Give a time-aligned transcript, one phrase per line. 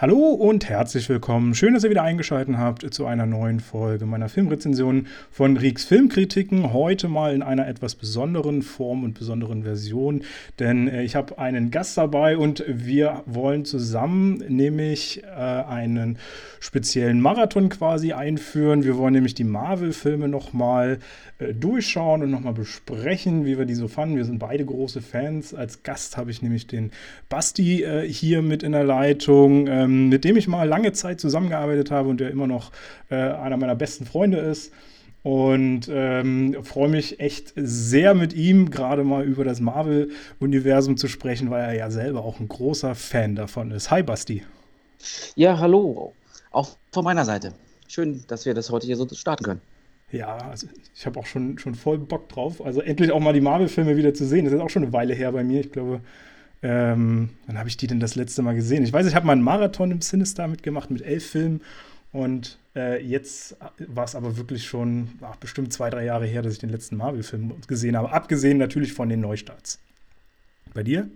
[0.00, 1.56] Hallo und herzlich willkommen.
[1.56, 6.72] Schön, dass ihr wieder eingeschaltet habt zu einer neuen Folge meiner Filmrezension von Rieks Filmkritiken.
[6.72, 10.22] Heute mal in einer etwas besonderen Form und besonderen Version,
[10.60, 16.18] denn äh, ich habe einen Gast dabei und wir wollen zusammen nämlich äh, einen
[16.60, 18.84] speziellen Marathon quasi einführen.
[18.84, 21.00] Wir wollen nämlich die Marvel-Filme nochmal
[21.38, 24.16] äh, durchschauen und nochmal besprechen, wie wir die so fanden.
[24.16, 25.54] Wir sind beide große Fans.
[25.54, 26.92] Als Gast habe ich nämlich den
[27.28, 29.66] Basti äh, hier mit in der Leitung.
[29.88, 32.70] Ähm, mit dem ich mal lange Zeit zusammengearbeitet habe und der immer noch
[33.10, 34.72] äh, einer meiner besten Freunde ist.
[35.24, 41.50] Und ähm, freue mich echt sehr mit ihm gerade mal über das Marvel-Universum zu sprechen,
[41.50, 43.90] weil er ja selber auch ein großer Fan davon ist.
[43.90, 44.44] Hi Basti.
[45.34, 46.12] Ja, hallo.
[46.50, 47.52] Auch von meiner Seite.
[47.88, 49.60] Schön, dass wir das heute hier so starten können.
[50.12, 52.64] Ja, also ich habe auch schon, schon voll Bock drauf.
[52.64, 54.44] Also endlich auch mal die Marvel-Filme wieder zu sehen.
[54.44, 55.60] Das ist auch schon eine Weile her bei mir.
[55.60, 56.00] Ich glaube,
[56.62, 58.82] ähm, wann habe ich die denn das letzte Mal gesehen?
[58.82, 61.60] Ich weiß, ich habe mal einen Marathon im Sinister mitgemacht mit elf Filmen.
[62.12, 66.54] Und äh, jetzt war es aber wirklich schon ach, bestimmt zwei, drei Jahre her, dass
[66.54, 68.12] ich den letzten Marvel-Film gesehen habe.
[68.12, 69.78] Abgesehen natürlich von den Neustarts.
[70.74, 71.08] Bei dir?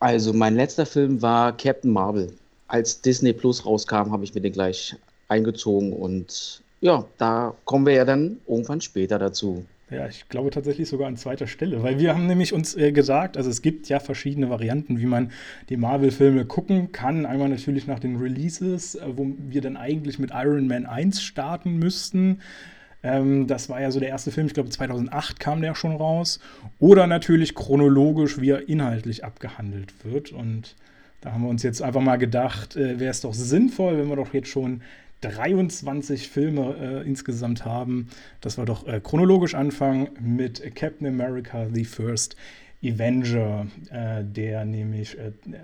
[0.00, 2.32] Also, mein letzter Film war Captain Marvel.
[2.68, 4.94] Als Disney Plus rauskam, habe ich mir den gleich
[5.28, 5.92] eingezogen.
[5.92, 9.64] Und ja, da kommen wir ja dann irgendwann später dazu.
[9.90, 13.38] Ja, ich glaube tatsächlich sogar an zweiter Stelle, weil wir haben nämlich uns äh, gesagt,
[13.38, 15.30] also es gibt ja verschiedene Varianten, wie man
[15.70, 17.24] die Marvel-Filme gucken kann.
[17.24, 21.78] Einmal natürlich nach den Releases, äh, wo wir dann eigentlich mit Iron Man 1 starten
[21.78, 22.40] müssten.
[23.02, 26.38] Ähm, das war ja so der erste Film, ich glaube 2008 kam der schon raus.
[26.78, 30.32] Oder natürlich chronologisch, wie er inhaltlich abgehandelt wird.
[30.32, 30.76] Und
[31.22, 34.16] da haben wir uns jetzt einfach mal gedacht, äh, wäre es doch sinnvoll, wenn wir
[34.16, 34.82] doch jetzt schon
[35.20, 38.08] 23 Filme äh, insgesamt haben,
[38.40, 42.36] dass wir doch äh, chronologisch anfangen mit Captain America The First
[42.84, 45.16] Avenger, äh, der nämlich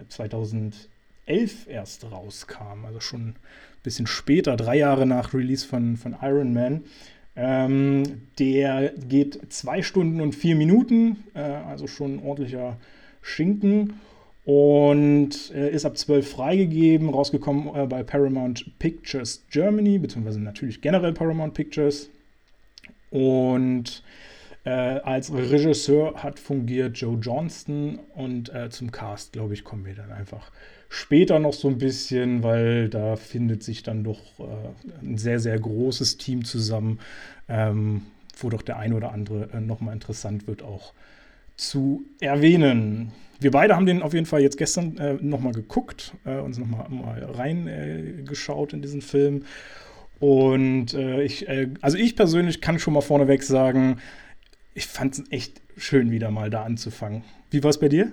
[0.08, 0.82] 2011
[1.26, 3.36] äh, erst rauskam, also schon ein
[3.82, 6.84] bisschen später, drei Jahre nach Release von, von Iron Man.
[7.36, 12.76] Ähm, der geht zwei Stunden und vier Minuten, äh, also schon ein ordentlicher
[13.22, 13.94] Schinken
[14.44, 21.12] und äh, ist ab 12 freigegeben, rausgekommen äh, bei Paramount Pictures Germany, beziehungsweise natürlich generell
[21.12, 22.10] Paramount Pictures.
[23.10, 24.02] Und
[24.64, 29.94] äh, als Regisseur hat fungiert Joe Johnston und äh, zum Cast, glaube ich, kommen wir
[29.94, 30.50] dann einfach
[30.88, 35.58] später noch so ein bisschen, weil da findet sich dann doch äh, ein sehr, sehr
[35.58, 37.00] großes Team zusammen,
[37.48, 38.02] ähm,
[38.36, 40.92] wo doch der ein oder andere äh, nochmal interessant wird, auch
[41.56, 43.12] zu erwähnen
[43.44, 46.88] wir beide haben den auf jeden Fall jetzt gestern äh, nochmal geguckt, äh, uns nochmal
[46.88, 49.44] mal reingeschaut äh, in diesen Film.
[50.18, 53.98] Und äh, ich, äh, also ich persönlich kann schon mal vorneweg sagen,
[54.72, 57.22] ich fand es echt schön, wieder mal da anzufangen.
[57.50, 58.12] Wie war es bei dir?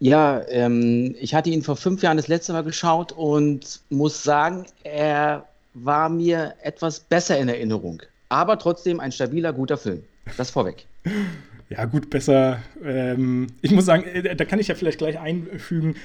[0.00, 4.66] Ja, ähm, ich hatte ihn vor fünf Jahren das letzte Mal geschaut und muss sagen,
[4.82, 8.02] er war mir etwas besser in Erinnerung.
[8.28, 10.04] Aber trotzdem ein stabiler, guter Film.
[10.36, 10.86] Das vorweg.
[11.70, 12.62] Ja, gut, besser.
[12.84, 15.96] Ähm, ich muss sagen, äh, da kann ich ja vielleicht gleich einfügen.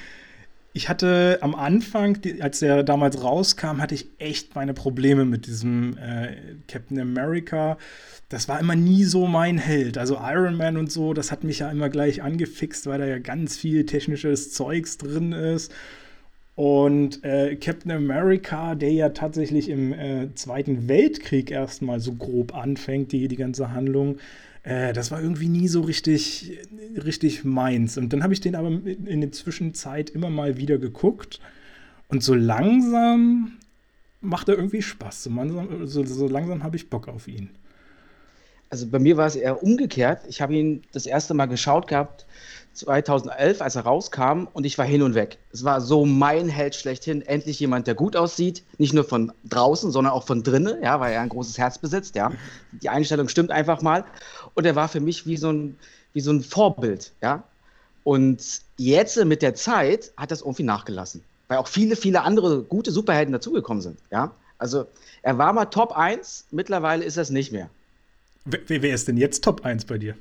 [0.72, 5.98] Ich hatte am Anfang, als der damals rauskam, hatte ich echt meine Probleme mit diesem
[5.98, 6.36] äh,
[6.68, 7.78] Captain America.
[8.30, 9.98] Das war immer nie so mein Held.
[9.98, 13.18] Also Iron Man und so, das hat mich ja immer gleich angefixt, weil da ja
[13.18, 15.74] ganz viel technisches Zeugs drin ist.
[16.56, 23.12] Und äh, Captain America, der ja tatsächlich im äh, Zweiten Weltkrieg erstmal so grob anfängt,
[23.12, 24.18] die, die ganze Handlung,
[24.64, 26.60] äh, das war irgendwie nie so richtig,
[27.04, 27.98] richtig meins.
[27.98, 31.40] Und dann habe ich den aber in der Zwischenzeit immer mal wieder geguckt.
[32.08, 33.58] Und so langsam
[34.22, 35.24] macht er irgendwie Spaß.
[35.24, 37.50] So langsam, so, so langsam habe ich Bock auf ihn.
[38.70, 40.22] Also bei mir war es eher umgekehrt.
[40.28, 42.26] Ich habe ihn das erste Mal geschaut gehabt
[42.74, 45.38] 2011, als er rauskam, und ich war hin und weg.
[45.52, 47.22] Es war so mein Held schlechthin.
[47.22, 51.14] Endlich jemand, der gut aussieht, nicht nur von draußen, sondern auch von drinnen, ja, weil
[51.14, 52.32] er ein großes Herz besitzt, ja.
[52.82, 54.06] Die Einstellung stimmt einfach mal.
[54.54, 55.78] Und er war für mich wie so ein,
[56.14, 57.44] wie so ein Vorbild, ja.
[58.04, 62.92] Und jetzt mit der Zeit hat das irgendwie nachgelassen, weil auch viele, viele andere gute
[62.92, 64.32] Superhelden dazugekommen sind, ja.
[64.58, 64.86] Also
[65.22, 67.70] er war mal Top 1, mittlerweile ist es nicht mehr.
[68.46, 70.16] Wer, wer ist denn jetzt Top 1 bei dir?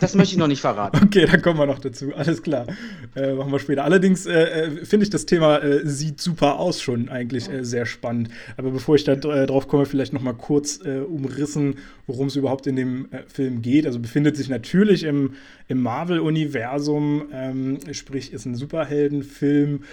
[0.00, 1.00] Das möchte ich noch nicht verraten.
[1.06, 2.14] Okay, dann kommen wir noch dazu.
[2.14, 2.66] Alles klar.
[3.14, 3.84] Äh, machen wir später.
[3.84, 7.86] Allerdings äh, äh, finde ich das Thema äh, sieht super aus schon eigentlich äh, sehr
[7.86, 8.30] spannend.
[8.56, 11.76] Aber bevor ich da äh, drauf komme, vielleicht noch mal kurz umrissen,
[12.06, 13.86] worum es überhaupt in dem Film geht.
[13.86, 15.34] Also befindet sich natürlich im,
[15.68, 19.84] im Marvel-Universum, ähm, sprich ist ein Superheldenfilm,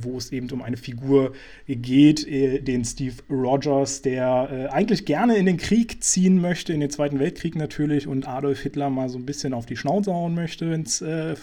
[0.00, 1.32] wo es eben um eine Figur
[1.66, 7.18] geht, den Steve Rogers, der eigentlich gerne in den Krieg ziehen möchte, in den Zweiten
[7.18, 10.82] Weltkrieg natürlich und Adolf Hitler mal so ein bisschen auf die Schnauze hauen möchte, wenn
[10.82, 11.34] es äh,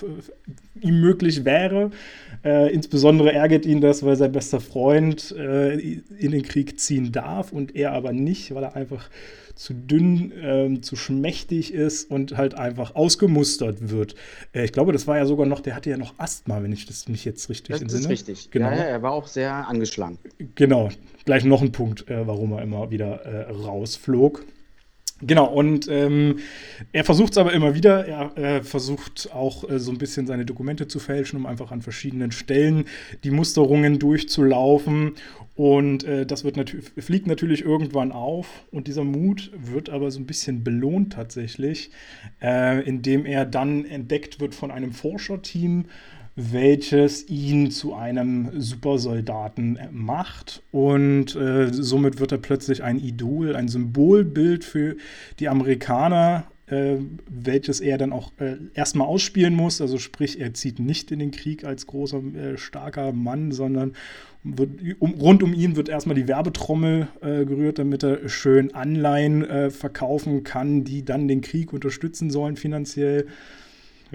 [0.81, 1.91] ihm möglich wäre.
[2.43, 7.51] Äh, insbesondere ärgert ihn das, weil sein bester Freund äh, in den Krieg ziehen darf
[7.51, 9.09] und er aber nicht, weil er einfach
[9.55, 14.15] zu dünn, ähm, zu schmächtig ist und halt einfach ausgemustert wird.
[14.53, 16.85] Äh, ich glaube, das war ja sogar noch, der hatte ja noch Asthma, wenn ich
[16.85, 18.01] das mich jetzt richtig das entsinne.
[18.01, 18.51] Das ist richtig.
[18.51, 18.69] Genau.
[18.69, 20.17] Ja, ja, er war auch sehr angeschlagen.
[20.55, 20.89] Genau.
[21.25, 24.43] Gleich noch ein Punkt, äh, warum er immer wieder äh, rausflog.
[25.25, 26.39] Genau, und ähm,
[26.91, 28.05] er versucht es aber immer wieder.
[28.05, 31.81] Er äh, versucht auch äh, so ein bisschen seine Dokumente zu fälschen, um einfach an
[31.81, 32.85] verschiedenen Stellen
[33.23, 35.13] die Musterungen durchzulaufen.
[35.55, 38.65] Und äh, das wird nat fliegt natürlich irgendwann auf.
[38.71, 41.91] Und dieser Mut wird aber so ein bisschen belohnt tatsächlich,
[42.41, 45.85] äh, indem er dann entdeckt wird von einem Forscherteam,
[46.35, 50.63] welches ihn zu einem Supersoldaten macht.
[50.71, 54.95] Und äh, somit wird er plötzlich ein Idol, ein Symbolbild für
[55.39, 56.95] die Amerikaner, äh,
[57.29, 59.79] welches er dann auch äh, erstmal ausspielen muss.
[59.79, 63.93] Also sprich, er zieht nicht in den Krieg als großer, äh, starker Mann, sondern
[64.43, 69.45] wird, um, rund um ihn wird erstmal die Werbetrommel äh, gerührt, damit er schön Anleihen
[69.45, 73.27] äh, verkaufen kann, die dann den Krieg unterstützen sollen finanziell.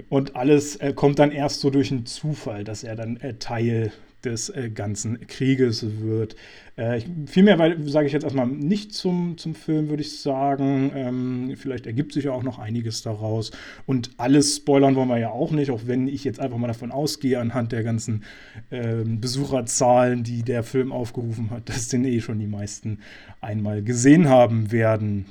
[0.07, 3.91] Und alles äh, kommt dann erst so durch einen Zufall, dass er dann äh, Teil
[4.23, 6.35] des äh, ganzen Krieges wird.
[6.75, 10.91] Äh, viel mehr sage ich jetzt erstmal nicht zum, zum Film, würde ich sagen.
[10.93, 13.51] Ähm, vielleicht ergibt sich ja auch noch einiges daraus.
[13.85, 16.91] Und alles spoilern wollen wir ja auch nicht, auch wenn ich jetzt einfach mal davon
[16.91, 18.23] ausgehe, anhand der ganzen
[18.71, 22.99] ähm, Besucherzahlen, die der Film aufgerufen hat, dass den eh schon die meisten
[23.41, 25.25] einmal gesehen haben werden.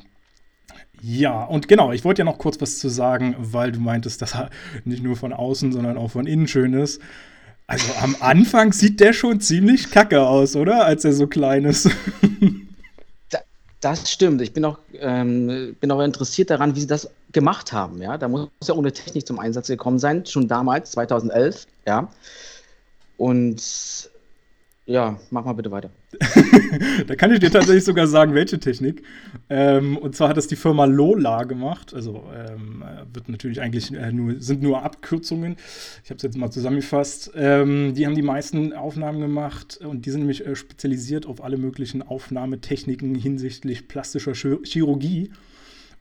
[1.00, 4.34] Ja, und genau, ich wollte ja noch kurz was zu sagen, weil du meintest, dass
[4.34, 4.50] er
[4.84, 7.00] nicht nur von außen, sondern auch von innen schön ist.
[7.66, 10.84] Also am Anfang sieht der schon ziemlich kacke aus, oder?
[10.84, 11.88] Als er so klein ist.
[13.80, 14.42] Das stimmt.
[14.42, 18.02] Ich bin auch, ähm, bin auch interessiert daran, wie sie das gemacht haben.
[18.02, 18.18] Ja?
[18.18, 21.66] Da muss ja ohne Technik zum Einsatz gekommen sein, schon damals, 2011.
[21.86, 22.08] Ja.
[23.16, 23.62] Und
[24.88, 25.90] ja, mach mal bitte weiter.
[27.06, 29.02] da kann ich dir tatsächlich sogar sagen, welche Technik.
[29.50, 31.93] Ähm, und zwar hat das die Firma Lola gemacht.
[31.93, 32.82] Also ähm,
[33.12, 35.56] wird natürlich eigentlich äh, nur, sind nur Abkürzungen.
[36.02, 37.32] Ich habe es jetzt mal zusammengefasst.
[37.35, 41.58] Ähm, die haben die meisten Aufnahmen gemacht und die sind nämlich äh, spezialisiert auf alle
[41.58, 45.31] möglichen Aufnahmetechniken hinsichtlich plastischer Chirurgie.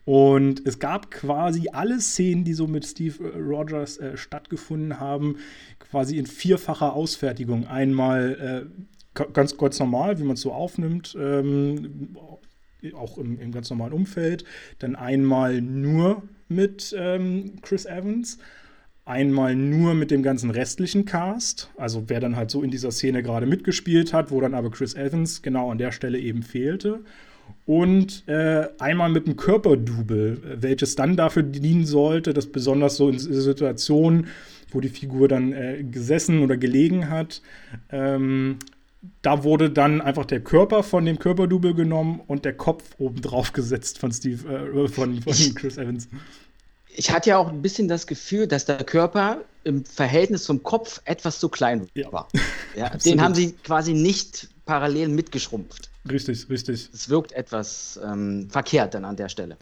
[0.08, 5.36] Und es gab quasi alle Szenen, die so mit Steve äh, Rogers äh, stattgefunden haben,
[5.80, 7.68] quasi in vierfacher Ausfertigung.
[7.68, 8.70] Einmal
[9.14, 12.16] äh, ganz, ganz normal, wie man es so aufnimmt, ähm,
[12.94, 14.46] auch im, im, ganz normalen Umfeld.
[14.80, 18.38] Dann einmal nur mit ähm, Chris Evans.
[19.04, 23.24] Einmal nur mit dem ganzen restlichen Cast, also wer dann halt so in dieser Szene
[23.24, 27.04] gerade mitgespielt hat, wo dann aber Chris Evans genau an der Stelle eben fehlte
[27.66, 33.20] und äh, einmal mit einem Körperdouble, welches dann dafür dienen sollte, dass besonders so in
[33.20, 34.28] Situationen,
[34.72, 37.42] wo die Figur dann äh, gesessen oder gelegen hat,
[37.92, 38.58] ähm,
[39.22, 44.00] da wurde dann einfach der Körper von dem Körperdouble genommen und der Kopf obendrauf gesetzt
[44.00, 46.08] von Steve, äh, von, von Chris Evans.
[46.90, 51.02] Ich hatte ja auch ein bisschen das Gefühl, dass der Körper im Verhältnis zum Kopf
[51.06, 52.28] etwas zu klein war.
[52.76, 55.90] Ja, den haben sie quasi nicht parallel mitgeschrumpft.
[56.10, 56.90] Richtig, richtig.
[56.94, 59.58] Es wirkt etwas ähm, verkehrt dann an der Stelle.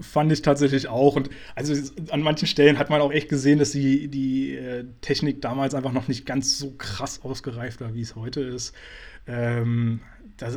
[0.00, 1.16] Fand ich tatsächlich auch.
[1.16, 1.74] Und also
[2.10, 5.92] an manchen Stellen hat man auch echt gesehen, dass die, die äh, Technik damals einfach
[5.92, 8.74] noch nicht ganz so krass ausgereift war, wie es heute ist.
[9.26, 10.00] Ähm,
[10.36, 10.52] da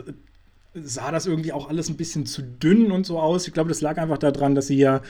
[0.74, 3.48] sah das irgendwie auch alles ein bisschen zu dünn und so aus.
[3.48, 5.02] Ich glaube, das lag einfach daran, dass sie ja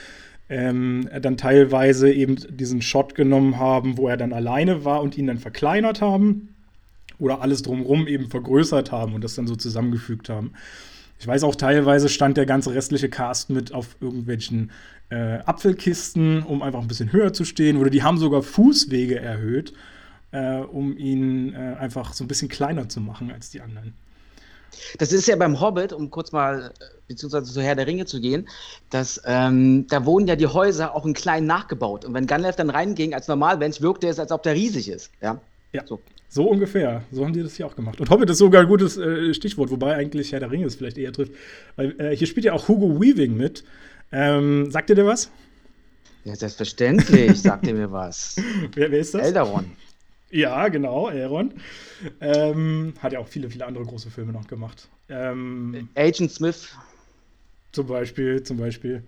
[0.48, 5.26] ähm, dann teilweise eben diesen Shot genommen haben, wo er dann alleine war und ihn
[5.26, 6.52] dann verkleinert haben
[7.22, 10.52] oder alles drumherum eben vergrößert haben und das dann so zusammengefügt haben.
[11.20, 14.72] Ich weiß auch, teilweise stand der ganze restliche Cast mit auf irgendwelchen
[15.08, 17.76] äh, Apfelkisten, um einfach ein bisschen höher zu stehen.
[17.76, 19.72] Oder die haben sogar Fußwege erhöht,
[20.32, 23.94] äh, um ihn äh, einfach so ein bisschen kleiner zu machen als die anderen.
[24.98, 28.20] Das ist ja beim Hobbit, um kurz mal äh, beziehungsweise zu Herr der Ringe zu
[28.20, 28.48] gehen,
[28.90, 32.04] dass ähm, da wurden ja die Häuser auch in klein nachgebaut.
[32.04, 35.12] Und wenn Gandalf dann reinging als Normalmensch, wirkte es, als ob der riesig ist.
[35.20, 35.40] Ja,
[35.72, 35.86] ja.
[35.86, 36.00] So.
[36.32, 37.02] So ungefähr.
[37.10, 38.00] So haben die das hier auch gemacht.
[38.00, 40.96] Und Hobbit ist sogar ein gutes äh, Stichwort, wobei eigentlich Herr der Ringe es vielleicht
[40.96, 41.34] eher trifft.
[41.76, 43.64] Weil äh, hier spielt ja auch Hugo Weaving mit.
[44.12, 45.30] Ähm, sagt ihr dir was?
[46.24, 48.36] Ja, selbstverständlich sagt ihr mir was.
[48.74, 49.26] Wer, wer, ist das?
[49.26, 49.72] Eldaron.
[50.30, 51.52] Ja, genau, Elrond.
[52.22, 54.88] Ähm, hat ja auch viele, viele andere große Filme noch gemacht.
[55.10, 56.74] Ähm, Agent Smith.
[57.72, 59.02] Zum Beispiel, zum Beispiel.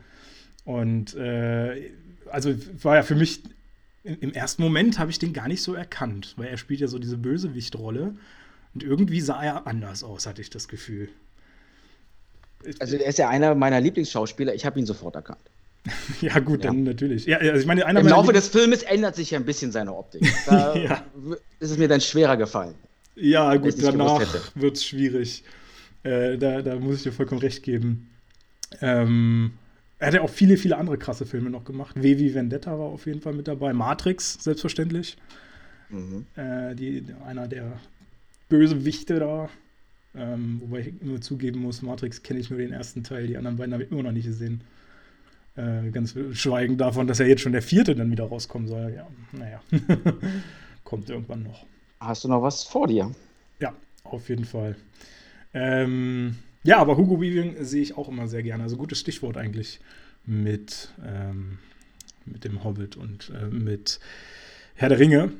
[0.67, 1.91] Und äh,
[2.31, 3.41] also war ja für mich
[4.05, 6.99] im ersten Moment habe ich den gar nicht so erkannt, weil er spielt ja so
[6.99, 8.15] diese Bösewichtrolle
[8.75, 11.09] und irgendwie sah er anders aus, hatte ich das Gefühl.
[12.81, 15.41] Also er ist ja einer meiner Lieblingsschauspieler, ich habe ihn sofort erkannt.
[16.21, 16.71] ja, gut, ja.
[16.71, 17.27] dann natürlich.
[17.27, 20.23] Ja, also ich meine, Im Laufe des Filmes ändert sich ja ein bisschen seine Optik.
[20.47, 21.05] Da ja.
[21.61, 22.75] ist es mir dann schwerer gefallen.
[23.17, 24.21] Ja, gut, danach
[24.55, 25.45] wird es schwierig.
[26.03, 28.11] Äh, da, da muss ich dir vollkommen recht geben.
[28.81, 29.53] Ähm,
[29.99, 31.95] er hat ja auch viele, viele andere krasse Filme noch gemacht.
[32.01, 33.73] W wie Vendetta war auf jeden Fall mit dabei.
[33.73, 35.17] Matrix, selbstverständlich.
[35.89, 36.27] Mhm.
[36.37, 37.79] Äh, die, einer der
[38.49, 39.49] Bösewichte da.
[40.17, 43.57] Ähm, wobei ich immer zugeben muss, Matrix kenne ich nur den ersten Teil, die anderen
[43.57, 44.61] beiden habe ich immer noch nicht gesehen.
[45.57, 48.93] Äh, ganz schweigend davon, dass ja jetzt schon der vierte dann wieder rauskommen soll.
[48.95, 49.61] Ja, naja.
[50.85, 51.67] Kommt irgendwann noch.
[52.01, 53.11] Hast du noch was vor dir?
[53.61, 53.73] Ja,
[54.05, 54.77] auf jeden Fall.
[55.53, 58.65] Ähm, ja, aber Hugo Weaving sehe ich auch immer sehr gerne.
[58.65, 59.81] Also gutes Stichwort eigentlich
[60.27, 61.59] mit, ähm,
[62.25, 64.01] mit dem Hobbit und äh, mit
[64.75, 65.33] Herr der Ringe.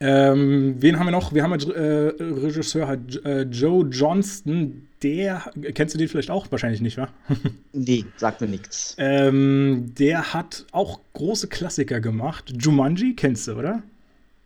[0.00, 1.34] Ähm, wen haben wir noch?
[1.34, 4.86] Wir haben äh, Regisseur hat, äh, Joe Johnston.
[5.02, 6.46] Der, kennst du den vielleicht auch?
[6.50, 7.08] Wahrscheinlich nicht, wa?
[7.72, 8.94] nee, sagt mir nichts.
[8.98, 12.52] Ähm, der hat auch große Klassiker gemacht.
[12.56, 13.82] Jumanji kennst du, oder?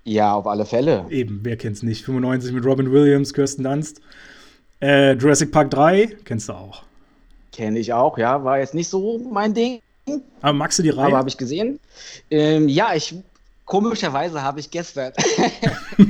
[0.05, 1.07] Ja, auf alle Fälle.
[1.11, 2.05] Eben, wer kennt's nicht?
[2.05, 4.01] 95 mit Robin Williams, Kirsten Dunst.
[4.83, 6.83] Äh, Jurassic Park 3 kennst du auch.
[7.53, 8.43] Kenne ich auch, ja.
[8.43, 9.81] War jetzt nicht so mein Ding.
[10.41, 11.07] Aber magst du die Reihe?
[11.07, 11.79] Aber habe ich gesehen.
[12.31, 13.15] Ähm, ja, ich
[13.65, 15.13] komischerweise habe ich gestern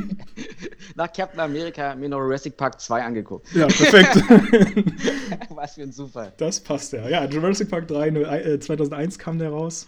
[0.95, 3.47] nach Captain America mir noch Jurassic Park 2 angeguckt.
[3.55, 4.17] Ja, perfekt.
[5.51, 6.33] Was für ein Zufall.
[6.39, 7.07] Das passt ja.
[7.07, 9.87] Ja, Jurassic Park 3 äh, 2001 kam der raus.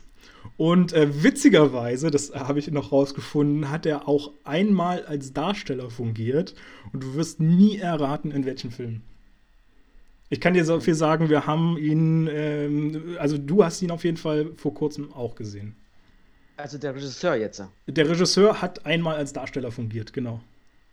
[0.56, 6.54] Und äh, witzigerweise, das habe ich noch rausgefunden, hat er auch einmal als Darsteller fungiert.
[6.92, 9.02] Und du wirst nie erraten, in welchem Film.
[10.30, 14.04] Ich kann dir so viel sagen, wir haben ihn, ähm, also du hast ihn auf
[14.04, 15.76] jeden Fall vor kurzem auch gesehen.
[16.56, 17.62] Also der Regisseur jetzt.
[17.86, 20.40] Der Regisseur hat einmal als Darsteller fungiert, genau.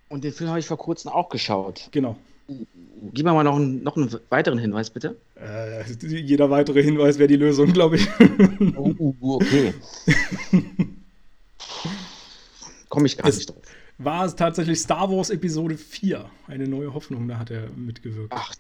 [0.09, 1.89] Und den Film habe ich vor kurzem auch geschaut.
[1.91, 2.17] Genau.
[3.13, 5.17] Gib mir mal noch einen, noch einen weiteren Hinweis, bitte.
[5.35, 8.07] Äh, jeder weitere Hinweis wäre die Lösung, glaube ich.
[8.75, 9.73] oh, uh, okay.
[12.89, 13.61] Komme ich gar es nicht drauf.
[13.97, 18.33] War es tatsächlich Star Wars Episode 4, eine neue Hoffnung, da hat er mitgewirkt.
[18.35, 18.53] Ach.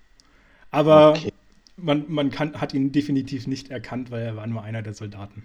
[0.69, 1.33] Aber okay.
[1.77, 5.43] man, man kann, hat ihn definitiv nicht erkannt, weil er war nur einer der Soldaten.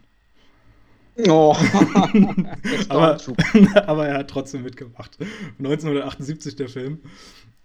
[1.29, 1.57] Oh.
[2.89, 3.19] aber,
[3.87, 5.19] aber er hat trotzdem mitgemacht.
[5.59, 7.01] 1978 der Film.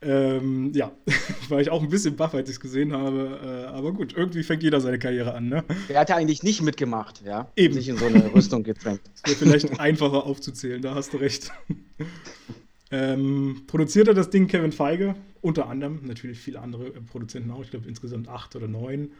[0.04, 0.92] Ähm, ja,
[1.50, 3.40] war ich auch ein bisschen baff, als ich es gesehen habe.
[3.44, 5.64] Äh, aber gut, irgendwie fängt jeder seine Karriere an, ne?
[5.90, 7.52] Er hat ja eigentlich nicht mitgemacht, ja?
[7.56, 7.76] Eben.
[7.76, 9.02] Sich in so eine Rüstung gedrängt.
[9.24, 11.52] Wäre vielleicht einfacher aufzuzählen, da hast du recht.
[12.92, 17.70] ähm, produziert er das Ding Kevin Feige, unter anderem, natürlich viele andere Produzenten auch, ich
[17.70, 19.12] glaube insgesamt acht oder neun.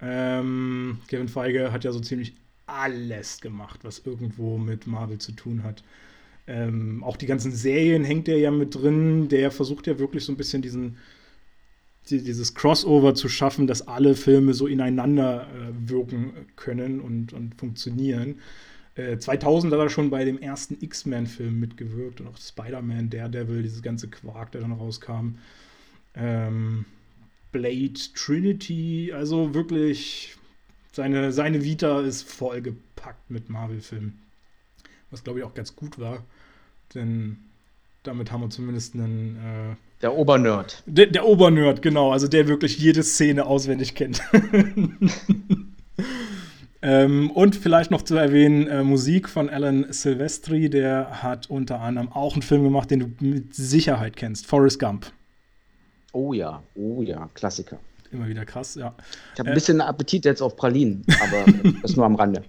[0.00, 2.34] Ähm, Kevin Feige hat ja so ziemlich
[2.66, 5.82] alles gemacht, was irgendwo mit Marvel zu tun hat.
[6.46, 9.28] Ähm, auch die ganzen Serien hängt er ja mit drin.
[9.28, 10.96] Der versucht ja wirklich so ein bisschen diesen,
[12.08, 17.54] die, dieses Crossover zu schaffen, dass alle Filme so ineinander äh, wirken können und, und
[17.56, 18.36] funktionieren.
[18.94, 23.82] Äh, 2000 hat er schon bei dem ersten X-Men-Film mitgewirkt und auch Spider-Man, Daredevil, dieses
[23.82, 25.36] ganze Quark, der dann rauskam.
[26.14, 26.86] Ähm,
[27.52, 30.36] Blade, Trinity, also wirklich
[30.92, 34.25] seine, seine Vita ist vollgepackt mit Marvel-Filmen.
[35.10, 36.24] Was glaube ich auch ganz gut war.
[36.94, 37.38] Denn
[38.02, 39.36] damit haben wir zumindest einen.
[39.36, 40.82] Äh, der Obernerd.
[40.86, 42.12] Der, der Obernerd, genau.
[42.12, 44.22] Also der wirklich jede Szene auswendig kennt.
[46.82, 50.70] ähm, und vielleicht noch zu erwähnen: äh, Musik von Alan Silvestri.
[50.70, 55.12] Der hat unter anderem auch einen Film gemacht, den du mit Sicherheit kennst: Forrest Gump.
[56.12, 57.78] Oh ja, oh ja, Klassiker
[58.16, 58.94] immer wieder krass, ja.
[59.34, 61.44] Ich habe ein äh, bisschen Appetit jetzt auf Pralinen, aber
[61.82, 62.42] das nur am Rande.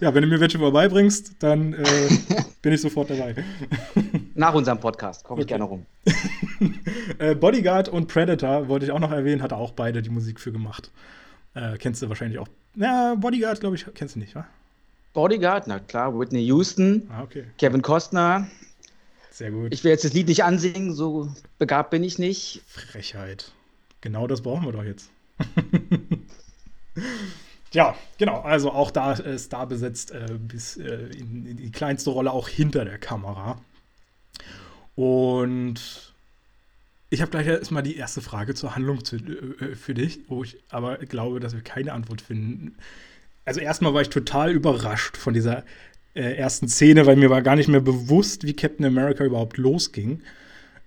[0.00, 1.84] Ja, wenn du mir welche vorbeibringst, dann äh,
[2.62, 3.34] bin ich sofort dabei.
[4.34, 5.86] Nach unserem Podcast komme ich gerne rum.
[7.18, 10.40] äh, Bodyguard und Predator wollte ich auch noch erwähnen, hat er auch beide die Musik
[10.40, 10.90] für gemacht.
[11.54, 12.48] Äh, kennst du wahrscheinlich auch.
[12.76, 14.46] Ja, Bodyguard, glaube ich, kennst du nicht, wa?
[15.12, 17.44] Bodyguard, na klar, Whitney Houston, ah, okay.
[17.58, 18.46] Kevin Costner.
[19.30, 19.72] Sehr gut.
[19.72, 22.62] Ich will jetzt das Lied nicht ansingen, so begabt bin ich nicht.
[22.66, 23.52] Frechheit.
[24.00, 25.10] Genau das brauchen wir doch jetzt.
[27.72, 28.40] ja, genau.
[28.40, 32.48] Also auch da ist da besetzt äh, bis äh, in, in, die kleinste Rolle auch
[32.48, 33.60] hinter der Kamera.
[34.94, 36.14] Und
[37.10, 40.58] ich habe gleich erstmal die erste Frage zur Handlung zu, äh, für dich, wo ich
[40.70, 42.76] aber glaube, dass wir keine Antwort finden.
[43.44, 45.64] Also erstmal war ich total überrascht von dieser
[46.14, 50.22] äh, ersten Szene, weil mir war gar nicht mehr bewusst, wie Captain America überhaupt losging.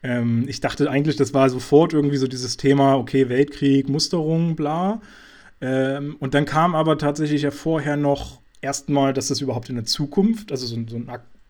[0.04, 5.02] Ähm, ich dachte eigentlich, das war sofort irgendwie so dieses Thema, okay, Weltkrieg, Musterung, bla.
[5.62, 9.86] Ähm, und dann kam aber tatsächlich ja vorher noch erstmal, dass das überhaupt in der
[9.86, 11.10] Zukunft, also so, so ein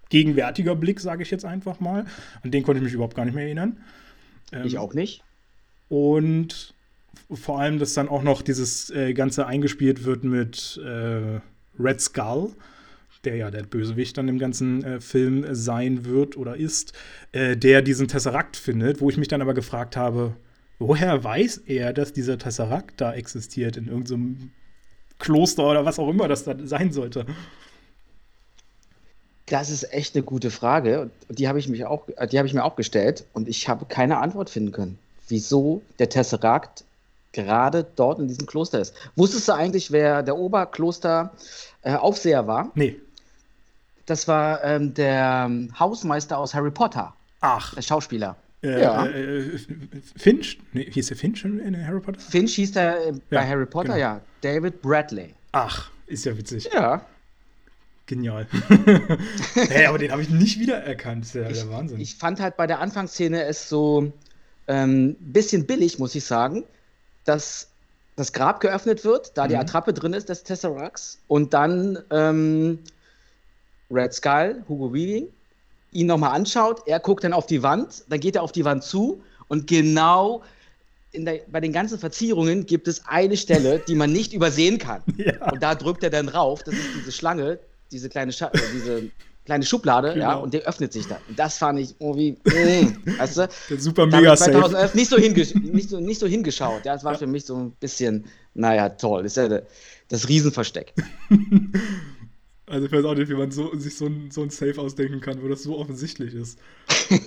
[0.09, 2.05] gegenwärtiger Blick, sage ich jetzt einfach mal.
[2.43, 3.77] An den konnte ich mich überhaupt gar nicht mehr erinnern.
[4.51, 5.23] Ähm, ich auch nicht.
[5.89, 6.75] Und
[7.31, 11.39] vor allem, dass dann auch noch dieses äh, Ganze eingespielt wird mit äh,
[11.79, 12.51] Red Skull,
[13.23, 16.93] der ja der Bösewicht dann im ganzen äh, Film sein wird oder ist,
[17.31, 20.35] äh, der diesen Tesseract findet, wo ich mich dann aber gefragt habe,
[20.79, 24.47] woher weiß er, dass dieser Tesseract da existiert in irgendeinem so
[25.19, 27.25] Kloster oder was auch immer das da sein sollte?
[29.45, 31.11] Das ist echt eine gute Frage.
[31.27, 33.85] Und die habe ich, mich auch, die hab ich mir auch gestellt und ich habe
[33.85, 36.85] keine Antwort finden können, wieso der Tesseract
[37.31, 38.93] gerade dort in diesem Kloster ist.
[39.15, 42.71] Wusstest du eigentlich, wer der Oberkloster-Aufseher äh, war?
[42.75, 42.99] Nee.
[44.05, 47.13] Das war ähm, der Hausmeister aus Harry Potter.
[47.41, 47.73] Ach.
[47.73, 48.35] Der Schauspieler.
[48.63, 49.05] Äh, ja.
[49.05, 49.57] Äh,
[50.15, 50.59] Finch?
[50.71, 52.19] Nee, hieß der Finch in Harry Potter?
[52.19, 53.99] Finch hieß der äh, bei Harry Potter, genau.
[53.99, 54.21] ja.
[54.41, 55.33] David Bradley.
[55.51, 56.69] Ach, ist ja witzig.
[56.73, 57.05] Ja.
[58.05, 58.47] Genial.
[59.53, 61.23] hey, aber den habe ich nicht wiedererkannt.
[61.23, 61.99] Das ist ja ich, der Wahnsinn.
[61.99, 64.13] Ich fand halt bei der Anfangsszene es so ein
[64.67, 66.65] ähm, bisschen billig, muss ich sagen,
[67.25, 67.69] dass
[68.15, 69.49] das Grab geöffnet wird, da mhm.
[69.49, 72.79] die Attrappe drin ist des Tesseracts und dann ähm,
[73.93, 75.27] Red Skull, Hugo Weaving,
[75.91, 78.83] ihn nochmal anschaut, er guckt dann auf die Wand, dann geht er auf die Wand
[78.83, 80.41] zu und genau
[81.15, 85.01] der, bei den ganzen Verzierungen gibt es eine Stelle, die man nicht übersehen kann.
[85.17, 85.51] Ja.
[85.51, 87.59] Und da drückt er dann rauf, das ist diese Schlange,
[87.91, 89.09] diese kleine, Scha äh, diese
[89.45, 90.25] kleine Schublade, genau.
[90.25, 91.19] ja, und der öffnet sich dann.
[91.29, 93.49] Und das fand ich irgendwie, mm, weißt du?
[93.69, 96.83] Der super mega 2011 nicht so, nicht, so, nicht so hingeschaut.
[96.83, 97.19] Ja, das war ja.
[97.19, 99.23] für mich so ein bisschen, naja, toll.
[99.23, 99.61] Das ist ja
[100.09, 100.93] das Riesenversteck.
[102.73, 105.21] Also ich weiß auch nicht, wie man so, sich so ein, so ein Safe ausdenken
[105.21, 106.57] kann, wo das so offensichtlich ist.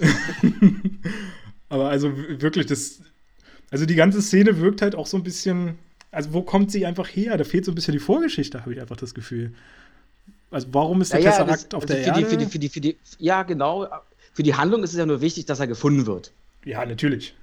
[1.69, 3.01] Aber also wirklich, das.
[3.71, 5.79] Also die ganze Szene wirkt halt auch so ein bisschen.
[6.11, 7.37] Also wo kommt sie einfach her?
[7.37, 9.53] Da fehlt so ein bisschen die Vorgeschichte, habe ich einfach das Gefühl.
[10.51, 12.21] Also warum ist der ja, Tesseract ja, das, auf also der für Erde?
[12.21, 13.87] Die, für die, für die, für die, ja, genau.
[14.33, 16.33] Für die Handlung ist es ja nur wichtig, dass er gefunden wird.
[16.65, 17.37] Ja, natürlich.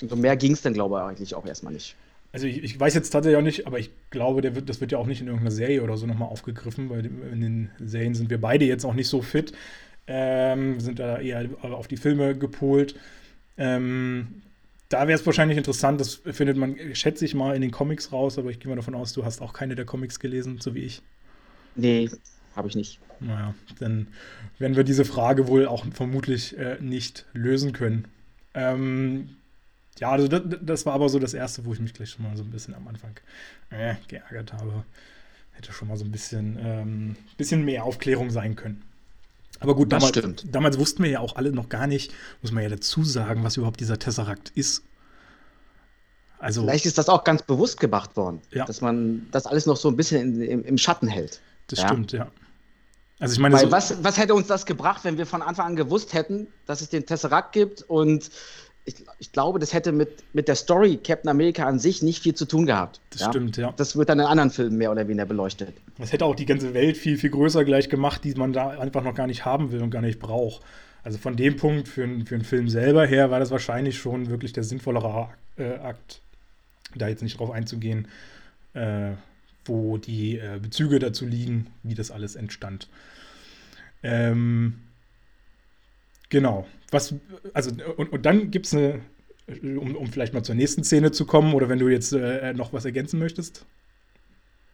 [0.00, 1.96] Und so mehr ging es dann, glaube ich, eigentlich auch erstmal nicht.
[2.34, 4.90] Also ich, ich, weiß jetzt tatsächlich auch nicht, aber ich glaube, der wird, das wird
[4.90, 8.28] ja auch nicht in irgendeiner Serie oder so nochmal aufgegriffen, weil in den Serien sind
[8.28, 9.52] wir beide jetzt auch nicht so fit.
[10.08, 12.96] Ähm, sind da eher auf die Filme gepolt.
[13.56, 14.42] Ähm,
[14.88, 18.36] da wäre es wahrscheinlich interessant, das findet man, schätze ich mal, in den Comics raus,
[18.36, 20.80] aber ich gehe mal davon aus, du hast auch keine der Comics gelesen, so wie
[20.80, 21.02] ich.
[21.76, 22.10] Nee,
[22.56, 22.98] habe ich nicht.
[23.20, 24.08] Naja, dann
[24.58, 28.08] werden wir diese Frage wohl auch vermutlich äh, nicht lösen können.
[28.54, 29.36] Ähm,
[30.00, 32.36] ja, also das, das, war aber so das Erste, wo ich mich gleich schon mal
[32.36, 33.14] so ein bisschen am Anfang
[33.70, 34.84] äh, geärgert habe.
[35.52, 38.82] Hätte schon mal so ein bisschen, ähm, bisschen mehr Aufklärung sein können.
[39.60, 40.12] Aber gut, damals,
[40.44, 43.56] damals, wussten wir ja auch alle noch gar nicht, muss man ja dazu sagen, was
[43.56, 44.82] überhaupt dieser Tesseract ist.
[46.38, 48.66] Also, Vielleicht ist das auch ganz bewusst gemacht worden, ja.
[48.66, 51.40] dass man das alles noch so ein bisschen in, im, im, Schatten hält.
[51.68, 51.88] Das ja?
[51.88, 52.30] stimmt, ja.
[53.20, 55.76] Also ich meine, so was, was hätte uns das gebracht, wenn wir von Anfang an
[55.76, 58.30] gewusst hätten, dass es den Tesseract gibt und
[58.84, 62.34] ich, ich, glaube, das hätte mit, mit der Story Captain America an sich nicht viel
[62.34, 63.00] zu tun gehabt.
[63.10, 63.30] Das ja?
[63.30, 63.72] stimmt, ja.
[63.76, 65.74] Das wird dann in anderen Filmen mehr oder weniger beleuchtet.
[65.98, 69.02] Das hätte auch die ganze Welt viel, viel größer gleich gemacht, die man da einfach
[69.02, 70.62] noch gar nicht haben will und gar nicht braucht.
[71.02, 74.52] Also von dem Punkt für, für einen Film selber her war das wahrscheinlich schon wirklich
[74.52, 76.20] der sinnvollere äh, Akt,
[76.94, 78.08] da jetzt nicht drauf einzugehen,
[78.74, 79.12] äh,
[79.64, 82.88] wo die äh, Bezüge dazu liegen, wie das alles entstand.
[84.02, 84.74] Ähm,
[86.34, 86.66] Genau.
[86.94, 87.14] Was,
[87.52, 89.00] also, und, und dann gibt es eine,
[89.62, 92.72] um, um vielleicht mal zur nächsten Szene zu kommen, oder wenn du jetzt äh, noch
[92.72, 93.66] was ergänzen möchtest?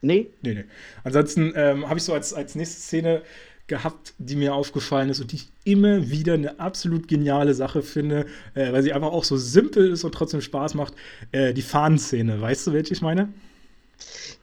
[0.03, 0.29] Nee.
[0.43, 0.65] Nee, nee.
[1.03, 3.23] Ansonsten ähm, habe ich so als, als nächste Szene
[3.67, 8.27] gehabt, die mir aufgefallen ist und die ich immer wieder eine absolut geniale Sache finde,
[8.55, 10.95] äh, weil sie einfach auch so simpel ist und trotzdem Spaß macht.
[11.33, 12.41] Äh, die Fahnenszene.
[12.41, 13.33] Weißt du, welche ich meine?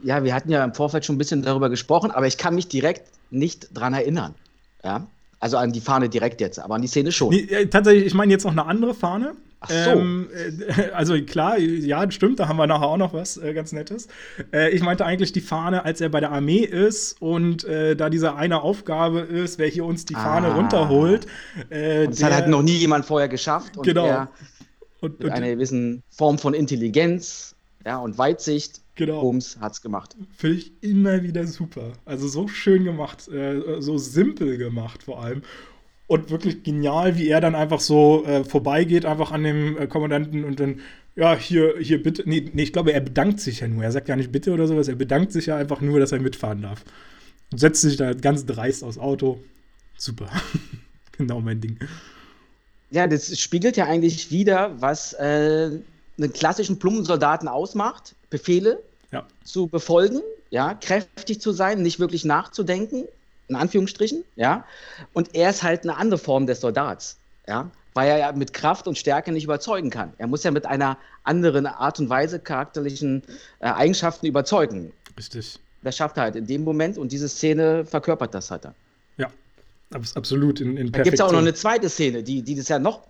[0.02, 2.68] Ja, wir hatten ja im Vorfeld schon ein bisschen darüber gesprochen, aber ich kann mich
[2.68, 4.34] direkt nicht dran erinnern.
[4.84, 5.08] Ja.
[5.40, 7.30] Also an die Fahne direkt jetzt, aber an die Szene schon.
[7.30, 9.34] Nee, tatsächlich, ich meine jetzt noch eine andere Fahne.
[9.60, 9.90] Ach so.
[9.92, 13.72] Ähm, äh, also klar, ja, stimmt, da haben wir nachher auch noch was äh, ganz
[13.72, 14.08] Nettes.
[14.54, 18.10] Äh, ich meinte eigentlich die Fahne, als er bei der Armee ist und äh, da
[18.10, 20.56] diese eine Aufgabe ist, wer hier uns die Fahne ah.
[20.56, 21.28] runterholt.
[21.70, 23.78] Äh, das der, hat halt noch nie jemand vorher geschafft.
[23.78, 24.06] Und genau.
[24.06, 24.30] Er
[25.02, 29.22] und, mit und, einer gewissen Form von Intelligenz ja, und Weitsicht Genau.
[29.22, 30.16] Bums hat's gemacht.
[30.36, 31.94] Finde ich immer wieder super.
[32.04, 35.44] Also so schön gemacht, äh, so simpel gemacht vor allem.
[36.08, 40.44] Und wirklich genial, wie er dann einfach so äh, vorbeigeht, einfach an dem äh, Kommandanten
[40.46, 40.80] und dann,
[41.16, 42.24] ja, hier, hier bitte.
[42.26, 43.84] Nee, nee, ich glaube, er bedankt sich ja nur.
[43.84, 44.88] Er sagt gar nicht bitte oder sowas.
[44.88, 46.84] Er bedankt sich ja einfach nur, dass er mitfahren darf.
[47.52, 49.44] Und setzt sich da ganz dreist aufs Auto.
[49.96, 50.30] Super.
[51.18, 51.78] genau mein Ding.
[52.90, 55.70] Ja, das spiegelt ja eigentlich wieder, was äh,
[56.18, 58.16] einen klassischen Plummensoldaten ausmacht.
[58.30, 59.26] Befehle ja.
[59.44, 63.06] zu befolgen, ja, kräftig zu sein, nicht wirklich nachzudenken,
[63.48, 64.66] in Anführungsstrichen, ja.
[65.14, 67.18] Und er ist halt eine andere Form des Soldats,
[67.48, 67.70] ja.
[67.94, 70.14] weil er ja mit Kraft und Stärke nicht überzeugen kann.
[70.18, 73.24] Er muss ja mit einer anderen Art und Weise charakterlichen
[73.60, 74.92] äh, Eigenschaften überzeugen.
[75.18, 75.60] Richtig.
[75.84, 78.68] Das schafft er halt in dem Moment und diese Szene verkörpert das halt.
[79.18, 79.30] Ja,
[80.16, 80.60] absolut.
[80.60, 83.08] In, in da gibt es auch noch eine zweite Szene, die, die das ja noch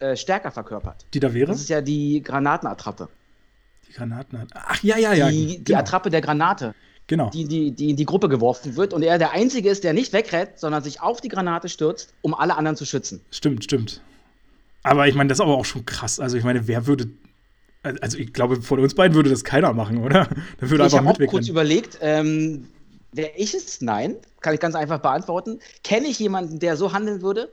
[0.00, 1.04] äh, stärker verkörpert.
[1.14, 1.46] Die da wäre?
[1.46, 3.08] Das ist ja die Granatenattrappe.
[3.94, 4.66] Die Granatenattrappe.
[4.68, 5.30] Ach ja, ja, ja.
[5.30, 5.64] Die, genau.
[5.64, 6.74] die Attrappe der Granate.
[7.06, 7.30] Genau.
[7.30, 10.12] Die, die, die in die Gruppe geworfen wird und er der Einzige ist, der nicht
[10.12, 13.20] wegrennt, sondern sich auf die Granate stürzt, um alle anderen zu schützen.
[13.30, 14.00] Stimmt, stimmt.
[14.82, 16.18] Aber ich meine, das ist aber auch schon krass.
[16.18, 17.08] Also ich meine, wer würde
[18.00, 20.24] also ich glaube, von uns beiden würde das keiner machen, oder?
[20.60, 22.66] Dann würde ich habe auch kurz überlegt, ähm,
[23.12, 23.80] wäre ich es?
[23.80, 25.60] Nein, kann ich ganz einfach beantworten.
[25.82, 27.52] Kenne ich jemanden, der so handeln würde?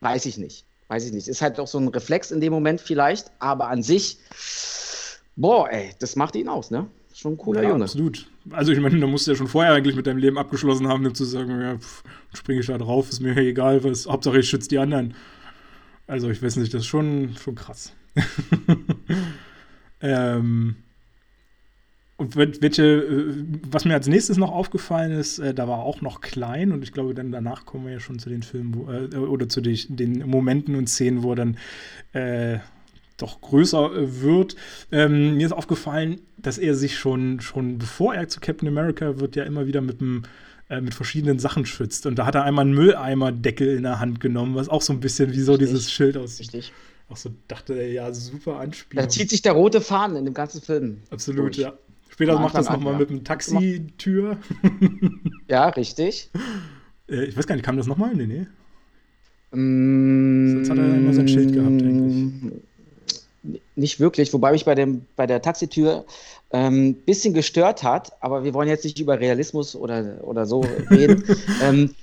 [0.00, 0.64] Weiß ich nicht.
[0.88, 1.28] Weiß ich nicht.
[1.28, 4.18] Ist halt auch so ein Reflex in dem Moment vielleicht, aber an sich,
[5.38, 6.86] boah, ey, das macht ihn aus, ne?
[7.14, 7.84] Schon ein cooler ja, Junge.
[7.84, 8.30] Absolut.
[8.50, 11.06] Also ich meine, da musst du ja schon vorher eigentlich mit deinem Leben abgeschlossen haben,
[11.06, 11.78] um zu sagen, ja,
[12.34, 15.14] springe ich da drauf, ist mir egal, was, Hauptsache ich schütze die anderen.
[16.06, 17.92] Also ich weiß nicht, das ist schon, schon krass.
[20.00, 20.76] ähm,
[22.16, 26.20] und welche, äh, was mir als nächstes noch aufgefallen ist, äh, da war auch noch
[26.20, 29.16] klein und ich glaube, dann danach kommen wir ja schon zu den Filmen wo, äh,
[29.16, 31.56] oder zu die, den Momenten und Szenen, wo er dann
[32.12, 32.58] äh,
[33.18, 34.56] doch größer äh, wird.
[34.90, 39.36] Ähm, mir ist aufgefallen, dass er sich schon, schon bevor er zu Captain America wird,
[39.36, 40.22] ja immer wieder mit einem
[40.70, 42.06] äh, mit verschiedenen Sachen schützt.
[42.06, 45.00] Und da hat er einmal einen Mülleimerdeckel in der Hand genommen, was auch so ein
[45.00, 45.68] bisschen wie so Richtig.
[45.68, 46.52] dieses Schild aussieht.
[46.54, 46.72] Richtig.
[47.08, 49.02] Auch so dachte er, ja, super Anspielung.
[49.02, 50.98] Da zieht sich der rote Faden in dem ganzen Film.
[51.10, 51.56] Absolut, durch.
[51.56, 51.72] ja.
[52.10, 52.98] Später macht das nochmal ja.
[52.98, 54.38] mit einem Taxitür.
[55.48, 56.30] ja, richtig.
[57.08, 58.14] Äh, ich weiß gar nicht, kam das nochmal?
[58.14, 58.46] Nee, nee.
[59.56, 62.52] Mm, Sonst hat er immer sein Schild gehabt, eigentlich
[63.76, 66.04] nicht wirklich, wobei mich bei, dem, bei der Taxitür
[66.50, 70.60] ein ähm, bisschen gestört hat, aber wir wollen jetzt nicht über Realismus oder, oder so
[70.90, 71.24] reden.
[71.62, 71.94] ähm,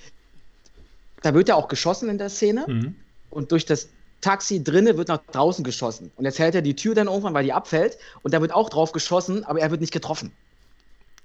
[1.21, 2.95] da wird ja auch geschossen in der Szene mhm.
[3.31, 3.89] und durch das
[4.21, 6.11] Taxi drinnen wird nach draußen geschossen.
[6.15, 8.69] Und jetzt hält er die Tür dann irgendwann, weil die abfällt und da wird auch
[8.69, 10.31] drauf geschossen, aber er wird nicht getroffen.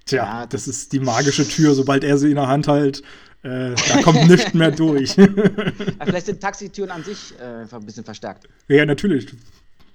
[0.06, 3.02] Tja, ja, das, das ist die magische Tür, sobald er sie in der Hand hält,
[3.42, 5.16] äh, da kommt nichts mehr durch.
[5.16, 5.26] ja,
[6.04, 8.48] vielleicht sind Taxitüren an sich äh, ein bisschen verstärkt.
[8.68, 9.28] Ja, natürlich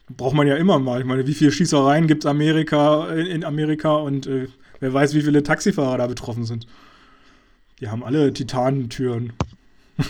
[0.10, 1.00] braucht man ja immer mal.
[1.02, 4.48] Ich meine, wie viele Schießereien gibt es Amerika, in Amerika und äh,
[4.80, 6.68] wer weiß, wie viele Taxifahrer da betroffen sind.
[7.80, 9.34] Die haben alle Titanentüren.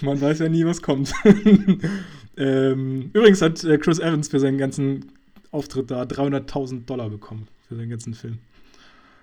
[0.00, 1.12] man weiß ja nie, was kommt.
[2.36, 5.12] ähm, übrigens hat äh, Chris Evans für seinen ganzen
[5.50, 7.48] Auftritt da 300.000 Dollar bekommen.
[7.68, 8.38] Für seinen ganzen Film.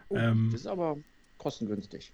[0.09, 0.97] Oh, ähm, das ist aber
[1.41, 2.13] kostengünstig.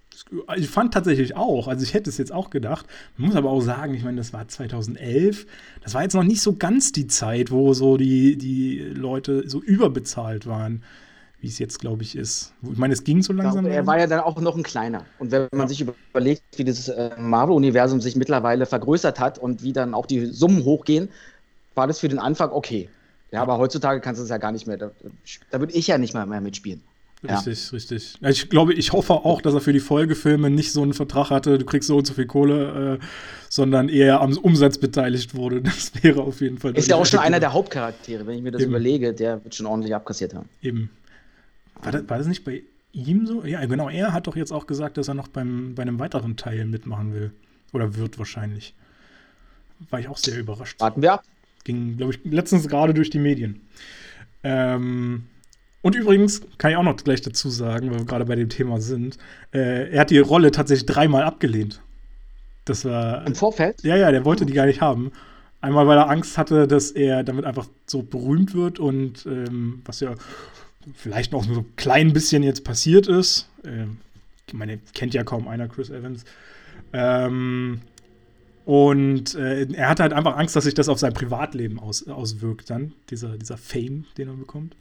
[0.56, 2.86] Ich fand tatsächlich auch, also ich hätte es jetzt auch gedacht.
[3.16, 5.46] Man muss aber auch sagen, ich meine, das war 2011.
[5.82, 9.60] Das war jetzt noch nicht so ganz die Zeit, wo so die, die Leute so
[9.60, 10.82] überbezahlt waren,
[11.40, 12.54] wie es jetzt, glaube ich, ist.
[12.62, 13.66] Ich meine, es ging so langsam.
[13.66, 15.04] er war ja dann auch noch ein kleiner.
[15.18, 15.68] Und wenn man ja.
[15.68, 20.24] sich überlegt, wie das äh, Marvel-Universum sich mittlerweile vergrößert hat und wie dann auch die
[20.24, 21.10] Summen hochgehen,
[21.74, 22.88] war das für den Anfang okay.
[23.30, 24.78] Ja, aber heutzutage kannst du es ja gar nicht mehr.
[24.78, 24.90] Da,
[25.50, 26.82] da würde ich ja nicht mal mehr mitspielen.
[27.22, 27.70] Richtig, ja.
[27.72, 28.14] richtig.
[28.20, 31.58] Ich glaube, ich hoffe auch, dass er für die Folgefilme nicht so einen Vertrag hatte,
[31.58, 33.04] du kriegst so und so viel Kohle, äh,
[33.48, 35.62] sondern eher am Umsatz beteiligt wurde.
[35.68, 36.76] Das wäre auf jeden Fall.
[36.76, 38.70] Ist ja auch schon einer der Hauptcharaktere, wenn ich mir das Eben.
[38.70, 40.48] überlege, der wird schon ordentlich abkassiert haben.
[40.62, 40.90] Eben.
[41.82, 43.44] War das, war das nicht bei ihm so?
[43.44, 43.88] Ja, genau.
[43.88, 47.14] Er hat doch jetzt auch gesagt, dass er noch beim, bei einem weiteren Teil mitmachen
[47.14, 47.32] will.
[47.72, 48.74] Oder wird wahrscheinlich.
[49.90, 50.80] War ich auch sehr überrascht.
[50.80, 51.24] Warten wir ab.
[51.64, 53.60] Ging, glaube ich, letztens gerade durch die Medien.
[54.44, 55.24] Ähm.
[55.88, 58.78] Und übrigens kann ich auch noch gleich dazu sagen, weil wir gerade bei dem Thema
[58.78, 59.16] sind,
[59.54, 61.80] äh, er hat die Rolle tatsächlich dreimal abgelehnt.
[62.66, 63.26] Das war.
[63.26, 63.82] Im Vorfeld?
[63.84, 65.12] Ja, ja, der wollte die gar nicht haben.
[65.62, 70.00] Einmal, weil er Angst hatte, dass er damit einfach so berühmt wird und ähm, was
[70.00, 70.14] ja
[70.94, 73.48] vielleicht noch so ein klein bisschen jetzt passiert ist.
[73.64, 73.96] Ähm,
[74.46, 76.26] ich meine, kennt ja kaum einer Chris Evans.
[76.92, 77.80] Ähm,
[78.66, 82.68] und äh, er hatte halt einfach Angst, dass sich das auf sein Privatleben aus, auswirkt,
[82.68, 84.76] dann, dieser, dieser Fame, den er bekommt.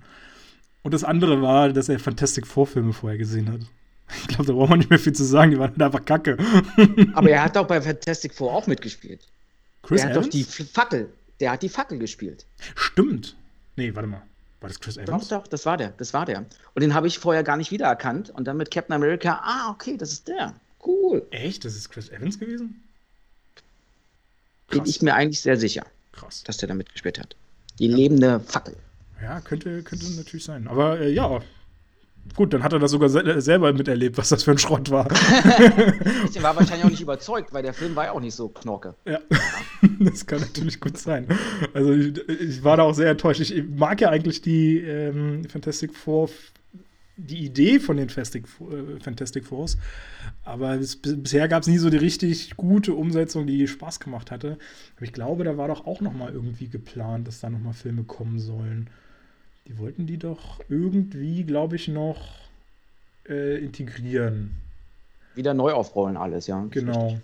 [0.83, 3.61] Und das andere war, dass er Fantastic Four-Filme vorher gesehen hat.
[4.21, 6.37] Ich glaube, da braucht man nicht mehr viel zu sagen, die waren halt einfach kacke.
[7.13, 9.27] Aber er hat doch bei Fantastic Four auch mitgespielt.
[9.83, 10.27] Chris der hat Evans?
[10.27, 11.09] doch die Fackel,
[11.39, 12.45] der hat die Fackel gespielt.
[12.75, 13.35] Stimmt.
[13.75, 14.21] Nee, warte mal.
[14.61, 15.27] War das Chris Evans?
[15.27, 16.45] Doch, doch, das war der, das war der.
[16.73, 18.29] Und den habe ich vorher gar nicht wiedererkannt.
[18.31, 20.53] Und dann mit Captain America, ah, okay, das ist der.
[20.85, 21.25] Cool.
[21.31, 21.65] Echt?
[21.65, 22.81] Das ist Chris Evans gewesen?
[24.67, 24.79] Krass.
[24.79, 26.43] Bin ich mir eigentlich sehr sicher, Krass.
[26.43, 27.35] dass der da mitgespielt hat.
[27.79, 27.95] Die ja.
[27.95, 28.75] lebende Fackel.
[29.21, 30.67] Ja, könnte, könnte natürlich sein.
[30.67, 31.41] Aber äh, ja,
[32.35, 35.07] gut, dann hat er das sogar se selber miterlebt, was das für ein Schrott war.
[36.35, 38.95] der war wahrscheinlich auch nicht überzeugt, weil der Film war ja auch nicht so knorke.
[39.05, 39.19] Ja,
[39.99, 41.27] das kann natürlich gut sein.
[41.73, 43.41] Also ich, ich, war da auch sehr enttäuscht.
[43.41, 46.29] Ich mag ja eigentlich die ähm, Fantastic Four
[47.17, 49.77] die Idee von den Fantastic, äh, Fantastic Fours.
[50.43, 54.57] Aber es, bisher gab es nie so die richtig gute Umsetzung, die Spaß gemacht hatte.
[54.95, 57.73] Aber ich glaube, da war doch auch noch mal irgendwie geplant, dass da noch mal
[57.73, 58.89] Filme kommen sollen.
[59.67, 62.17] Die wollten die doch irgendwie, glaube ich, noch
[63.27, 64.51] äh, integrieren.
[65.35, 66.65] Wieder neu aufrollen alles, ja.
[66.71, 67.19] Genau.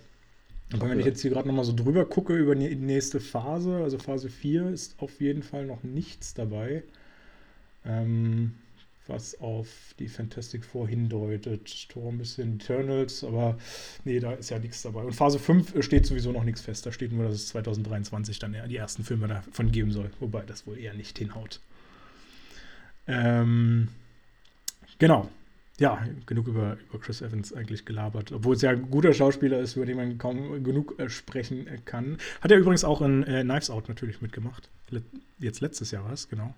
[0.72, 3.76] Aber wenn ich jetzt hier gerade noch mal so drüber gucke über die nächste Phase,
[3.76, 6.82] also Phase 4, ist auf jeden Fall noch nichts dabei.
[7.84, 8.54] Ähm,
[9.06, 11.88] was auf die Fantastic Four hindeutet.
[11.90, 13.58] Tor ein bisschen Eternals, aber
[14.04, 15.02] nee, da ist ja nichts dabei.
[15.02, 16.86] Und Phase 5 steht sowieso noch nichts fest.
[16.86, 20.10] Da steht nur, dass es 2023 dann die ersten Filme davon geben soll.
[20.20, 21.60] Wobei das wohl eher nicht hinhaut.
[23.06, 23.88] Ähm,
[24.98, 25.28] genau.
[25.78, 28.30] Ja, genug über, über Chris Evans eigentlich gelabert.
[28.30, 32.18] Obwohl es ja ein guter Schauspieler ist, über den man kaum genug äh, sprechen kann.
[32.40, 34.68] Hat er übrigens auch in äh, Knives Out natürlich mitgemacht.
[34.90, 35.02] Let
[35.40, 36.54] jetzt letztes Jahr war es, genau.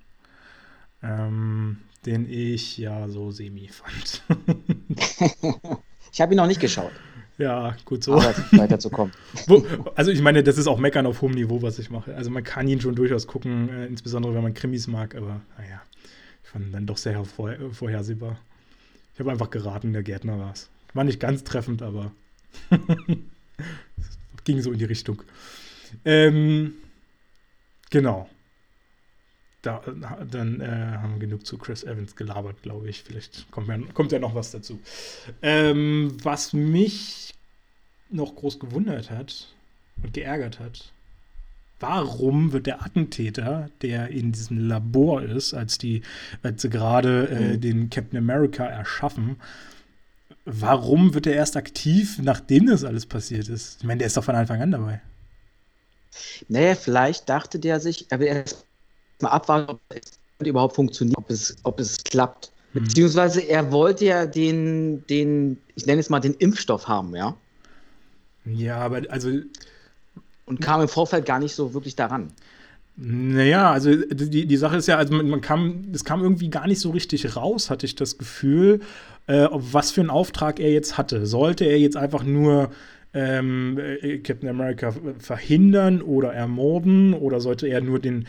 [1.02, 4.22] Ähm, den ich ja so semi fand.
[6.12, 6.92] ich habe ihn noch nicht geschaut.
[7.38, 8.14] Ja, gut so.
[8.14, 9.12] Aber weiterzukommen.
[9.94, 12.14] also ich meine, das ist auch Meckern auf hohem Niveau, was ich mache.
[12.14, 15.82] Also man kann ihn schon durchaus gucken, äh, insbesondere wenn man Krimis mag, aber naja,
[16.64, 18.38] ihn dann doch sehr vorher, vorhersehbar.
[19.14, 20.68] Ich habe einfach geraten, der Gärtner war es.
[20.94, 22.12] War nicht ganz treffend, aber
[24.44, 25.22] ging so in die Richtung.
[26.04, 26.74] Ähm,
[27.90, 28.28] genau
[29.66, 29.82] da,
[30.30, 30.66] dann äh,
[30.98, 33.02] haben wir genug zu Chris Evans gelabert, glaube ich.
[33.02, 34.80] Vielleicht kommt ja, kommt ja noch was dazu.
[35.42, 37.34] Ähm, was mich
[38.08, 39.48] noch groß gewundert hat
[40.02, 40.92] und geärgert hat,
[41.80, 46.02] warum wird der Attentäter, der in diesem Labor ist, als die,
[46.42, 47.60] als sie gerade äh, mhm.
[47.60, 49.36] den Captain America erschaffen,
[50.44, 53.78] warum wird er erst aktiv, nachdem das alles passiert ist?
[53.80, 55.00] Ich meine, der ist doch von Anfang an dabei.
[56.48, 58.64] Naja, vielleicht dachte der sich, er ist
[59.20, 62.52] mal abwarten, ob es überhaupt funktioniert, ob es, ob es klappt.
[62.72, 62.84] Mhm.
[62.84, 67.36] Beziehungsweise er wollte ja den, den, ich nenne es mal den Impfstoff haben, ja.
[68.44, 69.30] Ja, aber also.
[70.46, 72.32] Und kam im Vorfeld gar nicht so wirklich daran.
[72.96, 76.80] Naja, also die, die Sache ist ja, also man kam, es kam irgendwie gar nicht
[76.80, 78.80] so richtig raus, hatte ich das Gefühl,
[79.26, 81.26] äh, was für einen Auftrag er jetzt hatte.
[81.26, 82.70] Sollte er jetzt einfach nur
[83.12, 88.26] ähm, äh, Captain America verhindern oder ermorden oder sollte er nur den,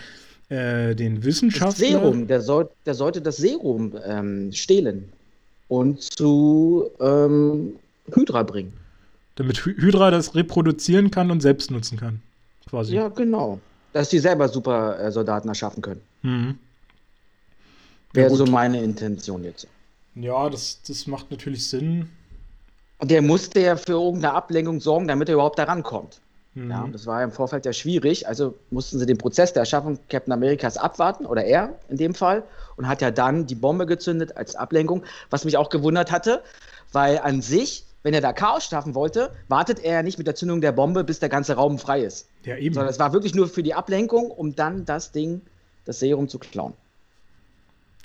[0.50, 1.88] äh, den Wissenschaftler.
[1.88, 5.10] Das Serum, der, soll, der sollte das Serum ähm, stehlen
[5.70, 7.74] und zu ähm,
[8.14, 8.74] Hydra bringen.
[9.38, 12.22] Damit Hydra das reproduzieren kann und selbst nutzen kann,
[12.70, 12.96] quasi.
[12.96, 13.60] Ja, genau.
[13.94, 16.02] Dass die selber super äh, Soldaten erschaffen können.
[16.24, 16.58] Mhm.
[18.14, 19.68] Wäre so meine Intention jetzt.
[20.16, 22.10] Ja, das, das macht natürlich Sinn.
[22.98, 26.20] Und der musste ja für irgendeine Ablenkung sorgen, damit er überhaupt da rankommt.
[26.56, 26.72] Mhm.
[26.72, 28.28] Ja, das war ja im Vorfeld ja schwierig.
[28.28, 32.44] Also mussten sie den Prozess der Erschaffung Captain Americas abwarten, oder er in dem Fall,
[32.76, 36.42] und hat ja dann die Bombe gezündet als Ablenkung, was mich auch gewundert hatte,
[36.92, 40.34] weil an sich, wenn er da Chaos schaffen wollte, wartet er ja nicht mit der
[40.34, 42.30] Zündung der Bombe, bis der ganze Raum frei ist.
[42.46, 42.74] Ja, eben.
[42.74, 45.42] Sondern es war wirklich nur für die Ablenkung, um dann das Ding,
[45.84, 46.74] das Serum zu klauen.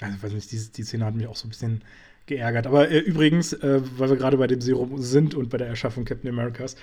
[0.01, 1.83] Also, weiß nicht, die, die Szene hat mich auch so ein bisschen
[2.27, 2.67] geärgert.
[2.67, 6.05] Aber äh, übrigens, äh, weil wir gerade bei dem Serum sind und bei der Erschaffung
[6.05, 6.75] Captain Americas,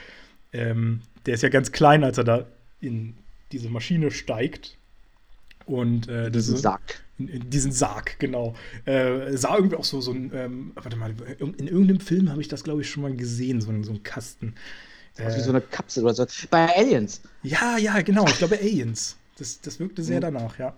[0.54, 2.46] ähm, der ist ja ganz klein, als er da
[2.80, 3.18] in
[3.52, 4.78] diese Maschine steigt.
[5.66, 7.04] Und äh, diesen ist, Sarg.
[7.20, 8.56] In, diesen Sarg, genau.
[8.86, 12.48] Äh, sah irgendwie auch so, so ein, ähm, warte mal, in irgendeinem Film habe ich
[12.48, 14.56] das, glaube ich, schon mal gesehen, so, ein, so ein Kasten.
[15.18, 16.26] Äh, wie so eine Kapsel oder so.
[16.50, 17.22] Bei Aliens.
[17.44, 18.26] Ja, ja, genau.
[18.28, 19.18] Ich glaube Aliens.
[19.38, 20.22] Das, das wirkte sehr mhm.
[20.22, 20.76] danach, ja.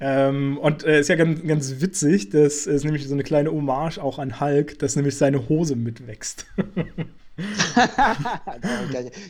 [0.00, 3.98] Ähm, und äh, ist ja ganz, ganz witzig, das ist nämlich so eine kleine Hommage
[3.98, 6.46] auch an Hulk, dass nämlich seine Hose mitwächst.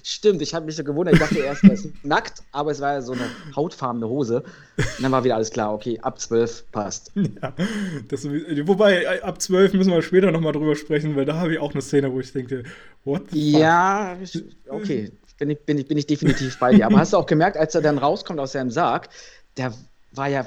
[0.03, 1.15] Stimmt, ich habe mich so gewundert.
[1.15, 3.23] Ich dachte erst, er ist nackt, aber es war ja so eine
[3.55, 4.43] hautfarbene Hose.
[4.77, 7.13] Und dann war wieder alles klar, okay, ab 12 passt.
[7.15, 7.53] Ja,
[8.09, 11.73] das, wobei, ab 12 müssen wir später nochmal drüber sprechen, weil da habe ich auch
[11.73, 12.65] eine Szene, wo ich denke,
[13.05, 13.61] what the fuck?
[13.61, 14.17] Ja,
[14.69, 16.87] okay, bin ich, bin, ich, bin ich definitiv bei dir.
[16.87, 19.09] Aber hast du auch gemerkt, als er dann rauskommt aus seinem Sarg,
[19.57, 19.73] der
[20.13, 20.47] war ja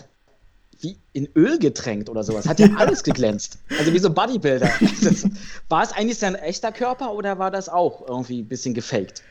[0.86, 2.48] wie in Öl getränkt oder sowas.
[2.48, 3.58] Hat ja alles geglänzt.
[3.78, 4.70] Also wie so Bodybuilder.
[5.04, 5.28] Das,
[5.70, 9.24] war es eigentlich sein echter Körper oder war das auch irgendwie ein bisschen gefaked?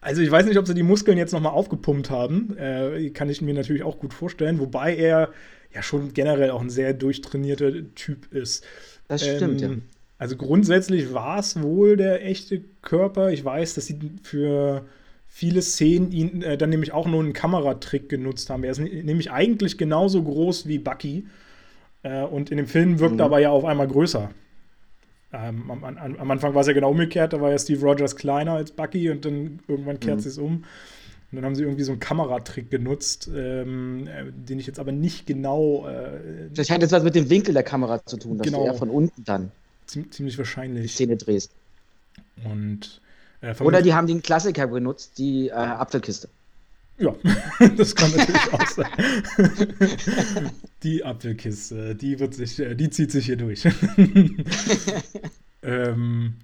[0.00, 2.56] Also ich weiß nicht, ob sie die Muskeln jetzt nochmal aufgepumpt haben.
[2.58, 4.58] Äh, kann ich mir natürlich auch gut vorstellen.
[4.58, 5.30] Wobei er
[5.72, 8.64] ja schon generell auch ein sehr durchtrainierter Typ ist.
[9.08, 9.76] Das stimmt, ähm, ja.
[10.18, 13.30] Also grundsätzlich war es wohl der echte Körper.
[13.30, 14.84] Ich weiß, dass sie für
[15.34, 18.64] viele Szenen ihn äh, dann nämlich auch nur einen Kameratrick genutzt haben.
[18.64, 21.26] Er ist nämlich eigentlich genauso groß wie Bucky.
[22.02, 23.20] Äh, und in dem Film wirkt mhm.
[23.20, 24.30] er aber ja auf einmal größer.
[25.32, 28.16] Ähm, am, am, am, Anfang war es ja genau umgekehrt, da war ja Steve Rogers
[28.16, 30.26] kleiner als Bucky und dann irgendwann kehrt mhm.
[30.26, 30.52] es um.
[31.32, 34.92] Und dann haben sie irgendwie so einen Kameratrick genutzt, ähm, äh, den ich jetzt aber
[34.92, 35.88] nicht genau.
[35.88, 38.60] Äh, das hat jetzt was mit dem Winkel der Kamera zu tun, dass genau.
[38.60, 39.50] du eher von unten dann
[39.86, 40.82] ziemlich wahrscheinlich.
[40.82, 41.52] die Szene drehst.
[42.44, 43.00] Und,
[43.42, 46.28] äh, Oder die haben den Klassiker benutzt, die äh, Apfelkiste.
[46.98, 47.14] Ja,
[47.76, 48.86] das kann natürlich auch sein.
[50.82, 53.64] die Apfelkiste, die wird sich, äh, die zieht sich hier durch.
[55.62, 56.34] ähm,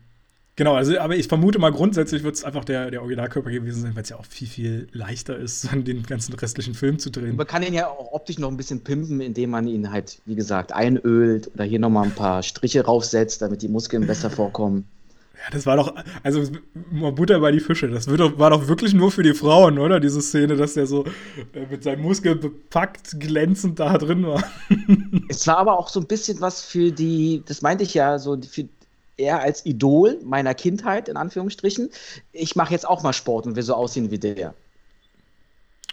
[0.59, 3.95] Genau, also aber ich vermute mal grundsätzlich wird es einfach der, der Originalkörper gewesen sein,
[3.95, 7.37] weil es ja auch viel, viel leichter ist, den ganzen restlichen Film zu drehen.
[7.37, 10.35] Man kann ihn ja auch optisch noch ein bisschen pimpen, indem man ihn halt, wie
[10.35, 14.89] gesagt, einölt oder hier nochmal ein paar Striche raufsetzt, damit die Muskeln besser vorkommen.
[15.38, 16.42] Ja, das war doch, also
[16.90, 17.88] mal Butter bei die Fische.
[17.88, 20.01] Das war doch wirklich nur für die Frauen, oder?
[20.01, 21.05] Diese Szene, dass der so
[21.53, 24.42] äh, mit seinem Muskel bepackt, glänzend da drin war.
[25.29, 28.37] es war aber auch so ein bisschen was für die, das meinte ich ja, so
[28.40, 28.68] für
[29.16, 31.90] er als Idol meiner Kindheit, in Anführungsstrichen.
[32.33, 34.55] Ich mache jetzt auch mal Sport und will so aussehen wie der.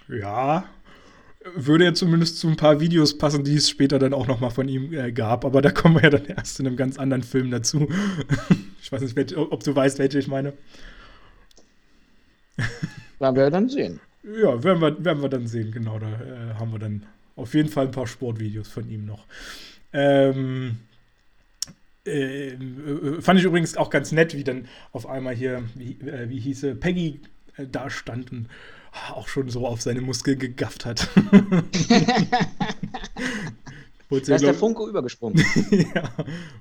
[0.08, 0.66] Ja,
[1.54, 4.50] würde ja zumindest zu ein paar Videos passen, die es später dann auch noch mal
[4.50, 5.46] von ihm äh, gab.
[5.46, 7.88] Aber da kommen wir ja dann erst in einem ganz anderen Film dazu.
[8.82, 10.54] ich weiß nicht, ob du weißt, welche ich meine.
[13.20, 14.00] Werden wir dann sehen.
[14.24, 16.00] Ja, werden wir, werden wir dann sehen, genau.
[16.00, 17.06] Da äh, haben wir dann
[17.36, 19.26] auf jeden Fall ein paar Sportvideos von ihm noch.
[19.94, 20.80] Ähm,
[22.06, 26.30] äh, äh, fand ich übrigens auch ganz nett, wie dann auf einmal hier, wie, äh,
[26.30, 27.20] wie hieße, Peggy
[27.58, 28.48] äh, da stand und
[29.14, 31.10] auch schon so auf seine Muskeln gegafft hat.
[34.10, 35.44] da ist der Funke übergesprungen.
[35.96, 36.10] ja,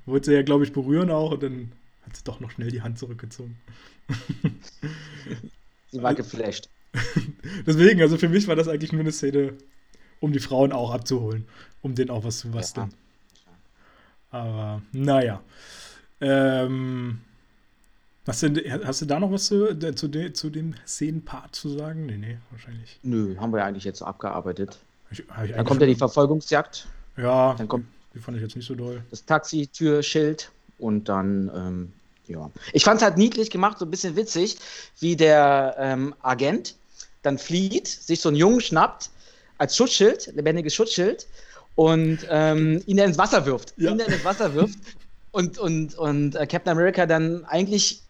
[0.06, 2.82] wollte sie ja, glaube ich, berühren auch und dann hat sie doch noch schnell die
[2.82, 3.56] Hand zurückgezogen.
[5.90, 6.68] sie war geflasht.
[7.66, 9.54] Deswegen, also für mich war das eigentlich nur eine Szene,
[10.20, 11.46] um die Frauen auch abzuholen,
[11.82, 12.92] um denen auch was zu basteln.
[14.32, 14.38] Ja.
[14.38, 15.42] Aber naja.
[16.20, 17.20] Ähm,
[18.26, 22.06] hast, du, hast du da noch was zu, zu, de, zu dem Szenenpart zu sagen?
[22.06, 22.98] Nee, nee, wahrscheinlich.
[23.02, 24.78] Nö, haben wir ja eigentlich jetzt so abgearbeitet.
[25.10, 26.86] Ich, ich dann kommt ja die Verfolgungsjagd.
[27.16, 29.02] Ja, dann kommt die fand ich jetzt nicht so doll.
[29.10, 31.92] Das Taxitürschild und dann, ähm,
[32.26, 32.50] ja.
[32.72, 34.56] Ich fand es halt niedlich gemacht, so ein bisschen witzig,
[35.00, 36.76] wie der ähm, Agent
[37.22, 39.10] dann flieht, sich so einen Jungen schnappt,
[39.58, 41.26] als Schutzschild, lebendiges Schutzschild,
[41.74, 43.74] und ähm, ihn dann ins Wasser wirft.
[43.76, 43.90] Ja.
[43.90, 44.78] Ihn dann ins Wasser wirft
[45.32, 48.03] und, und, und äh, Captain America dann eigentlich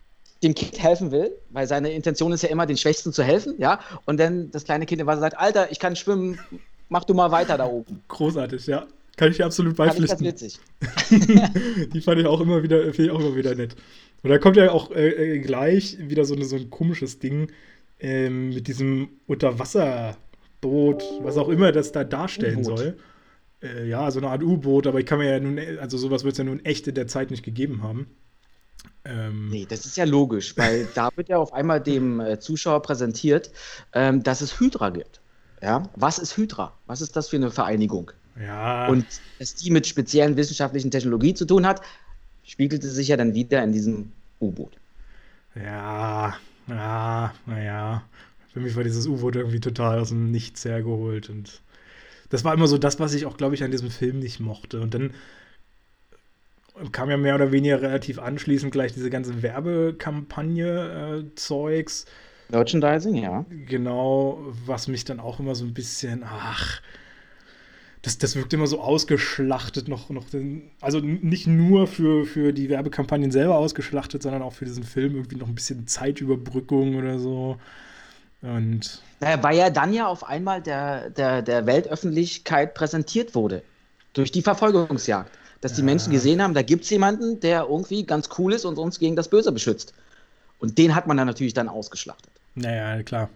[0.44, 3.80] dem Kind helfen will, weil seine Intention ist ja immer, den Schwächsten zu helfen, ja.
[4.04, 6.38] Und dann das kleine Kind im Wasser sagt, Alter, ich kann schwimmen,
[6.88, 8.02] mach du mal weiter da oben.
[8.08, 8.86] Großartig, ja.
[9.16, 10.24] Kann ich dir absolut beipflichten.
[10.24, 10.58] Ich witzig.
[11.92, 13.76] Die fand ich auch immer wieder, finde ich auch immer wieder nett.
[14.22, 17.50] Und da kommt ja auch äh, äh, gleich wieder so, eine, so ein komisches Ding
[18.00, 22.96] äh, mit diesem Unterwasserboot, was auch immer das da darstellen soll
[23.64, 26.32] äh, ja, so eine Art U-Boot, aber ich kann mir ja nun, also sowas wird
[26.32, 28.06] es ja nun echt in der Zeit nicht gegeben haben.
[29.04, 32.82] Ähm, nee, das ist ja logisch, weil da wird ja auf einmal dem äh, Zuschauer
[32.82, 33.50] präsentiert,
[33.92, 35.20] ähm, dass es Hydra gibt.
[35.62, 35.82] Ja?
[35.96, 36.72] Was ist Hydra?
[36.86, 38.10] Was ist das für eine Vereinigung?
[38.40, 38.88] Ja.
[38.88, 39.06] Und
[39.38, 41.82] dass die mit speziellen wissenschaftlichen Technologien zu tun hat,
[42.42, 44.72] spiegelte sich ja dann wieder in diesem U-Boot.
[45.54, 46.34] Ja,
[46.66, 48.02] ja, naja.
[48.52, 51.62] Für mich war dieses U-Boot irgendwie total aus dem Nichts hergeholt und
[52.30, 54.80] das war immer so das, was ich auch, glaube ich, an diesem Film nicht mochte.
[54.80, 55.14] Und dann
[56.92, 62.04] kam ja mehr oder weniger relativ anschließend gleich diese ganze Werbekampagne-Zeugs.
[62.04, 62.06] Äh,
[62.50, 63.44] Merchandising, ja.
[63.66, 66.82] Genau, was mich dann auch immer so ein bisschen, ach,
[68.02, 72.68] das, das wirkt immer so ausgeschlachtet noch, noch den, also nicht nur für, für die
[72.68, 77.56] Werbekampagnen selber ausgeschlachtet, sondern auch für diesen Film irgendwie noch ein bisschen Zeitüberbrückung oder so.
[78.42, 83.62] Und weil er dann ja auf einmal der, der, der Weltöffentlichkeit präsentiert wurde.
[84.12, 85.30] Durch die Verfolgungsjagd.
[85.64, 88.76] Dass die Menschen gesehen haben, da gibt es jemanden, der irgendwie ganz cool ist und
[88.76, 89.94] uns gegen das Böse beschützt.
[90.58, 92.30] Und den hat man dann natürlich dann ausgeschlachtet.
[92.54, 93.30] Naja, klar.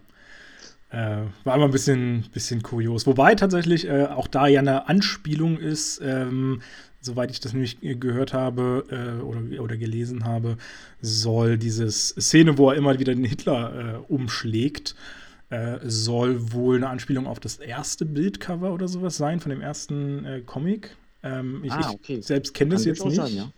[0.91, 3.07] Äh, war immer ein bisschen, bisschen kurios.
[3.07, 6.61] Wobei tatsächlich äh, auch da ja eine Anspielung ist, ähm,
[7.01, 10.57] soweit ich das nämlich gehört habe äh, oder, oder gelesen habe,
[11.01, 14.95] soll diese Szene, wo er immer wieder den Hitler äh, umschlägt,
[15.49, 20.25] äh, soll wohl eine Anspielung auf das erste Bildcover oder sowas sein von dem ersten
[20.25, 20.95] äh, Comic.
[21.23, 22.17] Ähm, ich, ah, okay.
[22.17, 23.15] ich, selbst kenne das jetzt nicht.
[23.15, 23.51] Sein, ja.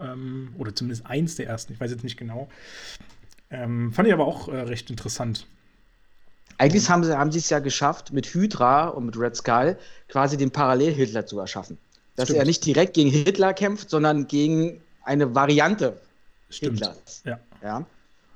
[0.00, 2.48] ähm, oder zumindest eins der ersten, ich weiß jetzt nicht genau.
[3.50, 5.46] Ähm, fand ich aber auch äh, recht interessant.
[6.58, 9.76] Eigentlich haben sie haben es ja geschafft, mit Hydra und mit Red Skull
[10.08, 11.78] quasi den Parallel-Hitler zu erschaffen.
[12.16, 12.38] Dass Stimmt.
[12.38, 16.00] er nicht direkt gegen Hitler kämpft, sondern gegen eine Variante
[16.48, 16.78] Stimmt.
[16.78, 17.22] Hitlers.
[17.24, 17.38] Ja.
[17.62, 17.86] ja.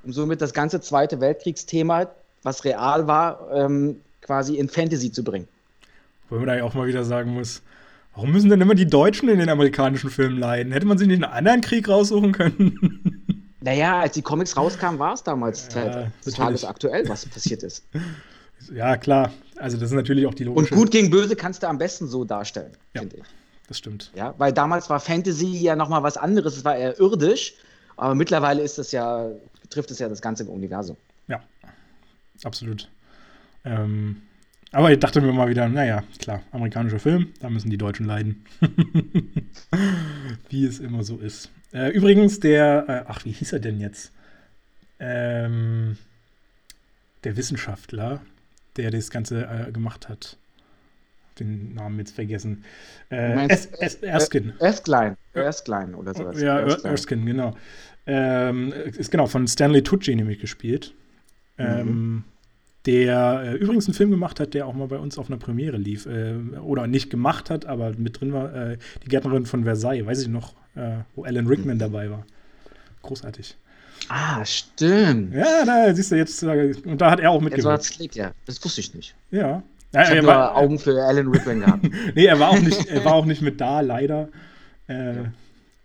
[0.03, 2.07] Um somit das ganze Zweite Weltkriegsthema
[2.43, 5.47] was real war, ähm, quasi in Fantasy zu bringen.
[6.29, 7.61] Wo man da ja auch mal wieder sagen muss,
[8.13, 10.71] warum müssen denn immer die Deutschen in den amerikanischen Filmen leiden?
[10.71, 13.17] Hätte man sich nicht einen anderen Krieg raussuchen können?
[13.63, 17.85] Naja, als die Comics rauskamen, war es damals ja, tagesaktuell, was passiert ist.
[18.73, 19.31] Ja, klar.
[19.57, 20.73] Also das ist natürlich auch die logische...
[20.73, 23.23] Und gut gegen böse kannst du am besten so darstellen, ja, finde ich.
[23.67, 24.11] Das stimmt.
[24.15, 27.55] Ja, weil damals war Fantasy ja nochmal was anderes, es war eher irdisch,
[27.97, 29.31] aber mittlerweile ist es ja,
[29.71, 30.95] trifft es ja das ganze Universum.
[31.27, 31.41] Ja,
[32.43, 32.87] absolut.
[33.65, 34.21] Ähm,
[34.71, 38.45] aber ich dachte mir mal wieder, naja, klar, amerikanischer Film, da müssen die Deutschen leiden.
[40.49, 41.51] wie es immer so ist.
[41.73, 44.11] Äh, übrigens, der, äh, ach, wie hieß er denn jetzt?
[44.99, 45.97] Ähm,
[47.23, 48.21] der Wissenschaftler,
[48.77, 50.37] der das Ganze äh, gemacht hat.
[51.39, 52.63] Den Namen jetzt vergessen.
[53.09, 54.53] Äh, es, es, Erskine.
[54.59, 55.17] Erskine.
[55.33, 56.41] Erskine oder sowas.
[56.41, 57.57] Ja, Erskine, Erskine genau.
[58.05, 60.93] Ähm, ist genau von Stanley Tucci nämlich gespielt.
[61.57, 61.65] Mhm.
[61.65, 62.23] Ähm,
[62.85, 65.77] der äh, übrigens einen Film gemacht hat, der auch mal bei uns auf einer Premiere
[65.77, 66.05] lief.
[66.05, 68.53] Äh, oder nicht gemacht hat, aber mit drin war.
[68.53, 71.79] Äh, die Gärtnerin von Versailles, weiß ich noch, äh, wo Alan Rickman mhm.
[71.79, 72.25] dabei war.
[73.03, 73.55] Großartig.
[74.09, 75.33] Ah, stimmt.
[75.33, 76.41] Ja, da siehst du jetzt.
[76.43, 77.91] Äh, und da hat er auch mitgewirkt.
[77.91, 78.31] Klick, ja.
[78.45, 79.15] Das wusste ich nicht.
[79.29, 79.63] Ja.
[79.93, 81.87] ja ich habe nur Augen für Alan Rickman gehabt.
[82.15, 84.29] nee, er war, auch nicht, er war auch nicht mit da, leider.
[84.87, 85.33] Äh, ja.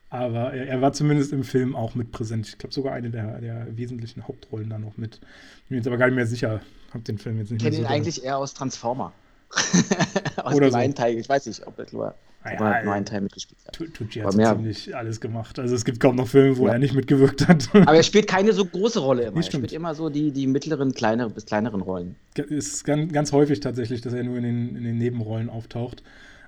[0.09, 2.47] Aber er, war zumindest im Film auch mit präsent.
[2.49, 5.21] Ich glaube sogar eine der, der wesentlichen Hauptrollen da noch mit.
[5.65, 6.61] Ich bin jetzt aber gar nicht mehr sicher.
[6.95, 9.13] Hab den Film jetzt nicht Ich kenne ihn eigentlich eher aus Transformer.
[10.37, 10.97] aus Oder dem so.
[10.97, 11.19] Teil.
[11.19, 13.75] Ich weiß nicht, ob er nur, naja, nur einen Teil mitgespielt hat.
[13.75, 15.59] Tucci hat so ziemlich alles gemacht.
[15.59, 16.75] Also es gibt kaum noch Filme, wo ja.
[16.75, 17.69] er nicht mitgewirkt hat.
[17.75, 19.39] Aber er spielt keine so große Rolle immer.
[19.39, 22.15] Er spielt immer so die, die mittleren, kleineren bis kleineren Rollen.
[22.37, 26.03] Es ist ganz, ganz häufig tatsächlich, dass er nur in den, in den Nebenrollen auftaucht.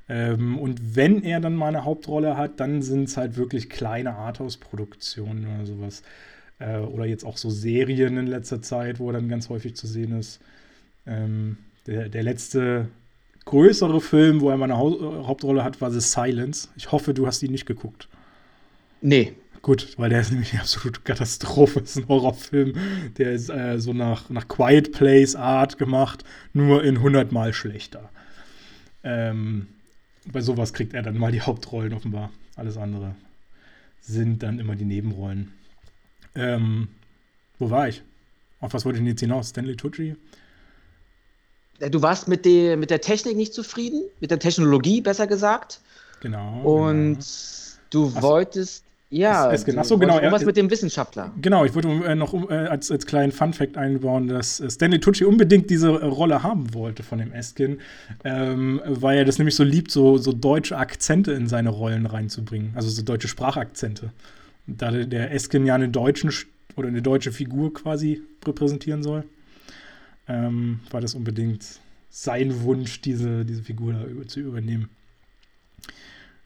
[0.08, 4.14] Ähm, und wenn er dann mal eine Hauptrolle hat, dann sind es halt wirklich kleine
[4.14, 6.02] Arthouse-Produktionen oder sowas.
[6.58, 9.86] Äh, oder jetzt auch so Serien in letzter Zeit, wo er dann ganz häufig zu
[9.86, 10.40] sehen ist.
[11.06, 12.88] Ähm, der, der letzte
[13.44, 16.68] größere Film, wo er mal eine ha Hauptrolle hat, war The Silence.
[16.76, 18.08] Ich hoffe, du hast ihn nicht geguckt.
[19.00, 19.34] Nee.
[19.60, 21.80] Gut, weil der ist nämlich eine absolute Katastrophe.
[21.80, 22.74] Das ist ein Horrorfilm.
[23.18, 28.08] Der ist äh, so nach, nach Quiet Place Art gemacht, nur in 100 Mal schlechter.
[29.02, 29.66] Ähm,
[30.32, 32.30] bei sowas kriegt er dann mal die Hauptrollen offenbar.
[32.56, 33.14] Alles andere
[34.00, 35.52] sind dann immer die Nebenrollen.
[36.34, 36.88] Ähm,
[37.58, 38.02] wo war ich?
[38.60, 39.50] Auf was wollte ich denn jetzt hinaus?
[39.50, 40.16] Stanley Tucci?
[41.78, 45.80] Du warst mit, der, mit der Technik nicht zufrieden, mit der Technologie besser gesagt.
[46.20, 46.62] Genau.
[46.62, 47.24] Und genau.
[47.90, 50.20] du Ach, wolltest ja, es, es, ach so, genau.
[50.30, 51.32] Was mit dem Wissenschaftler.
[51.40, 55.24] Genau, ich wollte äh, noch äh, als, als kleinen Fun-Fact einbauen, dass äh, Stanley Tucci
[55.24, 57.80] unbedingt diese äh, Rolle haben wollte von dem Eskin,
[58.24, 62.72] ähm, weil er das nämlich so liebt, so, so deutsche Akzente in seine Rollen reinzubringen,
[62.74, 64.12] also so deutsche Sprachakzente.
[64.66, 66.30] Da der Eskin ja eine deutschen
[66.76, 69.24] oder eine deutsche Figur quasi repräsentieren soll,
[70.28, 71.64] ähm, war das unbedingt
[72.10, 74.90] sein Wunsch, diese, diese Figur da zu übernehmen.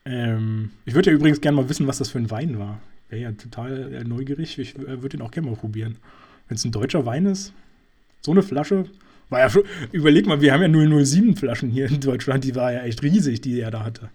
[0.04, 2.80] Ähm, ich würde ja übrigens gerne mal wissen, was das für ein Wein war.
[3.08, 4.58] Wäre ja total äh, neugierig.
[4.58, 5.98] Ich äh, würde ihn auch gerne mal probieren.
[6.48, 7.52] Wenn es ein deutscher Wein ist,
[8.20, 8.86] so eine Flasche.
[9.28, 12.72] War ja schon, überleg mal, wir haben ja 007 Flaschen hier in Deutschland, die war
[12.72, 14.10] ja echt riesig, die er da hatte.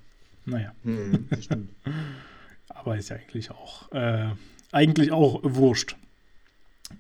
[0.46, 0.74] Naja.
[0.84, 1.28] Hm,
[2.70, 4.28] Aber ist ja eigentlich auch, äh,
[4.72, 5.96] eigentlich auch wurscht.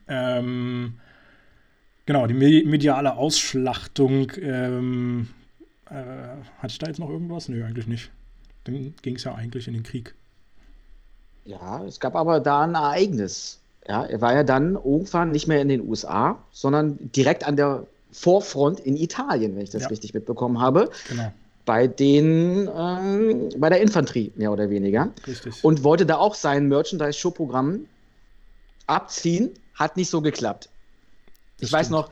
[0.08, 0.96] Ähm,
[2.06, 4.32] genau, die mediale Ausschlachtung.
[4.42, 5.28] Ähm,
[5.90, 5.94] äh,
[6.60, 7.48] hatte ich da jetzt noch irgendwas?
[7.50, 8.10] Nö, eigentlich nicht.
[8.68, 10.14] Dann ging es ja eigentlich in den Krieg.
[11.46, 13.60] Ja, es gab aber da ein Ereignis.
[13.88, 17.88] Ja, er war ja dann irgendwann nicht mehr in den USA, sondern direkt an der
[18.12, 19.88] Vorfront in Italien, wenn ich das ja.
[19.88, 20.90] richtig mitbekommen habe.
[21.08, 21.32] Genau.
[21.66, 25.12] Bei den, ähm, bei der Infanterie, mehr oder weniger.
[25.26, 25.64] Richtig.
[25.64, 27.86] Und wollte da auch sein Merchandise-Show-Programm
[28.86, 29.52] abziehen.
[29.76, 30.66] Hat nicht so geklappt.
[30.66, 31.80] Das ich stimmt.
[31.80, 32.10] weiß noch,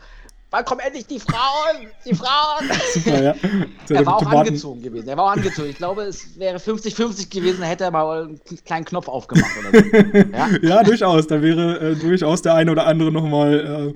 [0.56, 1.88] wann kommen endlich die Frauen?
[2.06, 2.70] Die Frauen!
[2.94, 3.36] Super, ja.
[3.90, 4.48] er war auch Tomaten.
[4.48, 5.10] angezogen gewesen.
[5.10, 5.70] Er war auch angezogen.
[5.70, 9.52] Ich glaube, es wäre 50-50 gewesen, hätte er mal einen kleinen Knopf aufgemacht.
[9.60, 9.88] Oder so.
[10.32, 10.50] ja?
[10.62, 11.28] ja, durchaus.
[11.28, 13.94] Da wäre äh, durchaus der eine oder andere nochmal.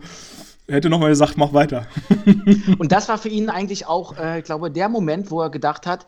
[0.67, 1.87] Äh, hätte nochmal gesagt, mach weiter.
[2.77, 5.87] Und das war für ihn eigentlich auch, äh, ich glaube, der Moment, wo er gedacht
[5.87, 6.05] hat,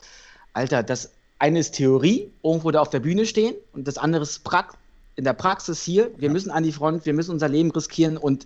[0.53, 4.43] Alter, das eine ist Theorie, irgendwo da auf der Bühne stehen und das andere ist
[4.43, 4.75] Prax
[5.15, 6.11] in der Praxis hier.
[6.17, 6.31] Wir ja.
[6.31, 8.45] müssen an die Front, wir müssen unser Leben riskieren und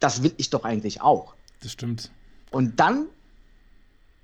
[0.00, 1.34] das will ich doch eigentlich auch.
[1.62, 2.10] Das stimmt.
[2.50, 3.06] Und dann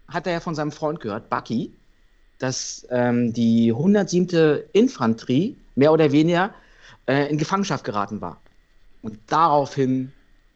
[0.08, 1.72] hat er ja von seinem Freund gehört, Bucky,
[2.38, 4.62] dass ähm, die 107.
[4.72, 6.54] Infanterie mehr oder weniger
[7.06, 8.40] äh, in Gefangenschaft geraten war.
[9.02, 10.12] Und daraufhin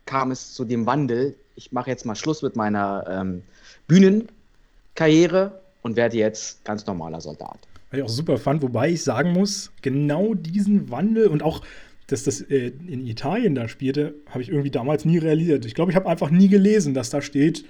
[0.07, 1.37] kam es zu dem Wandel.
[1.55, 3.43] Ich mache jetzt mal Schluss mit meiner ähm,
[3.87, 7.59] Bühnenkarriere und werde jetzt ganz normaler Soldat.
[7.91, 11.62] Was ich auch super fand, wobei ich sagen muss, genau diesen Wandel und auch
[12.11, 15.64] dass das äh, in Italien da spielte, habe ich irgendwie damals nie realisiert.
[15.64, 17.64] Ich glaube, ich habe einfach nie gelesen, dass da steht,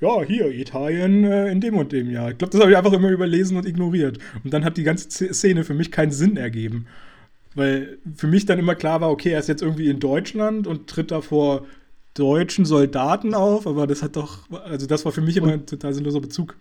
[0.00, 2.30] ja, hier, Italien äh, in dem und dem Jahr.
[2.30, 4.18] Ich glaube, das habe ich einfach immer überlesen und ignoriert.
[4.44, 6.86] Und dann hat die ganze Szene für mich keinen Sinn ergeben.
[7.54, 10.86] Weil für mich dann immer klar war, okay, er ist jetzt irgendwie in Deutschland und
[10.86, 11.66] tritt da vor
[12.14, 15.94] deutschen Soldaten auf, aber das hat doch, also das war für mich immer ein total
[15.94, 16.56] sinnloser Bezug.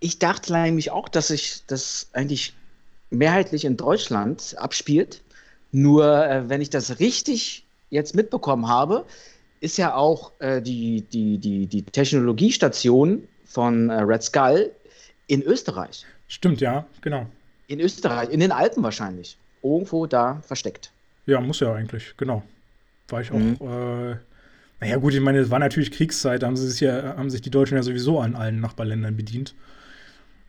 [0.00, 2.54] Ich dachte nämlich auch, dass sich das eigentlich
[3.10, 5.22] mehrheitlich in Deutschland abspielt.
[5.72, 9.04] Nur äh, wenn ich das richtig jetzt mitbekommen habe,
[9.60, 14.70] ist ja auch äh, die, die, die, die Technologiestation von äh, Red Skull
[15.26, 16.04] in Österreich.
[16.28, 17.26] Stimmt, ja, genau.
[17.68, 19.38] In Österreich, in den Alpen wahrscheinlich.
[19.62, 20.92] Irgendwo da versteckt.
[21.26, 22.42] Ja, muss ja eigentlich, genau.
[23.08, 23.38] War ich auch.
[23.38, 23.56] Mhm.
[23.60, 24.16] Äh,
[24.80, 27.40] naja, gut, ich meine, es war natürlich Kriegszeit, da haben, sie sich ja, haben sich
[27.40, 29.54] die Deutschen ja sowieso an allen Nachbarländern bedient.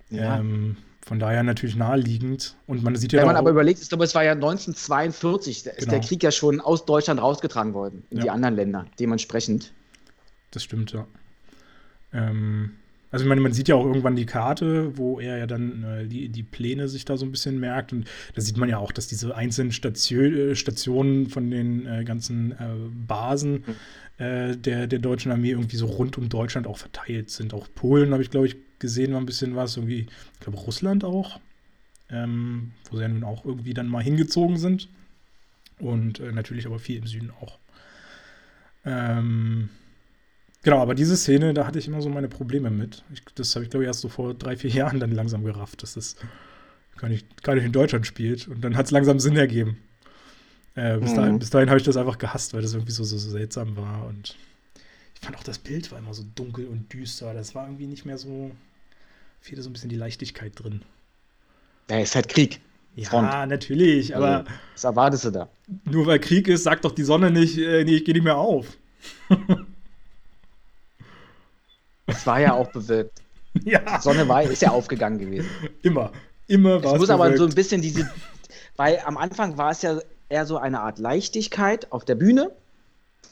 [0.09, 0.39] Ja.
[0.39, 0.77] Ähm,
[1.07, 2.55] von daher natürlich naheliegend.
[2.67, 3.19] Und man sieht ja.
[3.21, 5.91] Wenn man aber überlegt, ich glaube, es war ja 1942, da ist genau.
[5.91, 8.23] der Krieg ja schon aus Deutschland rausgetragen worden in ja.
[8.23, 9.71] die anderen Länder, dementsprechend.
[10.51, 11.07] Das stimmt, ja.
[12.11, 12.71] Ähm,
[13.09, 16.07] also ich meine, man sieht ja auch irgendwann die Karte, wo er ja dann äh,
[16.07, 17.93] die, die Pläne sich da so ein bisschen merkt.
[17.93, 18.05] Und
[18.35, 22.51] da sieht man ja auch, dass diese einzelnen Station, äh, Stationen von den äh, ganzen
[22.51, 22.55] äh,
[23.07, 24.61] Basen mhm.
[24.61, 27.53] der, der deutschen Armee irgendwie so rund um Deutschland auch verteilt sind.
[27.53, 31.03] Auch Polen habe ich, glaube ich, gesehen war ein bisschen was, irgendwie, ich glaube Russland
[31.03, 31.39] auch,
[32.09, 34.89] ähm, wo sie ja nun auch irgendwie dann mal hingezogen sind.
[35.79, 37.59] Und äh, natürlich aber viel im Süden auch.
[38.85, 39.69] Ähm,
[40.63, 43.03] genau, aber diese Szene, da hatte ich immer so meine Probleme mit.
[43.13, 45.83] Ich, das habe ich, glaube ich, erst so vor drei, vier Jahren dann langsam gerafft,
[45.83, 46.15] dass das
[46.97, 48.47] gar nicht, gar nicht in Deutschland spielt.
[48.47, 49.77] Und dann hat es langsam Sinn ergeben.
[50.73, 51.15] Äh, bis, mhm.
[51.15, 53.75] dahin, bis dahin habe ich das einfach gehasst, weil das irgendwie so, so, so seltsam
[53.77, 54.07] war.
[54.07, 54.35] Und
[55.13, 57.33] ich fand auch das Bild war immer so dunkel und düster.
[57.33, 58.51] Das war irgendwie nicht mehr so
[59.41, 60.81] fehlt so ein bisschen die Leichtigkeit drin.
[61.89, 62.59] Ja, ist halt Krieg.
[62.95, 63.49] Ja, Front.
[63.49, 64.45] natürlich, aber.
[64.73, 65.49] Was erwartest du da?
[65.85, 68.37] Nur weil Krieg ist, sagt doch die Sonne nicht, äh, nee, ich gehe nicht mehr
[68.37, 68.77] auf.
[72.07, 73.21] Es war ja auch bewölkt.
[73.63, 73.79] Ja.
[73.79, 75.49] Die Sonne war, ist ja aufgegangen gewesen.
[75.81, 76.11] Immer.
[76.45, 76.93] Immer war es.
[76.93, 77.11] Es muss bewölkt.
[77.11, 78.07] aber so ein bisschen diese.
[78.75, 82.51] Weil am Anfang war es ja eher so eine Art Leichtigkeit auf der Bühne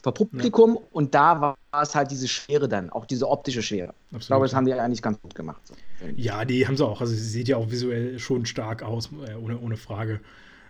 [0.06, 0.88] vor Publikum ja.
[0.92, 3.88] und da war es halt diese Schwere dann, auch diese optische Schwere.
[3.88, 4.20] Absolut.
[4.20, 5.60] Ich glaube, das haben die eigentlich ganz gut gemacht.
[5.64, 5.74] So.
[6.14, 7.00] Ja, die haben sie auch.
[7.00, 10.20] Also sie sieht ja auch visuell schon stark aus, äh, ohne, ohne Frage.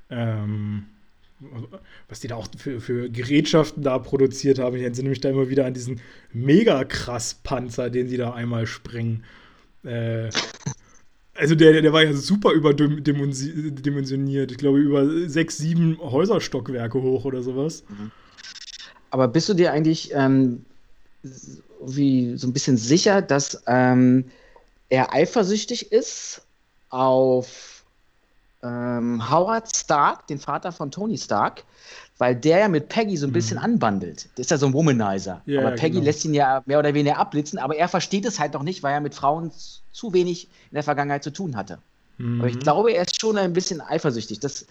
[0.08, 0.86] Ähm,
[2.08, 4.74] was die da auch für, für Gerätschaften da produziert haben.
[4.76, 6.00] Ich entsinne mich da immer wieder an diesen
[6.32, 9.22] mega krass Panzer, den sie da einmal sprengen.
[9.84, 10.30] Äh,
[11.34, 14.50] also der, der war ja super überdimensioniert.
[14.50, 17.84] Ich glaube, über sechs, sieben Häuserstockwerke hoch oder sowas.
[17.90, 18.12] Mhm.
[19.10, 20.64] Aber bist du dir eigentlich ähm,
[21.80, 24.24] wie so ein bisschen sicher, dass ähm,
[24.88, 26.42] er eifersüchtig ist
[26.90, 27.84] auf
[28.62, 31.64] ähm, Howard Stark, den Vater von Tony Stark,
[32.18, 33.64] weil der ja mit Peggy so ein bisschen mhm.
[33.64, 34.28] anbandelt.
[34.36, 35.42] Das ist ja so ein Womanizer.
[35.46, 36.04] Ja, aber Peggy genau.
[36.04, 38.94] lässt ihn ja mehr oder weniger abblitzen, aber er versteht es halt noch nicht, weil
[38.94, 39.50] er mit Frauen
[39.92, 41.78] zu wenig in der Vergangenheit zu tun hatte.
[42.18, 42.40] Mhm.
[42.40, 44.40] Aber ich glaube, er ist schon ein bisschen eifersüchtig.
[44.40, 44.66] Das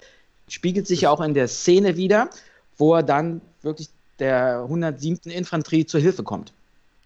[0.48, 2.30] spiegelt sich ja auch in der Szene wieder,
[2.78, 3.90] wo er dann wirklich
[4.20, 5.32] der 107.
[5.32, 6.54] Infanterie zur Hilfe kommt.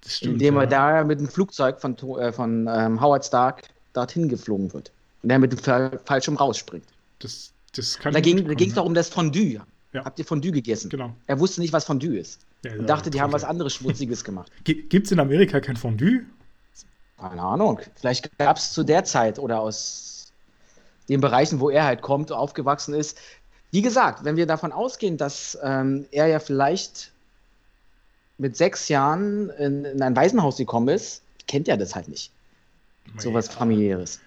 [0.06, 0.68] Stimmt, indem er ja.
[1.00, 4.92] da mit dem Flugzeug von, äh, von ähm, Howard Stark dorthin geflogen wird.
[5.24, 6.86] Und er mit dem Fallschirm rausspringt.
[7.20, 9.62] Das, das kann da ging es doch um das Fondue.
[9.92, 10.06] Ja.
[10.06, 10.90] Habt ihr Fondue gegessen?
[10.90, 11.14] Genau.
[11.28, 12.40] Er wusste nicht, was Fondue ist.
[12.64, 14.52] Ja, und dachte, die haben was anderes Schmutziges gemacht.
[14.64, 16.22] Gibt es in Amerika kein Fondue?
[17.18, 17.80] Keine Ahnung.
[17.96, 20.32] Vielleicht gab es zu der Zeit oder aus
[21.10, 23.18] den Bereichen, wo er halt kommt, aufgewachsen ist,
[23.72, 27.12] wie gesagt, wenn wir davon ausgehen, dass ähm, er ja vielleicht
[28.38, 32.32] mit sechs Jahren in, in, ein Waisenhaus gekommen ist, kennt er das halt nicht.
[33.06, 33.22] Naja.
[33.22, 34.20] So was familiäres.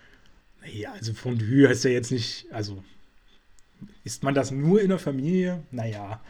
[0.61, 2.83] Naja, also Fondue heißt ja jetzt nicht, also
[4.05, 5.63] isst man das nur in der Familie?
[5.71, 6.21] Naja,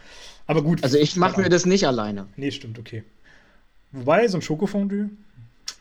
[0.46, 0.82] aber gut.
[0.82, 2.28] Also ich mache mir das nicht alleine.
[2.36, 3.04] Nee, stimmt, okay.
[3.90, 5.10] Wobei, so ein Schokofondue,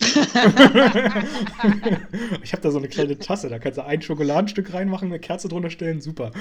[2.41, 5.47] ich habe da so eine kleine Tasse, da kannst du ein Schokoladenstück reinmachen, eine Kerze
[5.47, 6.31] drunter stellen, super.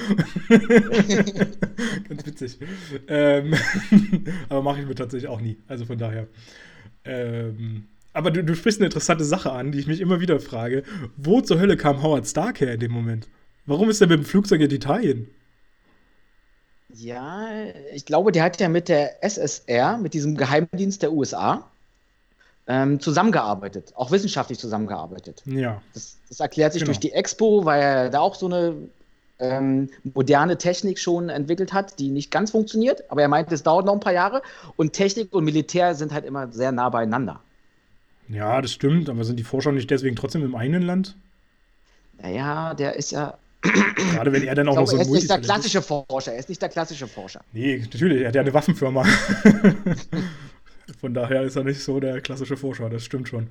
[2.09, 2.59] Ganz witzig.
[3.07, 3.55] Ähm,
[4.49, 5.59] aber mache ich mir tatsächlich auch nie.
[5.69, 6.27] Also von daher.
[7.05, 10.83] Ähm, aber du, du sprichst eine interessante Sache an, die ich mich immer wieder frage.
[11.17, 13.29] Wo zur Hölle kam Howard Stark her in dem Moment?
[13.67, 15.29] Warum ist er mit dem Flugzeug in Italien?
[16.93, 17.49] Ja,
[17.95, 21.70] ich glaube, der hat ja mit der SSR, mit diesem Geheimdienst der USA,
[22.71, 25.43] ähm, zusammengearbeitet, auch wissenschaftlich zusammengearbeitet.
[25.45, 25.83] Ja.
[25.93, 26.91] Das, das erklärt sich genau.
[26.91, 28.77] durch die Expo, weil er da auch so eine
[29.41, 33.87] ähm, moderne Technik schon entwickelt hat, die nicht ganz funktioniert, aber er meint, es dauert
[33.87, 34.43] noch ein paar Jahre
[34.77, 37.41] und Technik und Militär sind halt immer sehr nah beieinander.
[38.29, 41.17] Ja, das stimmt, aber sind die Forscher nicht deswegen trotzdem im eigenen Land?
[42.23, 43.37] Naja, der ist ja.
[43.63, 46.33] Gerade wenn er dann auch glaube, noch so ein Er ist nicht der klassische Forscher,
[46.35, 47.41] er ist nicht der klassische Forscher.
[47.53, 49.05] Nee, natürlich, er hat ja eine Waffenfirma.
[51.01, 53.51] Von daher ist er nicht so der klassische Forscher, das stimmt schon.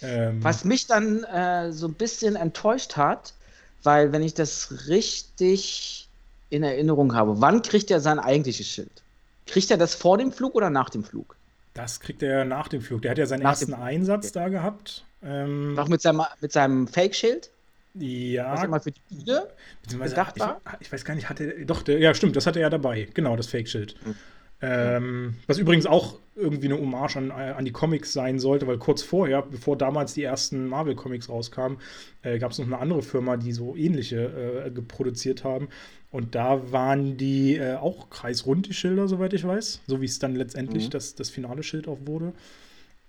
[0.00, 3.34] Ähm, Was mich dann äh, so ein bisschen enttäuscht hat,
[3.82, 6.08] weil wenn ich das richtig
[6.50, 9.02] in Erinnerung habe, wann kriegt er sein eigentliches Schild?
[9.46, 11.36] Kriegt er das vor dem Flug oder nach dem Flug?
[11.74, 13.02] Das kriegt er nach dem Flug.
[13.02, 14.32] Der hat ja seinen nach ersten Einsatz okay.
[14.34, 15.04] da gehabt.
[15.22, 17.50] Ähm, Auch mit seinem, mit seinem Fake-Schild?
[17.94, 18.52] Ja.
[18.52, 19.48] Was immer für die Bühne
[19.88, 20.60] gedacht war?
[20.80, 23.08] Ich, ich, weiß gar nicht, hatte doch, der, ja stimmt, das hatte er dabei.
[23.14, 23.96] Genau, das Fake-Schild.
[24.04, 24.14] Mhm.
[24.62, 29.02] Ähm, was übrigens auch irgendwie eine Hommage an, an die Comics sein sollte, weil kurz
[29.02, 31.78] vorher, bevor damals die ersten Marvel-Comics rauskamen,
[32.22, 35.68] äh, gab es noch eine andere Firma, die so ähnliche äh, produziert haben.
[36.10, 39.80] Und da waren die äh, auch kreisrund, die Schilder, soweit ich weiß.
[39.86, 40.90] So wie es dann letztendlich mhm.
[40.90, 42.32] das, das finale Schild auch wurde.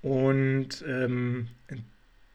[0.01, 1.47] Und ähm,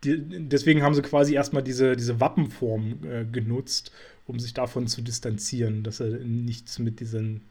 [0.05, 0.17] die,
[0.49, 3.93] deswegen haben sie quasi erstmal diese, diese Wappenform äh, genutzt,
[4.27, 7.43] um sich davon zu distanzieren, dass er nichts mit diesen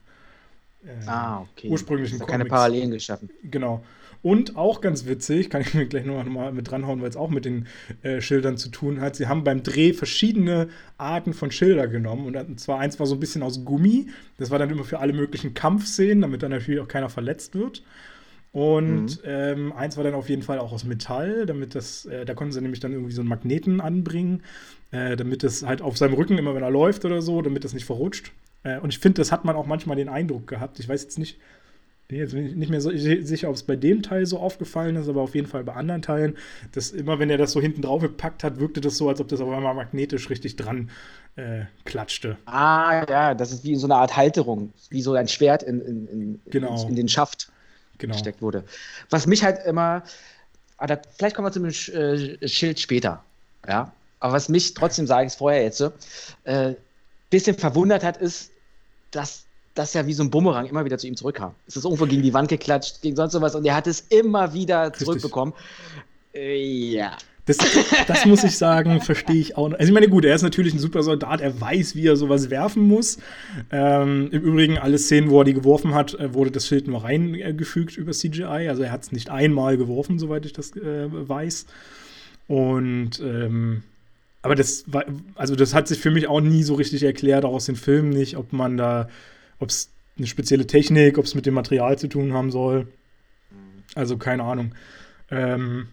[0.85, 1.69] äh, ah, okay.
[1.69, 2.31] ursprünglichen Comics.
[2.31, 3.29] keine Parallelen geschaffen.
[3.43, 3.83] Genau.
[4.23, 7.29] Und auch ganz witzig, kann ich mir gleich noch mal mit dranhauen, weil es auch
[7.29, 7.67] mit den
[8.01, 9.15] äh, Schildern zu tun hat.
[9.15, 12.35] Sie haben beim Dreh verschiedene Arten von Schilder genommen.
[12.35, 14.07] Und zwar eins war so ein bisschen aus Gummi.
[14.37, 17.83] Das war dann immer für alle möglichen Kampfszenen, damit dann natürlich auch keiner verletzt wird.
[18.51, 19.21] Und mhm.
[19.23, 22.53] ähm, eins war dann auf jeden Fall auch aus Metall, damit das, äh, da konnten
[22.53, 24.41] sie nämlich dann irgendwie so einen Magneten anbringen,
[24.91, 27.73] äh, damit das halt auf seinem Rücken immer, wenn er läuft oder so, damit das
[27.73, 28.31] nicht verrutscht.
[28.67, 30.79] Äh, und ich finde, das hat man auch manchmal den Eindruck gehabt.
[30.79, 31.37] Ich weiß jetzt nicht,
[32.07, 35.21] bin jetzt nicht mehr so sicher, ob es bei dem Teil so aufgefallen ist, aber
[35.21, 36.37] auf jeden Fall bei anderen Teilen,
[36.71, 39.27] dass immer, wenn er das so hinten drauf gepackt hat, wirkte das so, als ob
[39.27, 40.89] das auf einmal magnetisch richtig dran
[41.35, 42.37] äh, klatschte.
[42.45, 46.07] Ah, ja, das ist wie so eine Art Halterung, wie so ein Schwert in, in,
[46.07, 46.87] in, genau.
[46.87, 47.51] in, den Schaft
[47.97, 48.13] genau.
[48.13, 48.63] gesteckt wurde.
[49.09, 50.03] Was mich halt immer,
[50.77, 53.21] ah, da, vielleicht kommen wir zum äh, Schild später,
[53.67, 53.91] ja,
[54.21, 55.91] aber was mich trotzdem, sage ich es vorher jetzt so,
[56.45, 56.73] äh,
[57.29, 58.51] bisschen verwundert hat, ist,
[59.11, 59.45] dass
[59.75, 61.53] das ja wie so ein Bumerang immer wieder zu ihm zurückkam.
[61.67, 64.53] Es ist irgendwo gegen die Wand geklatscht, gegen sonst sowas und er hat es immer
[64.53, 65.53] wieder zurückbekommen.
[66.33, 67.17] Äh, ja.
[67.45, 67.57] Das,
[68.07, 69.71] das, muss ich sagen, verstehe ich auch.
[69.71, 72.49] Also ich meine, gut, er ist natürlich ein super Soldat, er weiß, wie er sowas
[72.49, 73.19] werfen muss.
[73.71, 77.05] Ähm, Im Übrigen, alle Szenen, wo er die geworfen hat, äh, wurde das Schild nur
[77.05, 78.67] reingefügt über CGI.
[78.67, 81.67] Also er hat es nicht einmal geworfen, soweit ich das äh, weiß.
[82.47, 83.83] Und ähm,
[84.47, 85.03] aber das war,
[85.35, 88.11] also das hat sich für mich auch nie so richtig erklärt, auch aus den Filmen
[88.11, 89.09] nicht, ob man da,
[89.59, 92.87] ob es eine spezielle Technik, ob es mit dem Material zu tun haben soll.
[93.93, 94.73] Also keine Ahnung.
[95.29, 95.87] Ähm,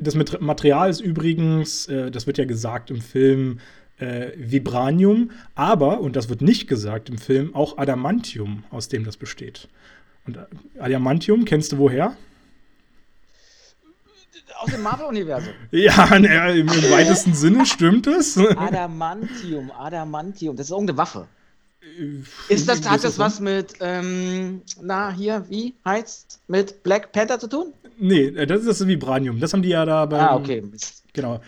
[0.00, 3.60] das Material ist übrigens, äh, das wird ja gesagt im Film,
[3.98, 9.18] äh, Vibranium, aber, und das wird nicht gesagt im Film, auch Adamantium, aus dem das
[9.18, 9.68] besteht.
[10.26, 10.46] Und äh,
[10.78, 12.16] Adamantium, kennst du woher?
[14.58, 15.52] Aus dem Marvel-Universum.
[15.70, 18.38] Ja, ne, im, im weitesten Sinne stimmt es.
[18.56, 21.26] Adamantium, Adamantium, das ist irgendeine Waffe.
[21.82, 27.38] Äh, ist das, hat das was mit, ähm, na, hier, wie heißt mit Black Panther
[27.38, 27.72] zu tun?
[27.98, 29.40] Nee, äh, das ist das Vibranium.
[29.40, 30.62] Das haben die ja da beim, Ah, okay.
[31.12, 31.40] Genau.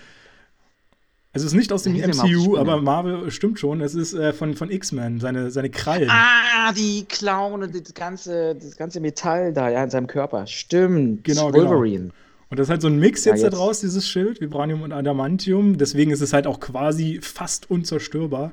[1.33, 3.83] Es ist nicht aus dem MCU, aber Marvel stimmt schon.
[3.83, 6.09] Es ist äh, von, von X-Men, seine, seine Krallen.
[6.11, 10.47] Ah, die Clown und das ganze, das ganze Metall da, ja, in seinem Körper.
[10.47, 11.25] Stimmt.
[11.25, 11.69] Genau, genau.
[11.69, 12.05] Wolverine.
[12.05, 12.15] Genau.
[12.49, 13.55] Und das ist halt so ein Mix jetzt, ja, jetzt.
[13.55, 15.79] daraus, dieses Schild, Vibranium und Adamantium.
[15.79, 18.53] Deswegen ist es halt auch quasi fast unzerstörbar.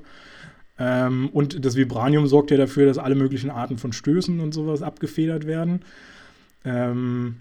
[0.79, 4.81] Ähm, und das Vibranium sorgt ja dafür, dass alle möglichen Arten von Stößen und sowas
[4.81, 5.83] abgefedert werden.
[6.65, 7.35] Ähm,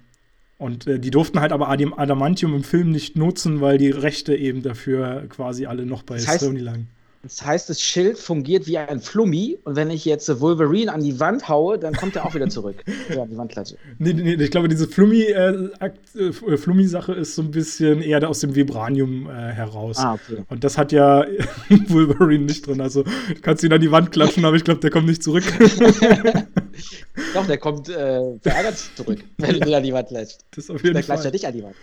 [0.59, 4.63] und äh, die durften halt aber Adamantium im Film nicht nutzen, weil die Rechte eben
[4.63, 6.89] dafür quasi alle noch bei das heißt, Sony lagen.
[7.23, 11.21] Das heißt, das Schild fungiert wie ein Flummi und wenn ich jetzt Wolverine an die
[11.21, 12.83] Wand haue, dann kommt er auch wieder zurück.
[13.15, 13.77] ja, die Wandklatsche.
[13.99, 15.71] Nee, nee, ich glaube, diese Flummi-Sache
[16.17, 19.99] äh, äh, Flummi ist so ein bisschen eher aus dem Vibranium äh, heraus.
[19.99, 20.43] Ah, okay.
[20.49, 21.25] Und das hat ja
[21.89, 22.81] Wolverine nicht drin.
[22.81, 25.45] Also du kannst ihn an die Wand klatschen, aber ich glaube, der kommt nicht zurück.
[27.35, 30.41] Doch, der kommt äh, verärgert zurück, wenn du ihn an die Wand klatscht.
[30.57, 31.77] Das auf jeden der klatscht ja dich an die Wand.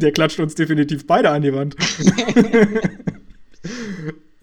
[0.00, 1.76] der klatscht uns definitiv beide an die Wand.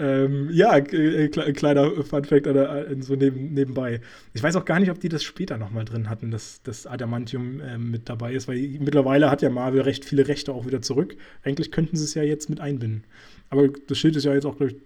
[0.02, 4.02] Ähm, ja, äh, kleiner Funfact äh, so neben, nebenbei.
[4.34, 7.60] Ich weiß auch gar nicht, ob die das später nochmal drin hatten, dass das Adamantium
[7.60, 11.16] äh, mit dabei ist, weil mittlerweile hat ja Marvel recht viele Rechte auch wieder zurück.
[11.44, 13.04] Eigentlich könnten sie es ja jetzt mit einbinden.
[13.52, 14.78] Aber das Schild ist ja jetzt auch, glaube ich,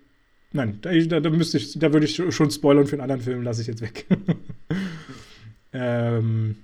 [0.52, 3.44] nein, da, da, da, müsste ich, da würde ich schon spoilern für einen anderen Film,
[3.44, 4.06] lasse ich jetzt weg.
[5.72, 6.58] ähm,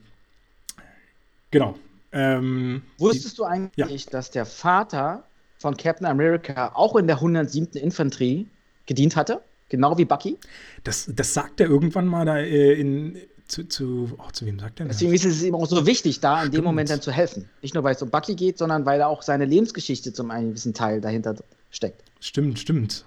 [1.51, 1.79] genau.
[2.11, 4.11] Ähm, Wusstest die, du eigentlich, ja.
[4.11, 5.23] dass der Vater
[5.61, 7.73] von Captain America auch in der 107.
[7.73, 8.47] Infanterie
[8.87, 10.37] gedient hatte, genau wie Bucky.
[10.83, 14.79] Das, das sagt er irgendwann mal da äh, in, zu, zu, oh, zu wem sagt
[14.79, 14.97] er das?
[14.97, 16.55] Deswegen ist es ihm auch so wichtig, da Stimmt.
[16.55, 17.47] in dem Moment dann zu helfen.
[17.61, 20.73] Nicht nur, weil es um Bucky geht, sondern weil auch seine Lebensgeschichte zum einen gewissen
[20.73, 21.35] Teil dahinter
[21.69, 22.03] steckt.
[22.19, 23.05] Stimmt, stimmt.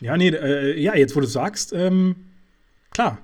[0.00, 2.16] Ja, nee, äh, ja, jetzt wo du sagst, ähm,
[2.90, 3.18] klar.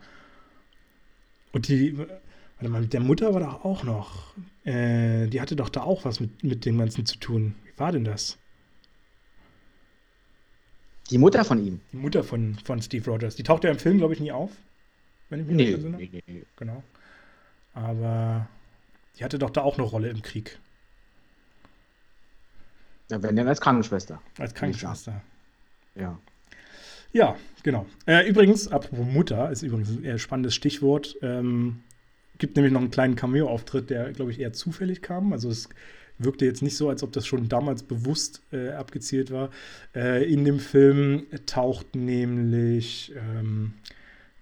[1.53, 4.35] Und die, warte mal, mit der Mutter war doch auch noch,
[4.65, 7.57] äh, die hatte doch da auch was mit, mit dem Ganzen zu tun.
[7.65, 8.39] Wie war denn das?
[11.11, 11.81] Die Mutter von ihm.
[11.93, 13.37] Die Mutter von, von Steve Rogers.
[13.37, 14.51] Die taucht ja im Film, glaube ich, nie auf.
[15.29, 15.97] Wenn ich mich Nee, nicht entsinne.
[15.99, 16.43] nee, nee, nee.
[16.57, 16.83] Genau.
[17.75, 18.49] Aber
[19.19, 20.59] die hatte doch da auch eine Rolle im Krieg.
[23.11, 24.21] Ja, wenn denn als Krankenschwester.
[24.39, 25.21] Als Krankenschwester.
[25.95, 26.19] Ja.
[27.13, 27.87] Ja, genau.
[28.07, 31.17] Äh, übrigens, apropos Mutter, ist übrigens ein eher spannendes Stichwort.
[31.23, 31.81] Ähm,
[32.39, 35.33] gibt nämlich noch einen kleinen Cameo-Auftritt, der, glaube ich, eher zufällig kam.
[35.33, 35.69] Also es
[36.19, 39.51] wirkte jetzt nicht so, als ob das schon damals bewusst äh, abgezielt war.
[39.95, 43.75] Äh, in dem Film taucht nämlich, ähm,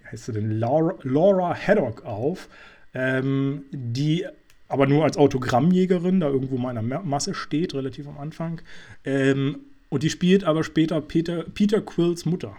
[0.01, 2.49] wie heißt sie denn, Laura, Laura Haddock auf,
[2.95, 4.27] ähm, die
[4.69, 8.61] aber nur als Autogrammjägerin da irgendwo mal in der Ma- Masse steht, relativ am Anfang.
[9.05, 9.59] Ähm,
[9.91, 12.57] und die spielt aber später Peter, Peter Quills Mutter.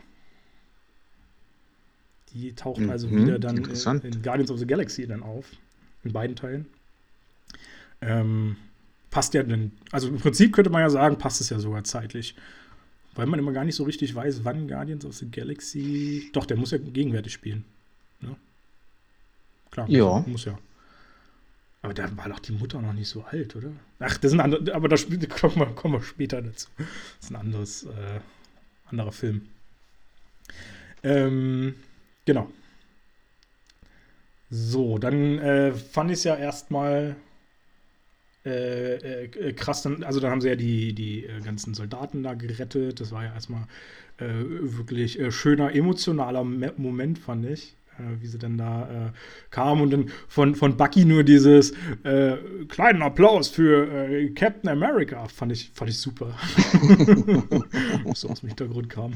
[2.34, 3.64] Die taucht Mhm, also wieder dann in,
[4.16, 5.52] in Guardians of the Galaxy dann auf.
[6.04, 6.66] In beiden Teilen.
[8.02, 8.58] Ähm,
[9.14, 12.36] passt ja dann, also im Prinzip könnte man ja sagen, passt es ja sogar zeitlich.
[13.14, 16.32] Weil man immer gar nicht so richtig weiß, wann Guardians of the Galaxy.
[16.34, 17.64] Doch, der muss ja gegenwärtig spielen.
[18.22, 18.36] Ne?
[19.70, 20.24] Klar, Ja.
[20.26, 20.58] muss ja.
[21.84, 23.72] Aber da war doch die Mutter noch nicht so alt, oder?
[24.00, 24.96] Ach, das ist ein anderer, aber da
[25.30, 26.70] kommen wir, kommen wir später dazu.
[26.78, 26.88] Das
[27.26, 28.20] ist ein anderes, äh,
[28.88, 29.48] anderer Film.
[31.04, 31.76] Ähm,
[32.26, 32.50] genau.
[34.50, 37.16] So, dann äh, fand ich es ja erstmal
[38.46, 39.84] äh, äh, krass.
[39.84, 43.00] Dann, also, dann haben sie ja die, die äh, ganzen Soldaten da gerettet.
[43.00, 43.64] Das war ja erstmal
[44.18, 47.76] äh, wirklich äh, schöner, emotionaler Me Moment, fand ich.
[48.00, 49.12] Äh, wie sie dann da äh,
[49.52, 51.74] kam und dann von, von Bucky nur dieses
[52.04, 52.38] äh,
[52.68, 56.36] kleinen Applaus für äh, Captain America fand ich, fand ich super.
[58.16, 59.14] so aus dem Hintergrund kam.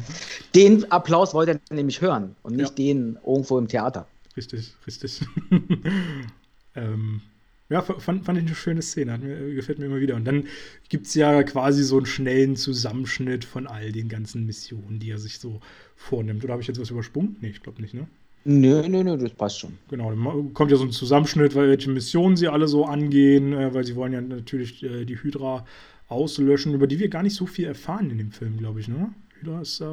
[0.54, 2.86] Den Applaus wollte er nämlich hören und nicht Ja.
[2.94, 4.08] den irgendwo im Theater.
[4.36, 5.22] Richtig, richtig.
[6.76, 7.22] ähm,
[7.70, 10.16] ja, fand, fand ich eine schöne Szene, hat mir, gefällt mir immer wieder.
[10.16, 10.48] Und dann
[10.90, 15.18] gibt es ja quasi so einen schnellen Zusammenschnitt von all den ganzen Missionen, die er
[15.20, 15.60] sich so
[15.96, 16.44] vornimmt.
[16.44, 17.36] Oder habe ich jetzt was übersprungen?
[17.42, 18.08] Nee, ich glaube nicht, ne?
[18.46, 19.78] Nö, nö, nö, das passt schon.
[19.90, 23.74] Genau, dann kommt ja so ein Zusammenschnitt, weil welche Missionen sie alle so angehen, äh,
[23.74, 25.66] weil sie wollen ja natürlich äh, die Hydra
[26.08, 29.14] auslöschen, über die wir gar nicht so viel erfahren in dem Film, glaube ich, ne?
[29.42, 29.86] Hydra ist äh,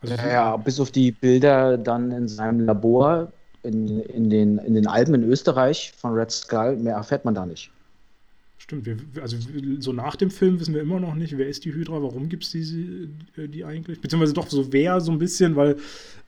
[0.00, 3.32] also Ja, ja, bis auf die Bilder dann in seinem Labor
[3.62, 7.46] in, in, den, in den Alpen in Österreich von Red Skull, mehr erfährt man da
[7.46, 7.70] nicht.
[8.62, 9.36] Stimmt, wir, also
[9.80, 12.44] so nach dem Film wissen wir immer noch nicht, wer ist die Hydra, warum gibt
[12.44, 14.00] es die, äh, die eigentlich?
[14.00, 15.78] Beziehungsweise doch so wer so ein bisschen, weil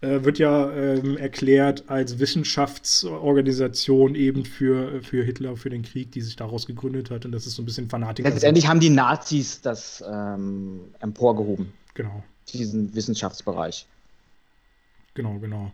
[0.01, 6.23] äh, wird ja ähm, erklärt als Wissenschaftsorganisation eben für, für Hitler, für den Krieg, die
[6.23, 8.29] sich daraus gegründet hat und das ist so ein bisschen Fanatiker.
[8.29, 13.87] Letztendlich haben die Nazis das ähm, emporgehoben, Genau, diesen Wissenschaftsbereich.
[15.15, 15.71] genau, genau.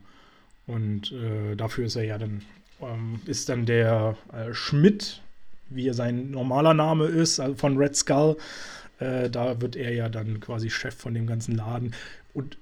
[0.71, 2.43] Und äh, dafür ist er ja dann,
[2.81, 5.21] ähm, ist dann der äh, Schmidt,
[5.69, 8.37] wie er sein normaler Name ist, also von Red Skull.
[9.01, 11.93] Äh, da wird er ja dann quasi Chef von dem ganzen Laden.
[12.35, 12.57] Und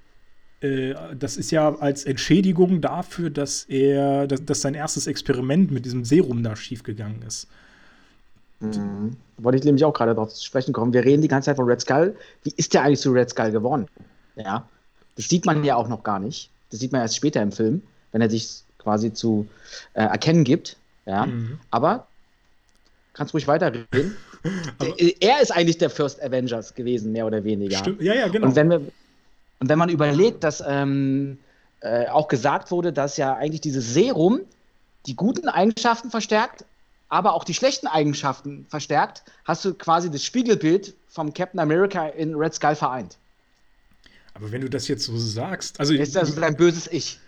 [0.61, 5.85] äh, das ist ja als Entschädigung dafür, dass er, dass, dass sein erstes Experiment mit
[5.85, 7.47] diesem Serum da schiefgegangen ist.
[8.59, 9.17] Mhm.
[9.37, 10.93] Wollte ich nämlich auch gerade darauf zu sprechen kommen.
[10.93, 12.15] Wir reden die ganze Zeit von Red Skull.
[12.43, 13.87] Wie ist der eigentlich zu Red Skull geworden?
[14.35, 14.67] Ja,
[15.15, 16.49] das sieht man ja auch noch gar nicht.
[16.71, 17.81] Das sieht man erst später im Film,
[18.11, 19.47] wenn er sich quasi zu
[19.93, 20.77] äh, erkennen gibt.
[21.05, 21.59] Ja, Mhm.
[21.71, 22.07] aber
[23.13, 24.15] kannst ruhig weiterreden.
[25.19, 27.77] Er ist eigentlich der First Avengers gewesen, mehr oder weniger.
[27.77, 28.01] Stimmt.
[28.01, 28.47] Ja, ja, genau.
[28.47, 28.79] Und wenn wir
[29.59, 31.37] und wenn man überlegt, dass ähm,
[31.81, 34.39] äh, auch gesagt wurde, dass ja eigentlich dieses Serum
[35.05, 36.63] die guten Eigenschaften verstärkt,
[37.09, 42.35] aber auch die schlechten Eigenschaften verstärkt, hast du quasi das Spiegelbild vom Captain America in
[42.35, 43.17] Red Skull vereint.
[44.33, 47.19] Aber wenn du das jetzt so sagst, also ist also sein böses Ich.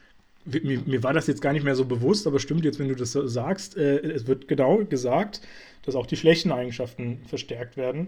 [0.46, 2.96] Mir, mir war das jetzt gar nicht mehr so bewusst, aber stimmt jetzt, wenn du
[2.96, 5.42] das so sagst, äh, es wird genau gesagt,
[5.86, 8.08] dass auch die schlechten Eigenschaften verstärkt werden.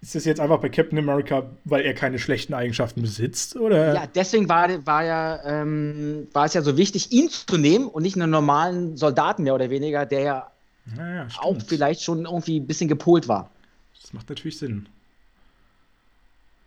[0.00, 3.54] Ist das jetzt einfach bei Captain America, weil er keine schlechten Eigenschaften besitzt?
[3.56, 3.94] Oder?
[3.94, 8.02] Ja, deswegen war, war, ja, ähm, war es ja so wichtig, ihn zu nehmen und
[8.02, 10.52] nicht einen normalen Soldaten mehr oder weniger, der ja
[10.96, 13.50] Ja, ja, auch vielleicht schon irgendwie ein bisschen gepolt war.
[14.00, 14.88] Das macht natürlich Sinn.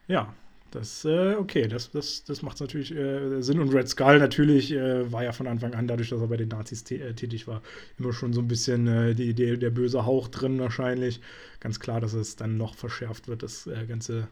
[0.08, 0.34] Ja,
[0.76, 3.60] das, äh, okay, das, das, das macht natürlich äh, Sinn.
[3.60, 6.50] Und Red Skull natürlich äh, war ja von Anfang an, dadurch, dass er bei den
[6.50, 7.62] Nazis äh, tätig war,
[7.98, 11.22] immer schon so ein bisschen äh, die, die, der böse Hauch drin wahrscheinlich.
[11.62, 14.28] Ganz klar, dass es dann noch verschärft wird, das äh, ganze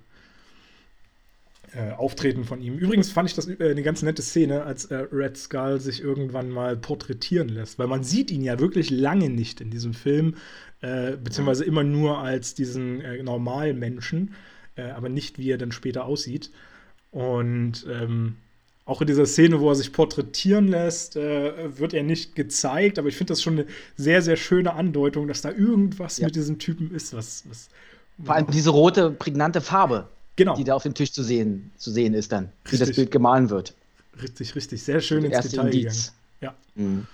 [1.98, 2.78] Auftreten von ihm.
[2.78, 7.50] Übrigens fand ich das eine ganz nette Szene, als Red Skull sich irgendwann mal porträtieren
[7.50, 10.36] lässt, weil man sieht ihn ja wirklich lange nicht in diesem Film,
[10.82, 14.36] beziehungsweise immer nur als diesen äh, normalen Menschen,
[14.76, 16.50] äh, aber nicht wie er dann später aussieht.
[17.12, 18.38] Und ähm,
[18.86, 23.08] auch in dieser Szene, wo er sich porträtieren lässt, äh, wird er nicht gezeigt, aber
[23.08, 23.66] ich finde das schon eine
[23.96, 26.26] sehr, sehr schöne Andeutung, dass da irgendwas Ja.
[26.28, 27.70] mit diesem Typen ist, was, was
[28.24, 30.08] Vor allem diese rote, prägnante Farbe.
[30.36, 30.56] genau.
[30.56, 32.72] die da auf dem Tisch zu sehen, zu sehen ist dann, richtig.
[32.82, 33.74] wie das Bild gemahlen wird.
[34.22, 34.84] Richtig, richtig.
[34.84, 36.14] Sehr schön ins Detail Indiz.
[36.42, 36.56] gegangen.
[36.78, 36.84] Ja.
[36.84, 37.08] Mhm.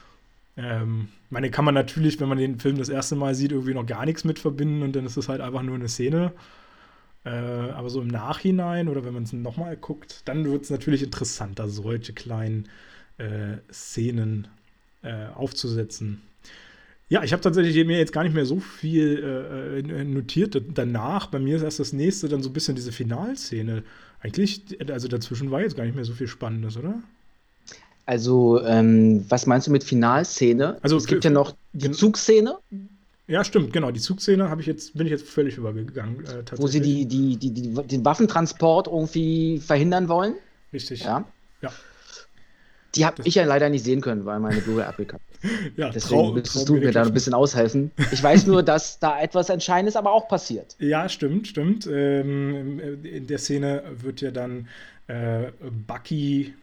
[0.57, 3.85] Ähm, meine, kann man natürlich, wenn man den Film das erste Mal sieht, irgendwie noch
[3.85, 6.31] gar nichts mit verbinden und dann ist es halt einfach nur eine Szene.
[7.25, 11.03] Äh, aber so im Nachhinein oder wenn man es nochmal guckt, dann wird es natürlich
[11.03, 12.69] interessanter, solche kleinen
[13.17, 14.47] äh, Szenen
[15.03, 16.21] äh, aufzusetzen.
[17.09, 21.27] Ja, ich habe tatsächlich mir jetzt gar nicht mehr so viel äh, äh, notiert danach.
[21.27, 23.83] Bei mir ist erst das nächste dann so ein bisschen diese Finalszene.
[24.21, 27.01] Eigentlich, also dazwischen war jetzt gar nicht mehr so viel Spannendes, oder?
[28.05, 30.77] Also, ähm, was meinst du mit Finalszene?
[30.81, 32.57] Also, es gibt ja noch die Zugszene.
[33.29, 33.91] Ja, stimmt, genau.
[33.91, 36.25] Die Zugszene habe ich jetzt, bin ich jetzt völlig übergegangen.
[36.25, 40.33] Äh, Wo sie die, die, die, die, den Waffentransport irgendwie verhindern wollen.
[40.73, 41.03] Richtig.
[41.03, 41.25] Ja.
[41.61, 41.71] ja.
[42.95, 45.23] Die habe ich ja leider nicht sehen können, weil meine Blu-ray abgekappt
[45.77, 47.91] ja, Deswegen müsstest du mir da ein bisschen aushelfen.
[48.11, 50.75] Ich weiß nur, dass da etwas Entscheidendes aber auch passiert.
[50.79, 51.87] Ja, stimmt, stimmt.
[51.87, 54.67] Ähm, in der Szene wird ja dann
[55.05, 55.51] äh,
[55.87, 56.55] Bucky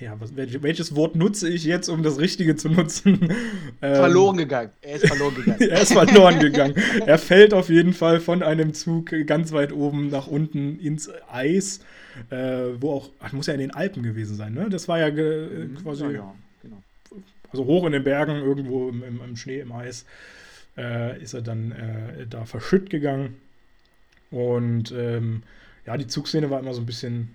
[0.00, 3.32] ja, was, welches Wort nutze ich jetzt, um das Richtige zu nutzen?
[3.80, 4.70] Ähm, verloren gegangen.
[4.82, 5.60] Er ist verloren gegangen.
[5.70, 6.74] er ist verloren gegangen.
[7.06, 11.78] Er fällt auf jeden Fall von einem Zug ganz weit oben nach unten ins Eis,
[12.30, 12.36] äh,
[12.80, 14.68] wo auch, ach, muss ja in den Alpen gewesen sein, ne?
[14.68, 16.82] Das war ja äh, quasi, ja, ja, genau.
[17.52, 20.04] also hoch in den Bergen, irgendwo im, im, im Schnee, im Eis,
[20.76, 23.36] äh, ist er dann äh, da verschütt gegangen.
[24.32, 25.44] Und ähm,
[25.86, 27.32] ja, die Zugszene war immer so ein bisschen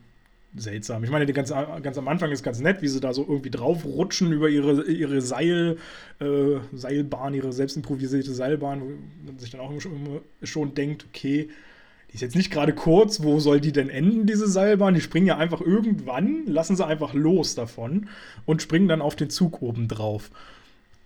[0.55, 1.03] seltsam.
[1.03, 4.31] Ich meine, ganz, ganz am Anfang ist ganz nett, wie sie da so irgendwie draufrutschen
[4.31, 5.77] über ihre, ihre Seil,
[6.19, 8.85] äh, Seilbahn, ihre selbst improvisierte Seilbahn, wo
[9.25, 11.49] man sich dann auch schon, schon denkt, okay,
[12.09, 14.93] die ist jetzt nicht gerade kurz, wo soll die denn enden, diese Seilbahn?
[14.93, 18.07] Die springen ja einfach irgendwann, lassen sie einfach los davon
[18.45, 20.29] und springen dann auf den Zug oben drauf.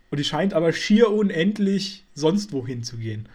[0.10, 3.30] Und die scheint aber schier unendlich sonst wohin zu gehen.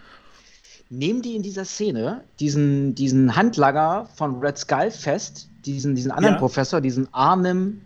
[0.91, 6.35] Nehmen die in dieser Szene diesen, diesen Handlanger von Red Skull fest, diesen, diesen anderen
[6.35, 6.39] ja.
[6.39, 7.83] Professor, diesen Arnim.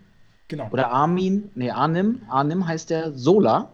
[0.47, 0.69] Genau.
[0.71, 3.69] Oder Armin, nee, Arnim, Arnim heißt der Sola.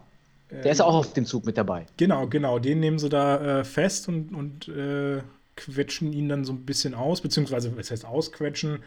[0.49, 1.85] Der ähm, ist auch auf dem Zug mit dabei.
[1.97, 2.59] Genau, genau.
[2.59, 5.21] Den nehmen sie da äh, fest und, und äh,
[5.55, 8.79] quetschen ihn dann so ein bisschen aus, beziehungsweise, was heißt ausquetschen?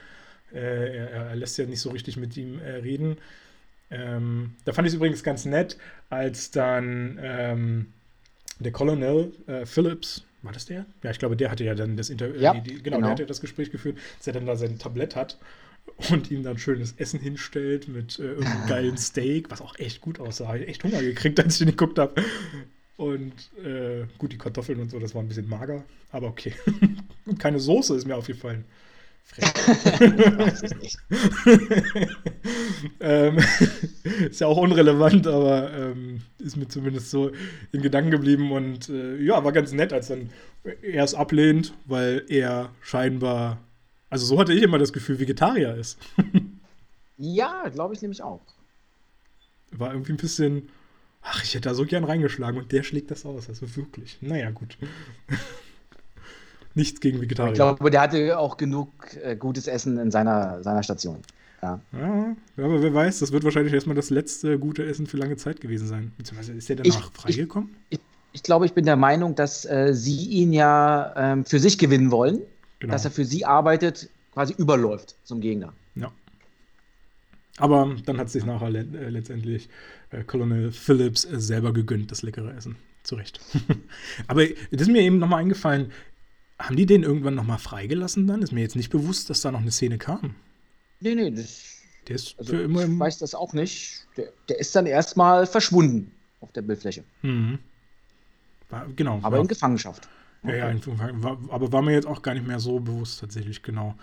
[0.52, 3.16] Äh, er, er, lässt ja nicht so richtig mit ihm äh, reden.
[3.90, 5.76] Ähm, da fand ich es übrigens ganz nett,
[6.10, 7.92] als dann ähm,
[8.58, 10.86] der Colonel äh, Phillips, war das der?
[11.02, 12.40] Ja, ich glaube, der hatte ja dann das Interview.
[12.40, 15.16] Ja, genau, genau, der hat ja das Gespräch geführt, dass er dann da sein Tablett
[15.16, 15.38] hat
[16.10, 20.20] und ihm dann schönes Essen hinstellt mit äh, irgendeinem geilen Steak, was auch echt gut
[20.20, 20.56] aussah.
[20.56, 22.22] Ich echt Hunger gekriegt, als ich den geguckt habe.
[22.96, 26.54] Und äh, gut, die Kartoffeln und so, das war ein bisschen mager, aber okay.
[27.38, 28.64] Keine Soße ist mir aufgefallen.
[33.00, 33.38] ähm,
[34.30, 37.30] ist ja auch unrelevant, aber ähm, ist mir zumindest so
[37.72, 40.30] in Gedanken geblieben und äh, ja, war ganz nett, als dann
[40.82, 43.58] er es ablehnt, weil er scheinbar,
[44.10, 45.98] also so hatte ich immer das Gefühl, Vegetarier ist.
[47.16, 48.42] ja, glaube ich nämlich auch.
[49.72, 50.68] War irgendwie ein bisschen,
[51.22, 54.18] ach, ich hätte da so gern reingeschlagen und der schlägt das aus, also wirklich.
[54.20, 54.78] Naja, gut.
[56.76, 57.52] Nichts gegen Vegetarier.
[57.52, 58.90] Ich glaube, der hatte auch genug
[59.22, 61.22] äh, gutes Essen in seiner, seiner Station.
[61.62, 61.80] Ja.
[61.92, 62.36] ja.
[62.58, 65.88] aber wer weiß, das wird wahrscheinlich erstmal das letzte gute Essen für lange Zeit gewesen
[65.88, 66.12] sein.
[66.18, 67.74] Beziehungsweise ist der danach ich, freigekommen?
[67.88, 68.04] Ich, ich,
[68.34, 72.10] ich, glaube, ich bin der Meinung, dass äh, sie ihn ja ähm, für sich gewinnen
[72.10, 72.42] wollen,
[72.78, 72.92] genau.
[72.92, 75.72] dass er für sie arbeitet, quasi überläuft zum Gegner.
[75.94, 76.12] Ja.
[77.56, 79.70] Aber dann hat sich nachher le äh, letztendlich
[80.10, 82.76] äh, Colonel Phillips äh, selber gegönnt, das leckere Essen.
[83.02, 83.40] Zu Recht.
[84.26, 85.90] aber das ist mir eben nochmal eingefallen,
[86.58, 88.42] haben die den irgendwann nochmal freigelassen dann?
[88.42, 90.34] Ist mir jetzt nicht bewusst, dass da noch eine Szene kam.
[91.00, 94.06] Nee, nee, das, der ist also für immer ich weiß das auch nicht.
[94.16, 97.04] Der, der ist dann erstmal verschwunden auf der Bildfläche.
[97.22, 97.58] Mhm.
[98.70, 99.18] War, genau.
[99.22, 100.08] Aber war, in Gefangenschaft.
[100.42, 100.58] Okay.
[100.58, 103.94] Ja, ja, war, aber war mir jetzt auch gar nicht mehr so bewusst tatsächlich, genau.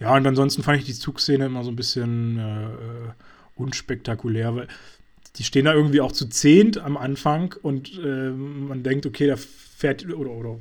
[0.00, 3.10] Ja, und ansonsten fand ich die Zugszene immer so ein bisschen äh, äh
[3.56, 4.68] unspektakulär, weil
[5.36, 9.36] die stehen da irgendwie auch zu zehnt am Anfang und äh, man denkt, okay, da
[9.36, 10.56] fährt oder, oder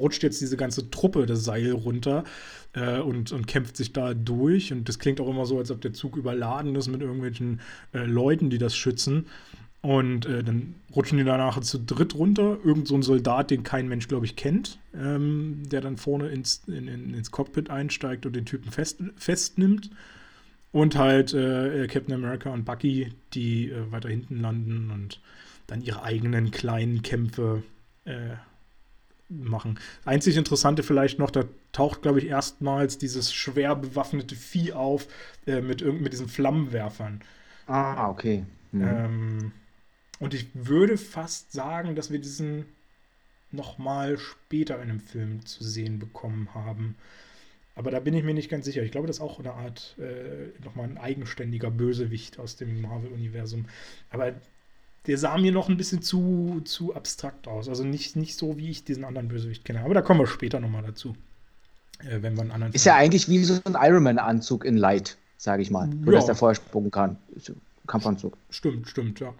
[0.00, 2.24] rutscht jetzt diese ganze Truppe das Seil runter
[2.72, 4.72] äh, und, und kämpft sich da durch.
[4.72, 7.60] Und das klingt auch immer so, als ob der Zug überladen ist mit irgendwelchen
[7.92, 9.26] äh, Leuten, die das schützen.
[9.82, 12.58] Und äh, dann rutschen die danach zu dritt runter.
[12.64, 16.62] Irgend so ein Soldat, den kein Mensch, glaube ich, kennt, ähm, der dann vorne ins,
[16.66, 19.90] in, in, ins Cockpit einsteigt und den Typen fest, festnimmt.
[20.72, 25.20] Und halt äh, Captain America und Bucky, die äh, weiter hinten landen und
[25.66, 27.62] dann ihre eigenen kleinen Kämpfe
[28.04, 28.36] äh,
[29.28, 29.78] machen.
[30.04, 35.08] Einzig Interessante vielleicht noch, da taucht, glaube ich, erstmals dieses schwer bewaffnete Vieh auf
[35.46, 37.20] äh, mit, mit diesen Flammenwerfern.
[37.66, 38.44] Ah, okay.
[38.72, 38.82] Mhm.
[38.82, 39.52] Ähm,
[40.18, 42.66] und ich würde fast sagen, dass wir diesen
[43.50, 46.96] nochmal später in einem Film zu sehen bekommen haben.
[47.76, 48.82] Aber da bin ich mir nicht ganz sicher.
[48.82, 53.66] Ich glaube, das ist auch eine Art, äh, nochmal ein eigenständiger Bösewicht aus dem Marvel-Universum.
[54.10, 54.32] Aber
[55.06, 57.68] der sah mir noch ein bisschen zu, zu abstrakt aus.
[57.68, 59.80] Also nicht, nicht so, wie ich diesen anderen Bösewicht kenne.
[59.80, 61.14] Aber da kommen wir später nochmal dazu.
[62.00, 62.72] Äh, wenn wir einen anderen.
[62.72, 65.88] Ist Film ja eigentlich wie so ein Iron Man-Anzug in Light, sage ich mal.
[66.04, 66.12] Ja.
[66.12, 67.18] das der Feuersprung kann.
[67.86, 68.36] Kampfanzug.
[68.50, 69.34] Stimmt, stimmt, ja.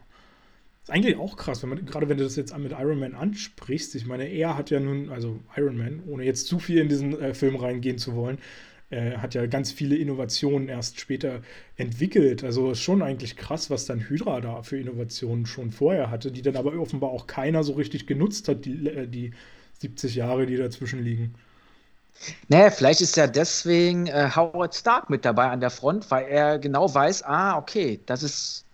[0.86, 3.96] Ist eigentlich auch krass, wenn man, gerade wenn du das jetzt mit Iron Man ansprichst.
[3.96, 7.20] Ich meine, er hat ja nun, also Iron Man, ohne jetzt zu viel in diesen
[7.20, 8.38] äh, Film reingehen zu wollen,
[8.90, 11.42] äh, hat ja ganz viele Innovationen erst später
[11.74, 12.44] entwickelt.
[12.44, 16.42] Also ist schon eigentlich krass, was dann Hydra da für Innovationen schon vorher hatte, die
[16.42, 19.32] dann aber offenbar auch keiner so richtig genutzt hat, die, äh, die
[19.80, 21.34] 70 Jahre, die dazwischen liegen.
[22.46, 26.60] Naja, vielleicht ist ja deswegen äh, Howard Stark mit dabei an der Front, weil er
[26.60, 28.65] genau weiß, ah, okay, das ist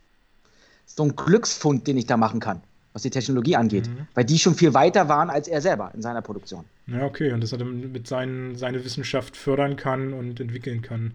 [0.96, 2.60] so ein Glücksfund, den ich da machen kann,
[2.92, 3.88] was die Technologie angeht.
[3.88, 4.06] Mhm.
[4.14, 6.64] Weil die schon viel weiter waren als er selber in seiner Produktion.
[6.86, 7.32] Ja, okay.
[7.32, 11.12] Und dass er mit seinen, seine Wissenschaft fördern kann und entwickeln kann,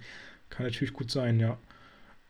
[0.49, 1.57] kann natürlich gut sein, ja.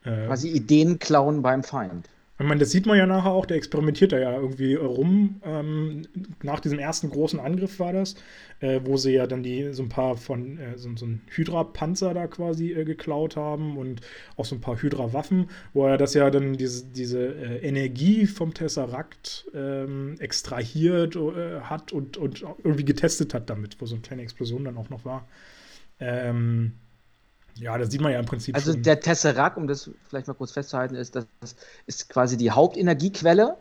[0.04, 2.08] Äh, Quasi Ideen klauen beim Feind.
[2.40, 5.40] Ich meine, das sieht man ja nachher auch, der experimentiert da ja irgendwie rum.
[5.44, 6.06] Ähm,
[6.40, 8.14] nach diesem ersten großen Angriff war das,
[8.60, 12.14] äh, wo sie ja dann die so ein paar von äh, so, so ein Hydra-Panzer
[12.14, 14.02] da quasi äh, geklaut haben und
[14.36, 18.54] auch so ein paar Hydra-Waffen, wo er das ja dann diese, diese äh, Energie vom
[18.54, 24.22] Tesseract ähm, extrahiert äh, hat und, und irgendwie getestet hat damit, wo so eine kleine
[24.22, 25.26] Explosion dann auch noch war.
[25.98, 26.74] Ähm,
[27.60, 28.54] ja, das sieht man ja im Prinzip.
[28.54, 28.82] Also schon.
[28.82, 31.26] der Tesseract, um das vielleicht mal kurz festzuhalten, ist, das
[31.86, 33.56] ist quasi die Hauptenergiequelle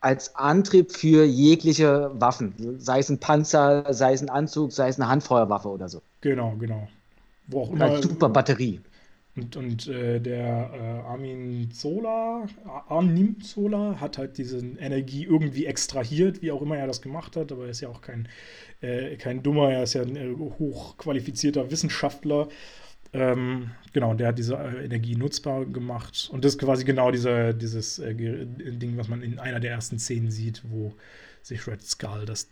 [0.00, 2.54] als Antrieb für jegliche Waffen.
[2.78, 6.00] Sei es ein Panzer, sei es ein Anzug, sei es eine Handfeuerwaffe oder so.
[6.22, 6.88] Genau, genau.
[7.46, 7.86] Wo auch immer.
[7.86, 8.80] Als super Batterie.
[9.36, 12.46] Und, und äh, der äh, Armin Zola,
[12.88, 17.52] Arnim Zola hat halt diese Energie irgendwie extrahiert, wie auch immer er das gemacht hat,
[17.52, 18.28] aber er ist ja auch kein,
[18.80, 22.48] äh, kein Dummer, er ist ja ein äh, hochqualifizierter Wissenschaftler
[23.12, 26.28] ähm, genau, der hat diese äh, Energie nutzbar gemacht.
[26.32, 29.98] Und das ist quasi genau dieser, dieses äh, Ding, was man in einer der ersten
[29.98, 30.94] Szenen sieht, wo
[31.42, 32.48] sich Red Skull das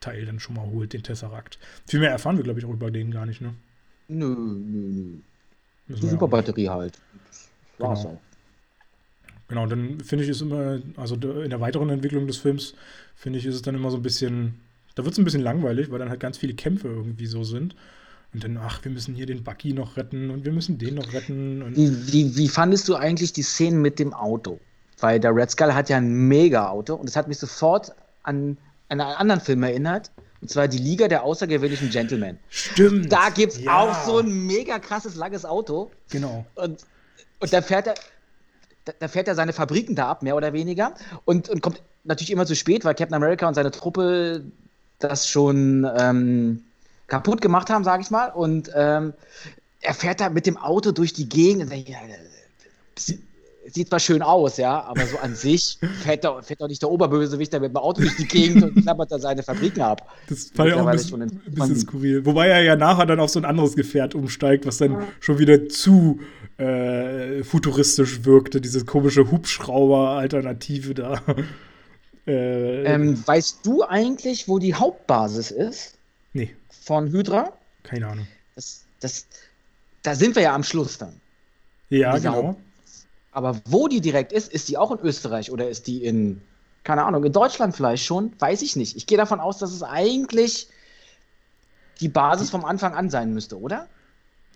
[0.00, 1.58] Teil dann schon mal holt, den Tesseract.
[1.86, 3.54] Viel mehr erfahren wir, glaube ich, auch über den gar nicht, ne?
[4.08, 5.18] Nö, nö,
[5.88, 5.96] nö.
[5.96, 6.98] Die Superbatterie halt.
[7.78, 7.92] Genau.
[7.92, 8.18] Auch.
[9.48, 12.74] Genau, dann finde ich es immer, also in der weiteren Entwicklung des Films,
[13.16, 14.60] finde ich, ist es dann immer so ein bisschen,
[14.94, 17.74] da wird es ein bisschen langweilig, weil dann halt ganz viele Kämpfe irgendwie so sind.
[18.34, 21.12] Und dann, ach, wir müssen hier den Bucky noch retten und wir müssen den noch
[21.12, 21.74] retten.
[21.74, 24.60] Wie, wie, wie, fandest du eigentlich die Szenen mit dem Auto?
[25.00, 27.92] Weil der Red Skull hat ja ein Mega-Auto und es hat mich sofort
[28.24, 28.58] an,
[28.88, 30.10] einen anderen Film erinnert.
[30.40, 32.38] Und zwar die Liga der außergewöhnlichen Gentlemen.
[32.48, 33.10] Stimmt.
[33.10, 33.76] Da gibt es ja.
[33.76, 35.90] auch so ein mega krasses, langes Auto.
[36.10, 36.46] Genau.
[36.54, 36.84] Und,
[37.40, 37.94] und da fährt er.
[39.00, 40.94] Da, fährt er seine Fabriken da ab, mehr oder weniger,
[41.26, 44.44] und, und kommt natürlich immer zu spät, weil Captain America und seine Truppe
[44.98, 46.64] das schon ähm,
[47.08, 48.28] kaputt gemacht haben, sage ich mal.
[48.28, 49.14] Und ähm,
[49.80, 51.62] er fährt da mit dem Auto durch die Gegend.
[51.62, 51.98] Und denke, ja,
[53.70, 56.90] sieht zwar schön aus, ja, aber so an sich fährt doch, fährt doch nicht der
[56.90, 60.10] Oberbösewicht da mit dem Auto durch die Gegend und klappert da seine Fabriken ab.
[60.28, 62.24] Das fand ich auch ein bisschen, ein bisschen skurril.
[62.24, 65.02] Wobei er ja nachher dann auf so ein anderes Gefährt umsteigt, was dann ja.
[65.20, 66.20] schon wieder zu
[66.56, 71.22] äh, futuristisch wirkte, diese komische Hubschrauber-Alternative da.
[72.26, 75.94] äh, ähm, weißt du eigentlich, wo die Hauptbasis ist?
[76.32, 76.54] Nee
[76.88, 77.52] von Hydra.
[77.82, 78.26] Keine Ahnung.
[78.54, 79.26] Das, das,
[80.02, 81.12] da sind wir ja am Schluss dann.
[81.90, 82.56] Ja, genau.
[83.30, 86.40] Aber wo die direkt ist, ist die auch in Österreich oder ist die in,
[86.84, 88.32] keine Ahnung, in Deutschland vielleicht schon?
[88.38, 88.96] Weiß ich nicht.
[88.96, 90.68] Ich gehe davon aus, dass es eigentlich
[92.00, 93.86] die Basis vom Anfang an sein müsste, oder?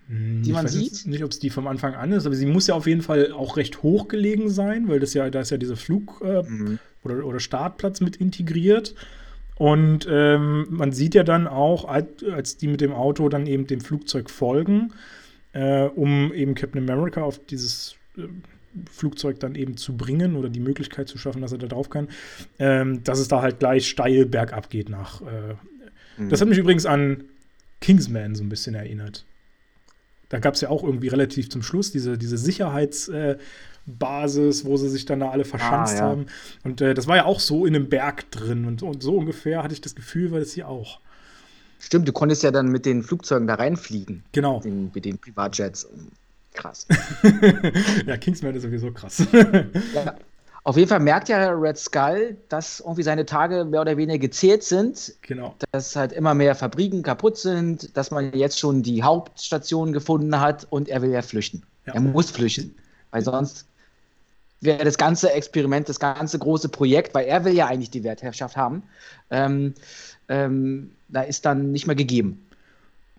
[0.09, 1.07] Hm, die man ich weiß sieht.
[1.07, 3.33] nicht, ob es die vom Anfang an ist, aber sie muss ja auf jeden Fall
[3.33, 6.79] auch recht hoch gelegen sein, weil das ja, da ist ja dieser Flug äh, mhm.
[7.05, 8.95] oder, oder Startplatz mit integriert.
[9.57, 13.81] Und ähm, man sieht ja dann auch, als die mit dem Auto dann eben dem
[13.81, 14.93] Flugzeug folgen,
[15.53, 18.23] äh, um eben Captain America auf dieses äh,
[18.91, 22.09] Flugzeug dann eben zu bringen oder die Möglichkeit zu schaffen, dass er da drauf kann,
[22.59, 25.21] ähm, dass es da halt gleich steil bergab geht nach.
[25.21, 25.55] Äh,
[26.17, 26.31] mhm.
[26.31, 27.25] Das hat mich übrigens an
[27.81, 29.27] Kingsman so ein bisschen erinnert.
[30.31, 33.37] Da gab es ja auch irgendwie relativ zum Schluss diese, diese Sicherheits- äh,
[33.87, 36.03] Basis, wo sie sich dann da alle verschanzt ah, ja.
[36.03, 36.27] haben.
[36.65, 38.65] Und äh, das war ja auch so in einem Berg drin.
[38.65, 41.01] Und, und so ungefähr hatte ich das Gefühl, war das hier auch.
[41.79, 44.23] Stimmt, du konntest ja dann mit den Flugzeugen da reinfliegen.
[44.33, 44.57] Genau.
[44.57, 45.89] Mit den, mit den Privatjets.
[46.55, 46.87] Krass.
[48.07, 49.27] ja, Kingsman ist sowieso krass.
[49.95, 50.15] ja.
[50.65, 54.63] Auf jeden Fall merkt ja Red Skull, dass irgendwie seine Tage mehr oder weniger gezählt
[54.63, 55.15] sind.
[55.23, 55.57] Genau.
[55.73, 60.67] Dass halt immer mehr Fabriken kaputt sind, dass man jetzt schon die Hauptstation gefunden hat
[60.71, 61.65] und er will ja flüchten.
[61.87, 61.95] Ja.
[61.95, 62.77] Er muss flüchten.
[63.11, 63.67] Weil sonst
[64.63, 68.57] wäre das ganze Experiment, das ganze große Projekt, weil er will ja eigentlich die Wertherrschaft
[68.57, 68.85] haben,
[69.31, 69.75] ähm,
[70.29, 72.47] ähm, da ist dann nicht mehr gegeben.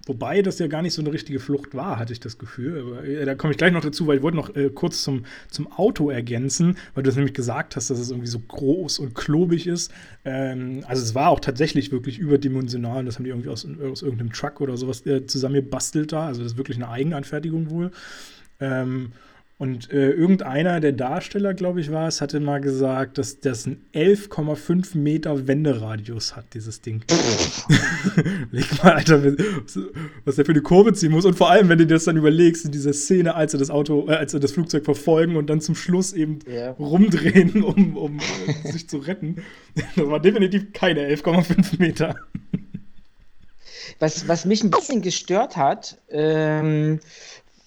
[0.06, 2.82] Wobei das ja gar nicht so eine richtige Flucht war, hatte ich das Gefühl.
[2.82, 5.24] Aber, äh, da komme ich gleich noch dazu, weil ich wollte noch äh, kurz zum,
[5.50, 9.16] zum Auto ergänzen, weil du es nämlich gesagt hast, dass es irgendwie so groß und
[9.16, 9.94] klobig ist.
[10.26, 14.34] Ähm, also es war auch tatsächlich wirklich überdimensional das haben die irgendwie aus, aus irgendeinem
[14.34, 16.28] Truck oder sowas äh, zusammengebastelt da.
[16.28, 17.91] Also das ist wirklich eine Eigenanfertigung wohl.
[18.60, 19.14] Ähm,
[19.64, 23.82] und äh, irgendeiner der Darsteller, glaube ich, war es, hatte mal gesagt, dass das einen
[23.93, 27.01] 11,5 Meter Wenderadius hat, dieses Ding.
[28.51, 29.24] Leg mal, Alter,
[30.26, 31.24] was der für eine Kurve ziehen muss.
[31.24, 33.70] Und vor allem, wenn du dir das dann überlegst, in dieser Szene, als sie das
[33.70, 36.72] Auto, äh, als sie das Flugzeug verfolgen und dann zum Schluss eben yeah.
[36.72, 39.45] rumdrehen, um, um äh, sich zu retten.
[39.95, 42.18] Das war definitiv keine 11,5 Meter.
[43.99, 46.99] Was, was mich ein bisschen gestört hat, ähm,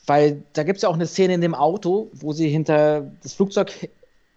[0.07, 3.35] weil da gibt es ja auch eine Szene in dem Auto, wo sie hinter das
[3.35, 3.73] Flugzeug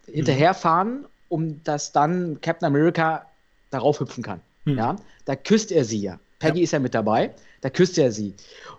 [0.06, 3.26] hinterherfahren, um dass dann Captain America
[3.70, 4.42] darauf hüpfen kann.
[4.66, 4.78] Mhm.
[4.78, 4.96] Ja,
[5.26, 6.20] da küsst er sie ja.
[6.40, 6.64] Peggy ja.
[6.64, 8.34] ist ja mit dabei, da küsst er sie.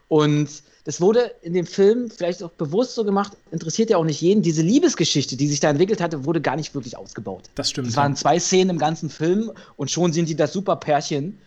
[0.08, 4.20] Und das wurde in dem Film vielleicht auch bewusst so gemacht, interessiert ja auch nicht
[4.20, 4.42] jeden.
[4.42, 7.50] Diese Liebesgeschichte, die sich da entwickelt hatte, wurde gar nicht wirklich ausgebaut.
[7.54, 7.88] Das stimmt.
[7.88, 11.38] Es waren zwei Szenen im ganzen Film und schon sind die das super Pärchen.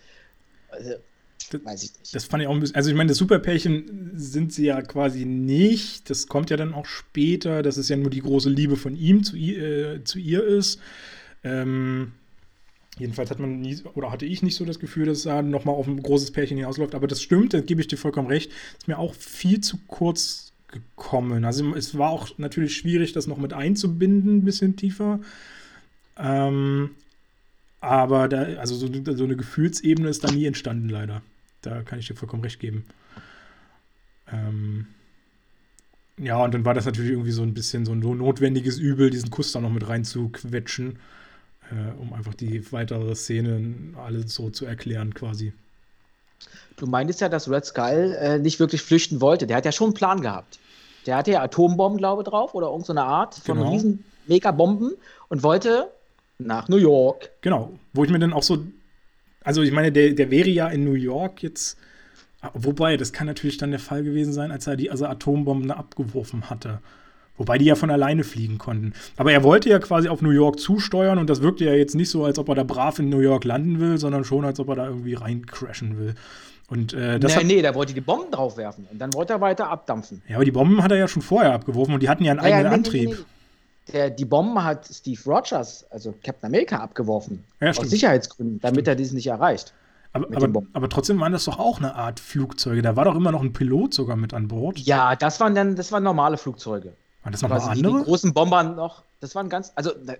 [0.69, 0.93] Also,
[1.53, 2.15] das, Weiß ich nicht.
[2.15, 2.75] Das fand ich auch ein bisschen.
[2.75, 6.09] Also, ich meine, das Superpärchen sind sie ja quasi nicht.
[6.09, 9.23] Das kommt ja dann auch später, dass es ja nur die große Liebe von ihm
[9.23, 10.79] zu ihr, äh, zu ihr ist.
[11.43, 12.13] Ähm,
[12.97, 15.75] jedenfalls hat man nie, oder hatte ich nicht so das Gefühl, dass es da nochmal
[15.75, 16.95] auf ein großes Pärchen hinausläuft.
[16.95, 18.51] Aber das stimmt, da gebe ich dir vollkommen recht.
[18.77, 21.45] Ist mir auch viel zu kurz gekommen.
[21.45, 25.19] Also, es war auch natürlich schwierig, das noch mit einzubinden, ein bisschen tiefer.
[26.17, 26.91] Ähm,
[27.83, 31.21] aber da, also so, so, eine Gefühlsebene ist da nie entstanden, leider.
[31.63, 32.85] Da kann ich dir vollkommen recht geben.
[34.31, 34.87] Ähm,
[36.17, 39.31] ja, und dann war das natürlich irgendwie so ein bisschen so ein notwendiges Übel, diesen
[39.31, 40.99] Kuss da noch mit reinzuquetschen,
[41.71, 45.53] äh, um einfach die weitere Szene alles so zu erklären quasi.
[46.75, 49.47] Du meintest ja, dass Red Skull äh, nicht wirklich flüchten wollte.
[49.47, 50.59] Der hat ja schon einen Plan gehabt.
[51.05, 53.71] Der hatte ja Atombomben, glaube ich, drauf oder irgendeine so Art von genau.
[53.71, 54.93] riesen Megabomben
[55.29, 55.91] und wollte
[56.37, 57.31] nach New York.
[57.41, 58.63] Genau, wo ich mir dann auch so
[59.43, 61.77] also ich meine, der, der wäre ja in New York jetzt.
[62.53, 66.49] Wobei, das kann natürlich dann der Fall gewesen sein, als er die also Atombomben abgeworfen
[66.49, 66.79] hatte.
[67.37, 68.93] Wobei die ja von alleine fliegen konnten.
[69.17, 72.09] Aber er wollte ja quasi auf New York zusteuern und das wirkte ja jetzt nicht
[72.09, 74.69] so, als ob er da brav in New York landen will, sondern schon, als ob
[74.69, 76.15] er da irgendwie reincrashen will.
[76.67, 79.41] Und, äh, das nee, hat, nee, der wollte die Bomben draufwerfen und dann wollte er
[79.41, 80.21] weiter abdampfen.
[80.27, 82.39] Ja, aber die Bomben hat er ja schon vorher abgeworfen und die hatten ja einen
[82.39, 83.09] ja, eigenen nee, Antrieb.
[83.09, 83.15] Nee,
[83.91, 87.43] der, die Bomben hat Steve Rogers, also Captain America, abgeworfen.
[87.59, 89.73] Ja, aus Sicherheitsgründen, damit er dies nicht erreicht.
[90.13, 92.83] Aber, aber, aber, trotzdem waren das doch auch eine Art Flugzeuge.
[92.83, 94.77] Da war doch immer noch ein Pilot sogar mit an Bord.
[94.77, 96.93] Ja, das waren dann, das waren normale Flugzeuge.
[97.23, 97.97] Waren das noch mal andere?
[97.97, 100.19] Die, großen Bomber noch, das waren ganz, also ne,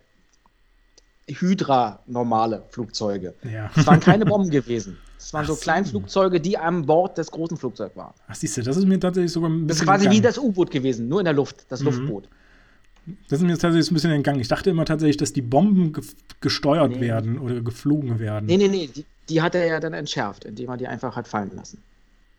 [1.27, 3.35] Hydra normale Flugzeuge.
[3.43, 3.69] Ja.
[3.75, 4.97] Das waren keine Bomben gewesen.
[5.17, 8.13] Das waren Ach so Kleinflugzeuge, die an Bord des großen Flugzeugs waren.
[8.27, 9.67] Ach, siehst du, das ist mir tatsächlich sogar ein bisschen.
[9.67, 10.17] Das ist quasi gegangen.
[10.17, 11.85] wie das U-Boot gewesen, nur in der Luft, das mhm.
[11.85, 12.27] Luftboot.
[13.29, 14.39] Das ist mir tatsächlich ein bisschen entgangen.
[14.39, 16.03] Ich dachte immer tatsächlich, dass die Bomben ge
[16.41, 17.01] gesteuert nee.
[17.01, 18.45] werden oder geflogen werden.
[18.45, 18.89] Nee, nee, nee.
[18.93, 21.79] Die, die, hat er ja dann entschärft, indem er die einfach hat fallen lassen.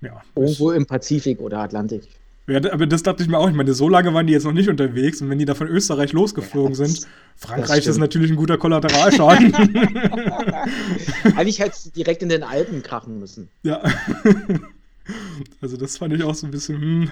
[0.00, 0.22] Ja.
[0.34, 2.02] Irgendwo im Pazifik oder Atlantik.
[2.46, 3.48] Ja, aber das dachte ich mir auch.
[3.48, 5.22] Ich meine, so lange waren die jetzt noch nicht unterwegs.
[5.22, 7.06] Und wenn die da von Österreich losgeflogen ja, sind,
[7.36, 9.54] Frankreich ist natürlich ein guter Kollateralschaden.
[11.36, 13.48] Eigentlich hätte es direkt in den Alpen krachen müssen.
[13.62, 13.82] Ja.
[15.60, 16.80] Also das fand ich auch so ein bisschen.
[16.80, 17.10] Hm.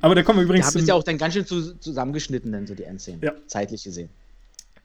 [0.00, 0.72] Aber da kommen wir übrigens.
[0.72, 3.22] Da es ja auch dann ganz schön zu, zusammengeschnitten, dann so die Endszenen.
[3.22, 3.32] Ja.
[3.46, 4.10] Zeitlich gesehen.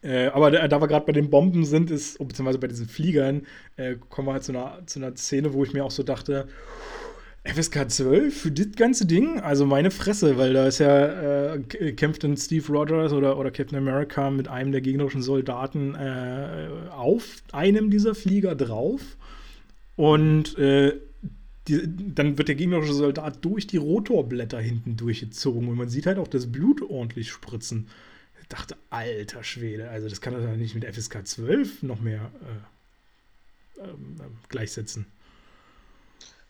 [0.02, 2.88] Äh, aber da, da, wir gerade bei den Bomben sind, ist, oh, beziehungsweise bei diesen
[2.88, 3.46] Fliegern,
[3.78, 6.48] äh, kommen wir halt zu einer, zu einer Szene, wo ich mir auch so dachte,
[7.46, 9.40] FSK 12 für das ganze Ding?
[9.40, 11.60] Also meine Fresse, weil da ist ja, äh,
[11.94, 17.44] kämpft dann Steve Rogers oder, oder Captain America mit einem der gegnerischen Soldaten äh, auf
[17.52, 19.02] einem dieser Flieger drauf.
[19.96, 20.94] Und äh,
[21.68, 21.82] die,
[22.14, 26.28] dann wird der gegnerische Soldat durch die Rotorblätter hinten durchgezogen und man sieht halt auch
[26.28, 27.88] das Blut ordentlich spritzen.
[28.42, 32.30] Ich dachte, alter Schwede, also das kann er ja nicht mit FSK 12 noch mehr
[33.78, 34.18] äh, ähm,
[34.50, 35.06] gleichsetzen.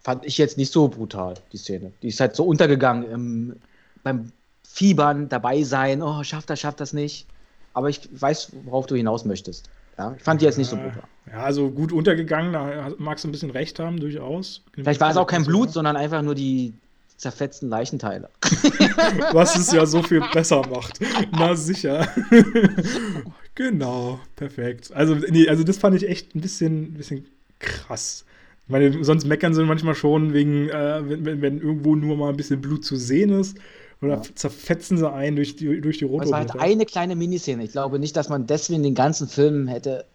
[0.01, 1.93] Fand ich jetzt nicht so brutal, die Szene.
[2.01, 3.55] Die ist halt so untergegangen im,
[4.03, 4.31] beim
[4.63, 7.27] Fiebern, dabei sein, oh, schafft das, schafft das nicht.
[7.73, 9.69] Aber ich weiß, worauf du hinaus möchtest.
[9.97, 11.03] Ja, ich fand die jetzt nicht so brutal.
[11.31, 14.61] Ja, also gut untergegangen, da magst du ein bisschen recht haben, durchaus.
[14.73, 16.73] Vielleicht war es auch kein Blut, sondern einfach nur die
[17.17, 18.29] zerfetzten Leichenteile.
[19.31, 20.99] Was es ja so viel besser macht.
[21.31, 22.07] Na sicher.
[23.55, 24.91] genau, perfekt.
[24.93, 27.25] Also, nee, also das fand ich echt ein bisschen, ein bisschen
[27.59, 28.25] krass.
[28.65, 32.29] Ich meine, sonst meckern sie manchmal schon wegen, äh, wenn, wenn, wenn irgendwo nur mal
[32.29, 33.57] ein bisschen Blut zu sehen ist.
[34.03, 34.21] Oder ja.
[34.35, 37.63] zerfetzen sie einen durch die, durch die rote Das war halt eine kleine Miniszene.
[37.63, 40.05] Ich glaube nicht, dass man deswegen den ganzen Film hätte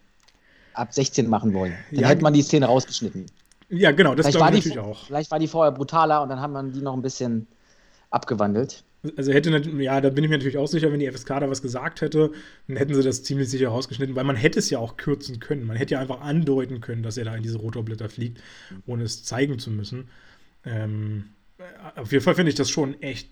[0.75, 1.75] ab 16 machen wollen.
[1.91, 3.27] Dann ja, hätte man die Szene rausgeschnitten.
[3.71, 5.07] Ja, genau, das glaube ich natürlich auch.
[5.07, 7.47] Vielleicht war die vorher brutaler und dann hat man die noch ein bisschen
[8.11, 8.85] abgewandelt.
[9.17, 9.51] Also hätte,
[9.81, 12.33] ja, da bin ich mir natürlich auch sicher, wenn die FSK da was gesagt hätte,
[12.67, 15.67] dann hätten sie das ziemlich sicher rausgeschnitten, weil man hätte es ja auch kürzen können.
[15.67, 18.43] Man hätte ja einfach andeuten können, dass er da in diese Rotorblätter fliegt,
[18.87, 20.09] ohne es zeigen zu müssen.
[20.65, 21.27] Ähm,
[21.95, 23.31] auf jeden Fall finde ich das schon echt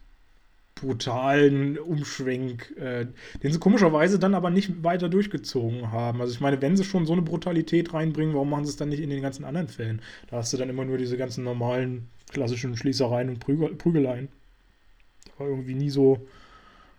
[0.77, 3.07] brutalen Umschwenk, äh,
[3.43, 6.21] den sie komischerweise dann aber nicht weiter durchgezogen haben.
[6.21, 8.91] Also ich meine, wenn sie schon so eine Brutalität reinbringen, warum machen sie es dann
[8.91, 10.03] nicht in den ganzen anderen Fällen?
[10.31, 14.29] Da hast du dann immer nur diese ganzen normalen, klassischen Schließereien und Prügel Prügeleien.
[15.39, 16.27] War irgendwie nie so.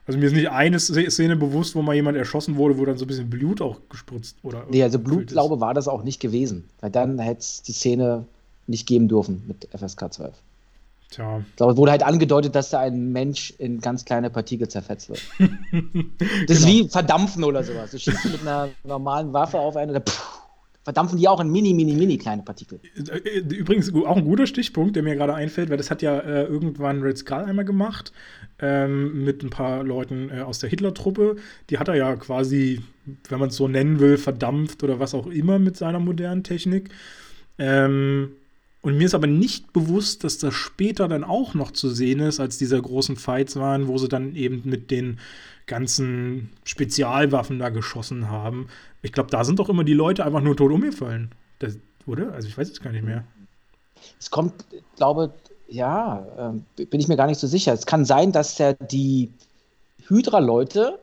[0.07, 3.05] Also mir ist nicht eine Szene bewusst, wo mal jemand erschossen wurde, wo dann so
[3.05, 4.65] ein bisschen Blut auch gespritzt oder.
[4.71, 6.69] Nee, also Blut, glaube war das auch nicht gewesen.
[6.79, 8.25] Weil dann hätte es die Szene
[8.65, 10.41] nicht geben dürfen mit FSK 12.
[11.09, 11.39] Tja.
[11.49, 15.09] Ich glaube, es wurde halt angedeutet, dass da ein Mensch in ganz kleine Partikel zerfetzt
[15.09, 15.21] wird.
[15.39, 16.43] das genau.
[16.47, 17.91] ist wie Verdampfen oder sowas.
[17.91, 20.37] Du schießt mit einer normalen Waffe auf einen oder pff,
[20.87, 22.79] verdampfen die auch in mini, mini, mini kleine Partikel.
[22.95, 26.43] Äh, übrigens auch ein guter Stichpunkt, der mir gerade einfällt, weil das hat ja äh,
[26.43, 28.13] irgendwann Red Skull einmal gemacht
[28.59, 31.35] ähm, mit ein paar Leuten äh, aus der Hitler-Truppe.
[31.69, 32.81] Die hat er ja quasi,
[33.27, 36.89] wenn man es so nennen will, verdampft oder was auch immer mit seiner modernen Technik.
[37.57, 38.36] Ähm,
[38.87, 42.39] und mir ist aber nicht bewusst, dass das später dann auch noch zu sehen ist,
[42.39, 45.19] als diese großen Fights waren, wo sie dann eben mit den
[45.65, 48.69] ganzen Spezialwaffen da geschossen haben.
[49.01, 51.31] Ich glaube, da sind doch immer die Leute einfach nur tot umgefallen.
[51.59, 52.31] Das, oder?
[52.31, 53.25] Also ich weiß es gar nicht mehr.
[54.21, 54.53] Es kommt,
[54.95, 55.33] glaube
[55.67, 57.73] ja, äh, bin ich mir gar nicht so sicher.
[57.73, 59.33] Es kann sein, dass ja die
[60.07, 60.97] Hydra-Leute,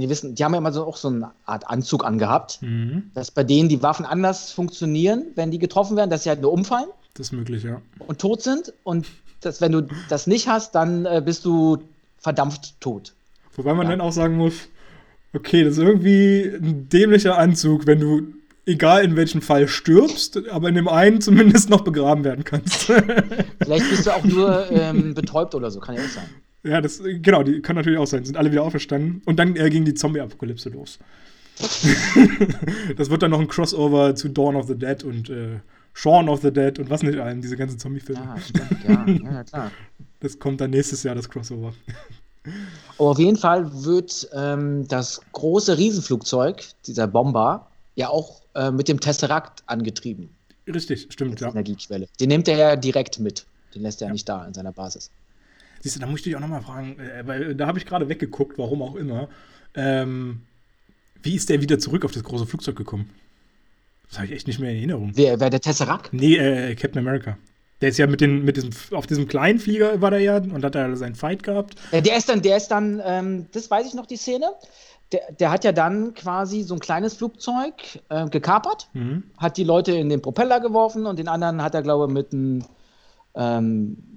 [0.00, 3.10] die wissen, die haben ja immer so auch so eine Art Anzug angehabt, mhm.
[3.14, 6.52] dass bei denen die Waffen anders funktionieren, wenn die getroffen werden, dass sie halt nur
[6.52, 6.88] umfallen.
[7.14, 7.80] Das ist möglich, ja.
[7.98, 8.72] Und tot sind.
[8.82, 9.06] Und
[9.40, 11.78] dass, wenn du das nicht hast, dann äh, bist du
[12.18, 13.12] verdampft tot.
[13.54, 13.92] Wobei man ja.
[13.92, 14.54] dann auch sagen muss,
[15.34, 18.22] okay, das ist irgendwie ein dämlicher Anzug, wenn du,
[18.66, 22.84] egal in welchem Fall, stirbst, aber in dem einen zumindest noch begraben werden kannst.
[23.62, 26.28] Vielleicht bist du auch nur ähm, betäubt oder so, kann ja auch sein.
[26.64, 28.24] Ja, das, genau, die kann natürlich auch sein.
[28.24, 29.22] Sind alle wieder auferstanden.
[29.26, 30.98] Und dann äh, ging die Zombie-Apokalypse los.
[32.96, 35.60] das wird dann noch ein Crossover zu Dawn of the Dead und äh,
[35.92, 38.20] Shaun of the Dead und was nicht allem, diese ganzen Zombie-Filme.
[38.20, 39.32] Ja, stimmt, ja.
[39.32, 39.70] ja, klar.
[40.20, 41.74] Das kommt dann nächstes Jahr, das Crossover.
[42.96, 48.88] Aber auf jeden Fall wird ähm, das große Riesenflugzeug, dieser Bomber, ja auch äh, mit
[48.88, 50.30] dem Tesseract angetrieben.
[50.66, 51.50] Richtig, stimmt, ja.
[51.50, 52.08] Energiequelle.
[52.18, 53.44] Den nimmt er ja direkt mit.
[53.74, 54.12] Den lässt er ja.
[54.14, 55.10] nicht da in seiner Basis.
[55.84, 58.08] Siehst du, da muss ich dich auch nochmal fragen, äh, weil da habe ich gerade
[58.08, 59.28] weggeguckt, warum auch immer.
[59.74, 60.40] Ähm,
[61.22, 63.10] wie ist der wieder zurück auf das große Flugzeug gekommen?
[64.08, 65.12] Das habe ich echt nicht mehr in Erinnerung.
[65.14, 66.14] Wer, wer der Tesseract?
[66.14, 67.36] Nee, äh, Captain America.
[67.82, 70.64] Der ist ja mit, den, mit diesem, auf diesem kleinen Flieger war der ja und
[70.64, 71.74] hat da seinen Fight gehabt.
[71.92, 74.46] Der ist dann, der ist dann, ähm, das weiß ich noch, die Szene.
[75.12, 77.74] Der, der, hat ja dann quasi so ein kleines Flugzeug
[78.08, 79.24] äh, gekapert, mhm.
[79.36, 82.32] hat die Leute in den Propeller geworfen und den anderen hat er, glaube ich, mit
[82.32, 82.64] einem
[83.34, 84.13] ähm,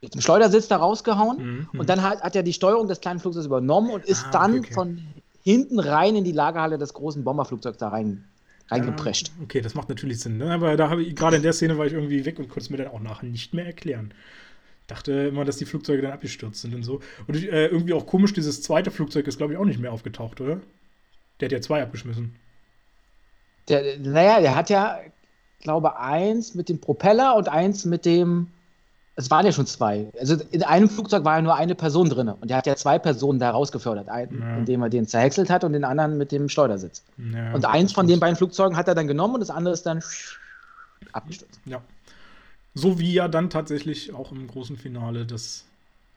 [0.00, 1.66] mit dem Schleudersitz da rausgehauen.
[1.72, 1.80] Mhm.
[1.80, 4.50] Und dann hat, hat er die Steuerung des kleinen Flugzeugs übernommen und ist ah, dann
[4.52, 4.74] okay, okay.
[4.74, 5.02] von
[5.42, 8.24] hinten rein in die Lagerhalle des großen Bomberflugzeugs da rein
[8.68, 9.28] reingeprescht.
[9.28, 10.38] Ja, okay, das macht natürlich Sinn.
[10.38, 10.52] Ne?
[10.52, 12.70] Aber da habe ich, gerade in der Szene war ich irgendwie weg und konnte es
[12.70, 14.14] mir dann auch nachher nicht mehr erklären.
[14.86, 17.00] Dachte immer, dass die Flugzeuge dann abgestürzt sind und so.
[17.26, 20.40] Und äh, irgendwie auch komisch, dieses zweite Flugzeug ist, glaube ich, auch nicht mehr aufgetaucht,
[20.40, 20.60] oder?
[21.38, 22.36] Der hat ja zwei abgeschmissen.
[23.68, 25.00] Der, naja, der hat ja,
[25.60, 28.48] glaube eins mit dem Propeller und eins mit dem
[29.20, 30.08] es waren ja schon zwei.
[30.18, 32.98] Also in einem Flugzeug war ja nur eine Person drin und er hat ja zwei
[32.98, 34.56] Personen da rausgefördert, einen, ja.
[34.56, 37.02] indem er den zerhäckselt hat und den anderen mit dem Schleudersitz.
[37.18, 39.84] Ja, und eins von den beiden Flugzeugen hat er dann genommen und das andere ist
[39.84, 40.02] dann
[41.12, 41.60] abgestürzt.
[41.66, 41.82] Ja.
[42.74, 45.64] So wie ja dann tatsächlich auch im großen Finale das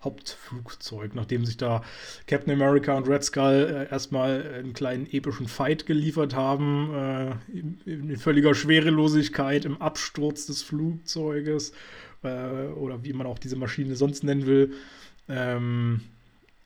[0.04, 1.82] Hauptflugzeug, nachdem sich da
[2.28, 7.80] Captain America und Red Skull äh, erstmal einen kleinen epischen Fight geliefert haben, äh, in,
[7.86, 11.74] in völliger Schwerelosigkeit im Absturz des Flugzeuges
[12.24, 14.74] äh, oder wie man auch diese Maschine sonst nennen will.
[15.30, 16.02] Ähm,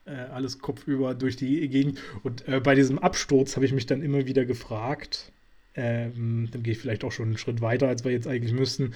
[0.04, 2.00] äh, alles kopfüber durch die Gegend.
[2.22, 5.32] Und äh, bei diesem Absturz habe ich mich dann immer wieder gefragt,
[5.74, 8.94] ähm, dann gehe ich vielleicht auch schon einen Schritt weiter, als wir jetzt eigentlich müssten,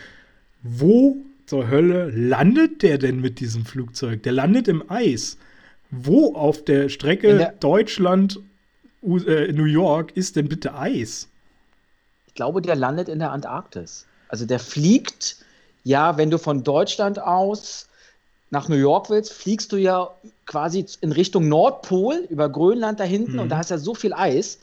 [0.63, 1.17] wo
[1.47, 4.23] zur Hölle landet der denn mit diesem Flugzeug?
[4.23, 5.37] Der landet im Eis.
[5.91, 8.41] Wo auf der Strecke der Deutschland,
[9.03, 11.29] äh, New York ist denn bitte Eis?
[12.27, 14.07] Ich glaube, der landet in der Antarktis.
[14.29, 15.37] Also der fliegt
[15.85, 17.89] ja, wenn du von Deutschland aus
[18.51, 20.11] nach New York willst, fliegst du ja
[20.47, 23.39] quasi in Richtung Nordpol über Grönland da hinten mhm.
[23.41, 24.59] und da hast ja so viel Eis,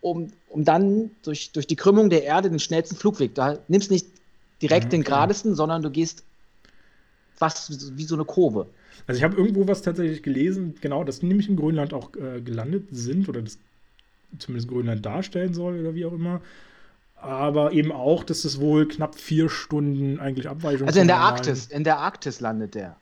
[0.00, 3.34] um, um dann durch, durch die Krümmung der Erde den schnellsten Flugweg.
[3.34, 4.06] Du nimmst nicht
[4.60, 6.22] direkt mhm, den geradesten, sondern du gehst
[7.38, 8.66] was wie so eine Kurve.
[9.06, 12.40] Also ich habe irgendwo was tatsächlich gelesen, genau, dass die nämlich in Grönland auch äh,
[12.42, 13.58] gelandet sind oder das
[14.38, 16.40] zumindest Grönland darstellen soll oder wie auch immer.
[17.20, 21.66] Aber eben auch, dass es wohl knapp vier Stunden eigentlich Abweichung Also in der Arktis,
[21.66, 22.96] in der Arktis landet der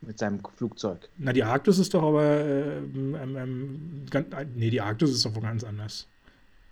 [0.00, 1.08] mit seinem Flugzeug.
[1.18, 5.34] Na, die Arktis ist doch aber, äh, ähm, ähm, ganz, nee, die Arktis ist doch
[5.34, 6.06] wo ganz anders.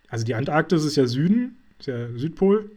[0.09, 2.71] Also die Antarktis ist ja Süden, ist ja Südpol.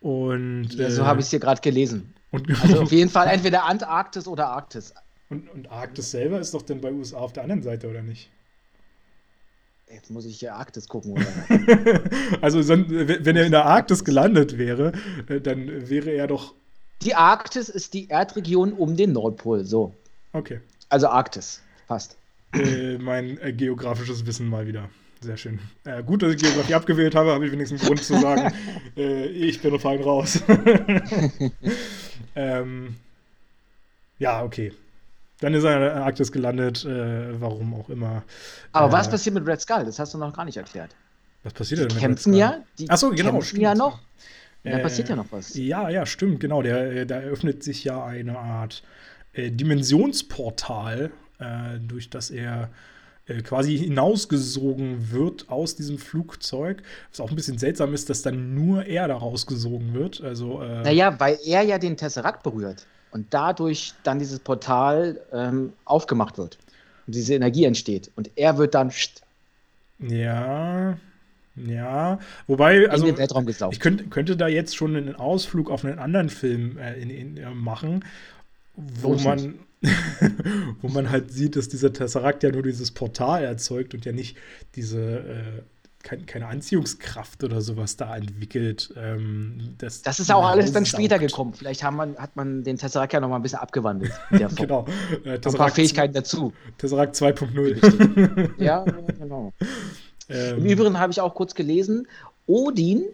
[0.00, 0.74] Und.
[0.74, 2.14] Ja, so äh, habe ich es hier gerade gelesen.
[2.30, 4.94] Und, also auf jeden Fall entweder Antarktis oder Arktis.
[5.28, 8.30] Und, und Arktis selber ist doch dann bei USA auf der anderen Seite, oder nicht?
[9.90, 11.26] Jetzt muss ich hier Arktis gucken, oder?
[12.42, 14.92] also, wenn er in der Arktis gelandet wäre,
[15.28, 16.54] äh, dann wäre er doch.
[17.02, 19.94] Die Arktis ist die Erdregion um den Nordpol, so.
[20.32, 20.60] Okay.
[20.88, 22.16] Also Arktis, passt.
[22.52, 24.88] Äh, mein äh, geografisches Wissen mal wieder.
[25.20, 25.58] Sehr schön.
[25.84, 28.52] Äh, gut, dass ich Geografie abgewählt habe, habe ich wenigstens einen Grund zu sagen,
[28.96, 30.42] äh, ich bin fein raus.
[32.36, 32.96] ähm,
[34.18, 34.72] ja, okay.
[35.40, 38.24] Dann ist er in der Arktis gelandet, äh, warum auch immer.
[38.72, 39.84] Aber was äh, passiert mit Red Skull?
[39.84, 40.90] Das hast du noch gar nicht erklärt.
[41.44, 42.58] Was passiert denn mit kämpfen Red Skull?
[42.58, 43.62] Ja, die Achso, genau, kämpfen stimmt.
[43.62, 44.00] ja noch.
[44.64, 45.54] Da passiert ja noch was.
[45.54, 46.62] Ja, ja, stimmt, genau.
[46.62, 48.82] Der, da eröffnet sich ja eine Art
[49.32, 51.44] äh, Dimensionsportal, äh,
[51.80, 52.70] durch das er
[53.26, 56.82] äh, quasi hinausgesogen wird aus diesem Flugzeug.
[57.10, 60.20] Was auch ein bisschen seltsam ist, dass dann nur er da rausgesogen wird.
[60.20, 65.72] Also, äh, naja, weil er ja den Tesseract berührt und dadurch dann dieses Portal ähm,
[65.84, 66.58] aufgemacht wird
[67.06, 68.10] und diese Energie entsteht.
[68.16, 68.92] Und er wird dann.
[69.98, 70.96] Ja,
[71.66, 76.78] ja, wobei, also ich könnte, könnte da jetzt schon einen Ausflug auf einen anderen Film
[76.78, 78.04] äh, in, in, äh, machen,
[78.76, 79.58] wo man,
[80.80, 84.36] wo man halt sieht, dass dieser Tesseract ja nur dieses Portal erzeugt und ja nicht
[84.76, 85.62] diese äh,
[86.08, 88.94] kein, keine Anziehungskraft oder sowas da entwickelt.
[88.96, 91.52] Ähm, das, das ist auch alles dann später gekommen.
[91.52, 94.12] Vielleicht man, hat man den Tesseract ja noch mal ein bisschen abgewandelt.
[94.30, 94.86] genau.
[95.24, 96.52] Äh, ein paar Fähigkeiten dazu.
[96.78, 98.50] Tesseract 2.0.
[98.62, 98.84] ja,
[99.18, 99.52] genau.
[100.30, 102.08] Ähm, Im Übrigen habe ich auch kurz gelesen,
[102.46, 103.04] Odin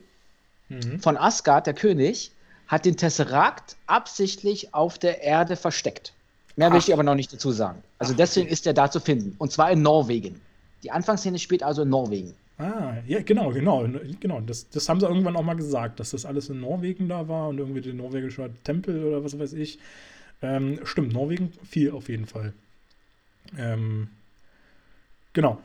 [0.69, 1.01] mhm.
[1.01, 2.31] von Asgard, der König,
[2.69, 6.13] hat den Tesseract absichtlich auf der Erde versteckt.
[6.55, 6.73] Mehr Ach.
[6.73, 7.83] möchte ich aber noch nicht dazu sagen.
[7.99, 8.53] Also Ach, deswegen okay.
[8.53, 9.35] ist er da zu finden.
[9.39, 10.41] Und zwar in Norwegen.
[10.85, 12.35] Die Anfangsszene spielt also in Norwegen.
[12.57, 13.89] Ah, ja, genau, genau,
[14.21, 14.41] genau.
[14.41, 17.49] Das, das haben sie irgendwann auch mal gesagt, dass das alles in Norwegen da war
[17.49, 19.79] und irgendwie der norwegische Tempel oder was weiß ich.
[20.41, 22.53] Ähm, stimmt, Norwegen viel auf jeden Fall.
[23.59, 24.09] Ähm,
[25.33, 25.61] genau.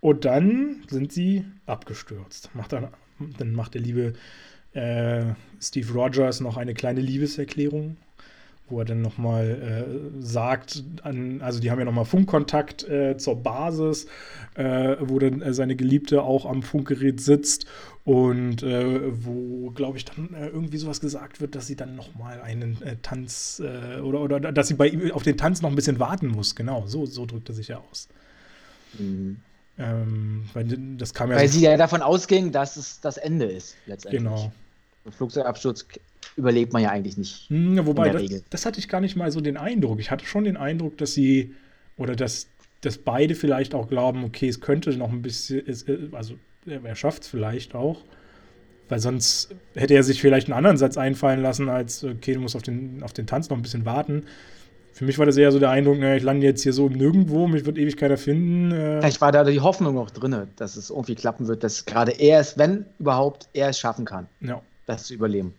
[0.00, 2.50] Und dann sind sie abgestürzt.
[2.54, 2.88] Macht dann,
[3.38, 4.14] dann macht der liebe
[4.72, 7.96] äh, Steve Rogers noch eine kleine Liebeserklärung,
[8.68, 9.86] wo er dann nochmal
[10.18, 14.06] äh, sagt, an, also die haben ja nochmal Funkkontakt äh, zur Basis,
[14.54, 17.66] äh, wo dann äh, seine Geliebte auch am Funkgerät sitzt
[18.04, 22.40] und äh, wo, glaube ich, dann äh, irgendwie sowas gesagt wird, dass sie dann nochmal
[22.40, 23.62] einen Tanz
[24.02, 26.54] oder, oder dass sie bei, auf den Tanz noch ein bisschen warten muss.
[26.54, 28.08] Genau, so, so drückt er sich ja aus.
[28.98, 29.38] Mhm.
[29.78, 30.64] Ähm, weil
[30.96, 34.22] das kam ja weil so sie ja davon ausging, dass es das Ende ist, letztendlich.
[34.22, 34.52] Genau.
[35.12, 35.86] Flugzeugabsturz
[36.36, 37.48] überlebt man ja eigentlich nicht.
[37.48, 40.00] Hm, wobei, das, das, hatte ich gar nicht mal so den Eindruck.
[40.00, 41.54] Ich hatte schon den Eindruck, dass sie
[41.96, 42.48] oder dass,
[42.82, 46.34] dass beide vielleicht auch glauben, okay, es könnte noch ein bisschen, äh, also
[46.66, 48.02] er schafft es vielleicht auch.
[48.88, 52.54] Weil sonst hätte er sich vielleicht einen anderen Satz einfallen lassen, als, okay, du musst
[52.54, 54.24] auf den, auf den Tanz noch ein bisschen warten.
[54.92, 57.48] Für mich war das eher so der Eindruck, na, ich lande jetzt hier so Nirgendwo,
[57.48, 58.70] mich wird ewig keiner finden.
[58.70, 59.00] Äh.
[59.00, 62.40] Vielleicht war da die Hoffnung noch drin, dass es irgendwie klappen wird, dass gerade er
[62.40, 64.28] es, wenn überhaupt, er es schaffen kann.
[64.40, 65.54] Ja das zu überleben.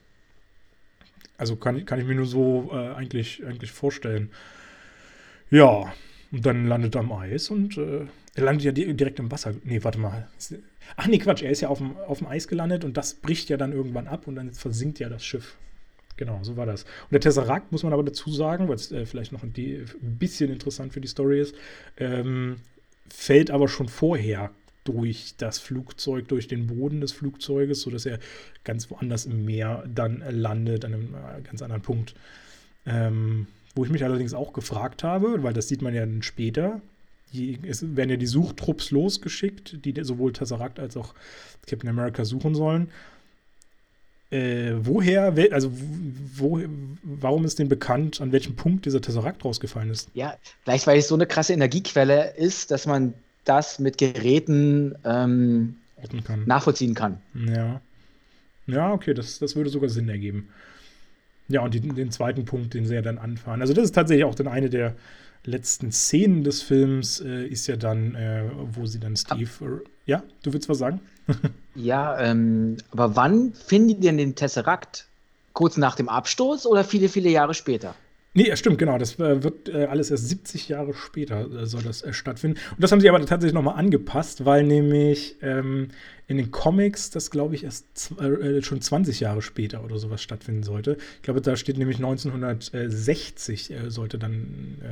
[1.37, 4.31] Also kann, kann ich mir nur so äh, eigentlich, eigentlich vorstellen.
[5.51, 5.93] Ja,
[6.31, 8.05] und dann landet er am Eis und äh,
[8.35, 9.53] er landet ja direkt im Wasser.
[9.63, 10.27] Nee, warte mal.
[10.95, 13.49] Ach nee, Quatsch, er ist ja auf dem, auf dem Eis gelandet und das bricht
[13.49, 15.57] ja dann irgendwann ab und dann versinkt ja das Schiff.
[16.17, 16.83] Genau, so war das.
[16.83, 19.53] Und der Tesseract, muss man aber dazu sagen, weil es äh, vielleicht noch ein,
[20.01, 21.55] bisschen interessant für die Story ist,
[21.97, 22.57] ähm,
[23.07, 24.51] fällt aber schon vorher
[24.87, 28.19] durch das Flugzeug, durch den Boden des Flugzeuges, sodass er
[28.63, 32.15] ganz woanders im Meer dann landet, an einem äh, ganz anderen Punkt.
[32.85, 36.81] Ähm, wo ich mich allerdings auch gefragt habe, weil das sieht man ja dann später,
[37.33, 41.13] die, es werden ja die Suchtrupps losgeschickt, die sowohl Tesseract als auch
[41.67, 42.89] Captain America suchen sollen.
[44.29, 45.71] Äh, woher, also
[46.35, 46.61] wo,
[47.03, 50.09] warum ist denn bekannt, an welchem Punkt dieser Tesseract rausgefallen ist?
[50.13, 53.13] Ja, vielleicht weil es so eine krasse Energiequelle ist, dass man
[53.47, 55.77] das mit Geräten ähm,
[56.23, 56.43] kann.
[56.45, 57.19] nachvollziehen kann.
[57.33, 57.81] Ja.
[58.67, 60.49] Ja, okay, das, das würde sogar Sinn ergeben.
[61.47, 63.61] Ja, und die, den zweiten Punkt, den sie ja dann anfahren.
[63.61, 64.95] Also, das ist tatsächlich auch dann eine der
[65.45, 68.43] letzten Szenen des Films, äh, ist ja dann, äh,
[68.73, 69.49] wo sie dann Steve.
[69.61, 70.99] Ab ja, du willst was sagen?
[71.75, 75.07] ja, ähm, aber wann finden die denn den Tesseract
[75.53, 77.95] kurz nach dem Abstoß oder viele, viele Jahre später?
[78.37, 78.99] Nee, stimmt, genau.
[78.99, 82.59] Das äh, wird äh, alles erst 70 Jahre später äh, soll das stattfinden.
[82.69, 85.87] Und das haben sie aber tatsächlich nochmal angepasst, weil nämlich ähm,
[86.27, 87.87] in den Comics das, glaube ich, erst
[88.61, 90.97] schon 20 Jahre später oder sowas stattfinden sollte.
[91.15, 94.83] Ich glaube, da steht nämlich 1960 äh, sollte dann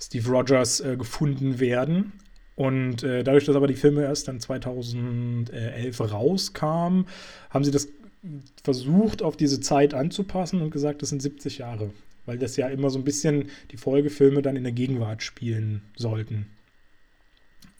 [0.00, 2.12] Steve Rogers gefunden werden.
[2.54, 7.06] Und dadurch, dass aber die Filme erst dann 2011 rauskamen,
[7.50, 7.88] haben sie das
[8.62, 11.90] versucht, auf diese Zeit anzupassen und gesagt, das sind 70 Jahre
[12.26, 16.46] weil das ja immer so ein bisschen die Folgefilme dann in der Gegenwart spielen sollten.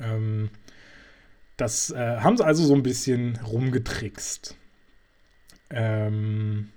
[0.00, 0.50] Ähm,
[1.56, 4.56] das äh, haben sie also so ein bisschen rumgetrickst.
[5.70, 6.70] Ähm,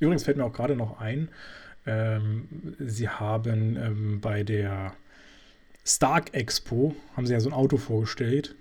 [0.00, 1.28] übrigens fällt mir auch gerade noch ein,
[1.86, 4.94] ähm, sie haben ähm, bei der
[5.84, 8.56] Stark Expo, haben sie ja so ein Auto vorgestellt,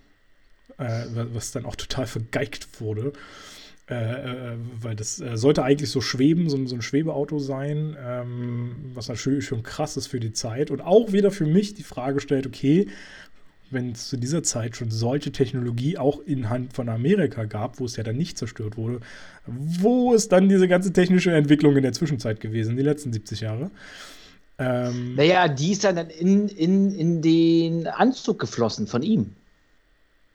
[0.77, 3.11] äh, was dann auch total vergeigt wurde.
[3.89, 8.75] Äh, äh, weil das äh, sollte eigentlich so schweben, so, so ein Schwebeauto sein, ähm,
[8.93, 12.19] was natürlich schon krass ist für die Zeit und auch wieder für mich die Frage
[12.19, 12.87] stellt, okay,
[13.71, 17.85] wenn es zu dieser Zeit schon solche Technologie auch in Hand von Amerika gab, wo
[17.85, 18.99] es ja dann nicht zerstört wurde,
[19.45, 23.71] wo ist dann diese ganze technische Entwicklung in der Zwischenzeit gewesen, die letzten 70 Jahre?
[24.59, 29.36] Ähm, naja, die ist dann in, in, in den Anzug geflossen von ihm.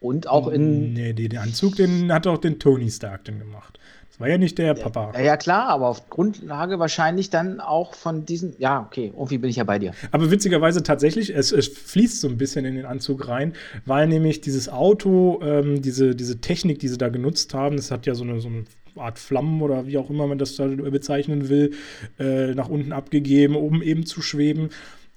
[0.03, 0.93] Und auch in.
[0.93, 3.79] Nee, den Anzug, den hat auch den Tony Stark dann gemacht.
[4.11, 5.13] Das war ja nicht der Papa.
[5.15, 8.55] Ja, ja, klar, aber auf Grundlage wahrscheinlich dann auch von diesen.
[8.59, 9.93] Ja, okay, irgendwie bin ich ja bei dir.
[10.11, 13.55] Aber witzigerweise tatsächlich, es, es fließt so ein bisschen in den Anzug rein,
[13.87, 18.05] weil nämlich dieses Auto, ähm, diese, diese Technik, die sie da genutzt haben, das hat
[18.05, 18.65] ja so eine, so eine
[18.97, 21.73] Art Flammen oder wie auch immer man das da bezeichnen will,
[22.19, 24.71] äh, nach unten abgegeben, um eben zu schweben.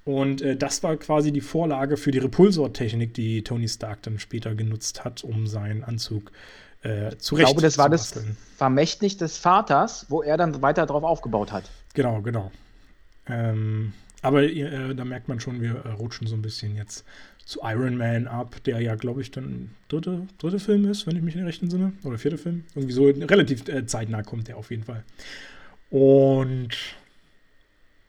[0.06, 4.54] Und äh, das war quasi die Vorlage für die Repulsortechnik, die Tony Stark dann später
[4.54, 6.32] genutzt hat, um seinen Anzug
[6.84, 8.14] äh, zurecht Ich glaube, das war das
[8.56, 11.70] Vermächtnis des Vaters, wo er dann weiter drauf aufgebaut hat.
[11.96, 12.52] Genau, genau.
[13.28, 17.04] Ähm, aber äh, da merkt man schon, wir äh, rutschen so ein bisschen jetzt
[17.44, 21.24] zu Iron Man ab, der ja, glaube ich, dann dritte, dritte Film ist, wenn ich
[21.24, 21.94] mich in recht entsinne.
[22.04, 22.64] Oder vierte Film.
[22.76, 25.04] Irgendwie so relativ äh, zeitnah kommt der auf jeden Fall.
[25.90, 26.76] Und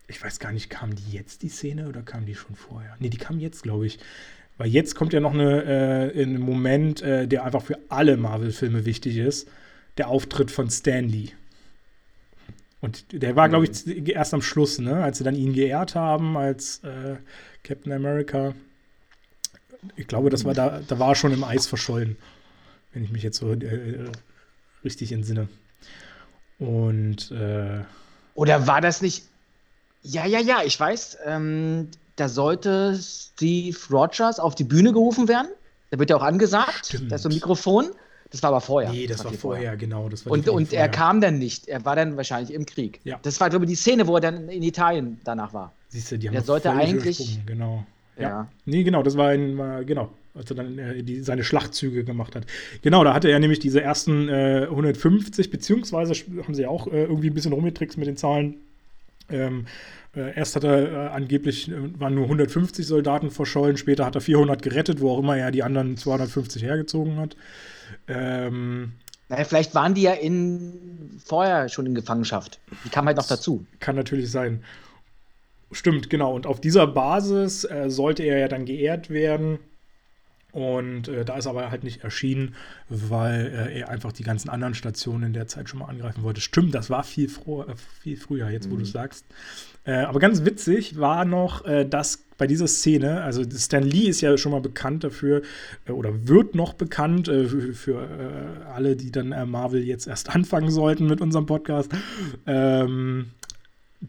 [0.08, 2.96] ich weiß gar nicht, kam die jetzt die Szene oder kam die schon vorher?
[3.00, 3.98] Nee, die kam jetzt, glaube ich.
[4.58, 8.86] Weil jetzt kommt ja noch eine, äh, ein Moment, äh, der einfach für alle Marvel-Filme
[8.86, 9.48] wichtig ist.
[9.98, 11.30] Der Auftritt von Stan Lee.
[12.80, 14.06] Und der war, glaube ich, mhm.
[14.06, 15.02] erst am Schluss, ne?
[15.02, 17.16] als sie dann ihn geehrt haben als äh,
[17.64, 18.54] Captain America.
[19.96, 22.16] Ich glaube, das war da, da war schon im Eis verschollen,
[22.92, 24.10] wenn ich mich jetzt so äh,
[24.84, 25.48] richtig entsinne.
[26.58, 27.80] Und äh,
[28.34, 29.24] oder war das nicht
[30.06, 31.18] ja, ja, ja, ich weiß.
[31.24, 35.48] Ähm, da sollte Steve Rogers auf die Bühne gerufen werden.
[35.90, 36.86] Da wird ja auch angesagt.
[36.86, 37.10] Stimmt.
[37.10, 37.90] Da ist so ein Mikrofon.
[38.30, 38.90] Das war aber vorher.
[38.90, 40.08] Nee, das, das war, war vorher, vorher, genau.
[40.08, 41.68] Das war und und er kam dann nicht.
[41.68, 43.00] Er war dann wahrscheinlich im Krieg.
[43.04, 43.18] Ja.
[43.22, 45.72] Das war, glaube ich, die Szene, wo er dann in Italien danach war.
[45.88, 47.38] Siehst du, die haben Der sollte eigentlich.
[47.46, 47.84] Genau.
[48.16, 48.22] Ja.
[48.22, 48.48] ja.
[48.64, 52.46] Nee, genau, das war ein, genau, als er dann äh, die, seine Schlachtzüge gemacht hat.
[52.82, 57.30] Genau, da hatte er nämlich diese ersten äh, 150, beziehungsweise haben sie auch äh, irgendwie
[57.30, 58.56] ein bisschen rumgetrickst mit den Zahlen.
[59.28, 59.66] Ähm,
[60.14, 64.20] äh, erst hat er äh, angeblich, äh, waren nur 150 Soldaten verschollen, später hat er
[64.20, 67.36] 400 gerettet, wo auch immer er die anderen 250 hergezogen hat.
[68.08, 68.92] Ähm,
[69.28, 72.60] naja, vielleicht waren die ja in, vorher schon in Gefangenschaft.
[72.84, 73.66] Die kamen halt noch dazu.
[73.80, 74.62] Kann natürlich sein.
[75.72, 76.34] Stimmt, genau.
[76.34, 79.58] Und auf dieser Basis äh, sollte er ja dann geehrt werden.
[80.56, 82.54] Und äh, da ist aber halt nicht erschienen,
[82.88, 86.40] weil äh, er einfach die ganzen anderen Stationen in der Zeit schon mal angreifen wollte.
[86.40, 88.78] Stimmt, das war viel, froh, äh, viel früher, jetzt wo mhm.
[88.78, 89.26] du sagst.
[89.84, 94.22] Äh, aber ganz witzig war noch, äh, dass bei dieser Szene, also Stan Lee ist
[94.22, 95.42] ja schon mal bekannt dafür,
[95.84, 98.08] äh, oder wird noch bekannt für, für
[98.74, 101.92] alle, die dann Marvel jetzt erst anfangen sollten mit unserem Podcast.
[102.46, 103.26] Ähm,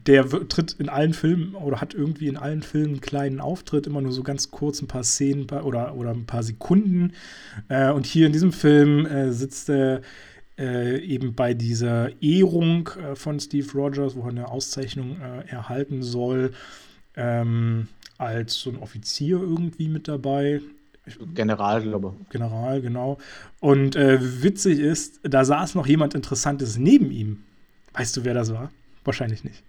[0.06, 4.00] der tritt in allen Filmen oder hat irgendwie in allen Filmen einen kleinen Auftritt, immer
[4.00, 7.12] nur so ganz kurz ein paar Szenen oder, oder ein paar Sekunden.
[7.68, 10.02] Äh, und hier in diesem Film äh, sitzt er
[10.58, 16.02] äh, eben bei dieser Ehrung äh, von Steve Rogers, wo er eine Auszeichnung äh, erhalten
[16.02, 16.52] soll,
[17.16, 17.88] ähm,
[18.18, 20.60] als so ein Offizier irgendwie mit dabei.
[21.34, 22.28] General, glaube ich.
[22.30, 23.18] General, genau.
[23.60, 27.44] Und äh, witzig ist, da saß noch jemand Interessantes neben ihm.
[27.94, 28.70] Weißt du, wer das war?
[29.04, 29.62] Wahrscheinlich nicht.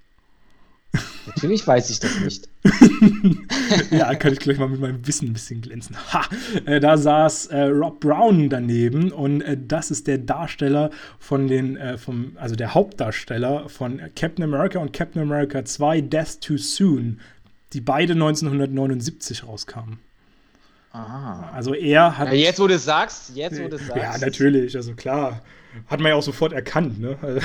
[1.27, 2.49] Natürlich weiß ich das nicht.
[3.91, 5.95] ja, kann ich gleich mal mit meinem Wissen ein bisschen glänzen.
[6.11, 6.27] Ha!
[6.65, 10.89] Äh, da saß äh, Rob Brown daneben und äh, das ist der Darsteller
[11.19, 16.41] von den, äh, vom, also der Hauptdarsteller von Captain America und Captain America 2 Death
[16.41, 17.19] Too Soon,
[17.73, 19.99] die beide 1979 rauskamen.
[20.91, 21.51] Aha.
[21.53, 22.29] Also er hat.
[22.29, 24.01] Ja, jetzt, wo du es sagst, jetzt, wo du es sagst.
[24.01, 25.41] Ja, natürlich, also klar.
[25.85, 27.15] Hat man ja auch sofort erkannt, ne?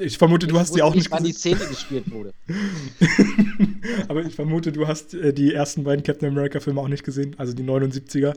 [0.00, 2.34] Ich vermute, du hast die auch nicht wann die Szene gespielt wurde.
[4.08, 7.54] Aber ich vermute, du hast äh, die ersten beiden Captain America-Filme auch nicht gesehen, also
[7.54, 8.34] die 79er.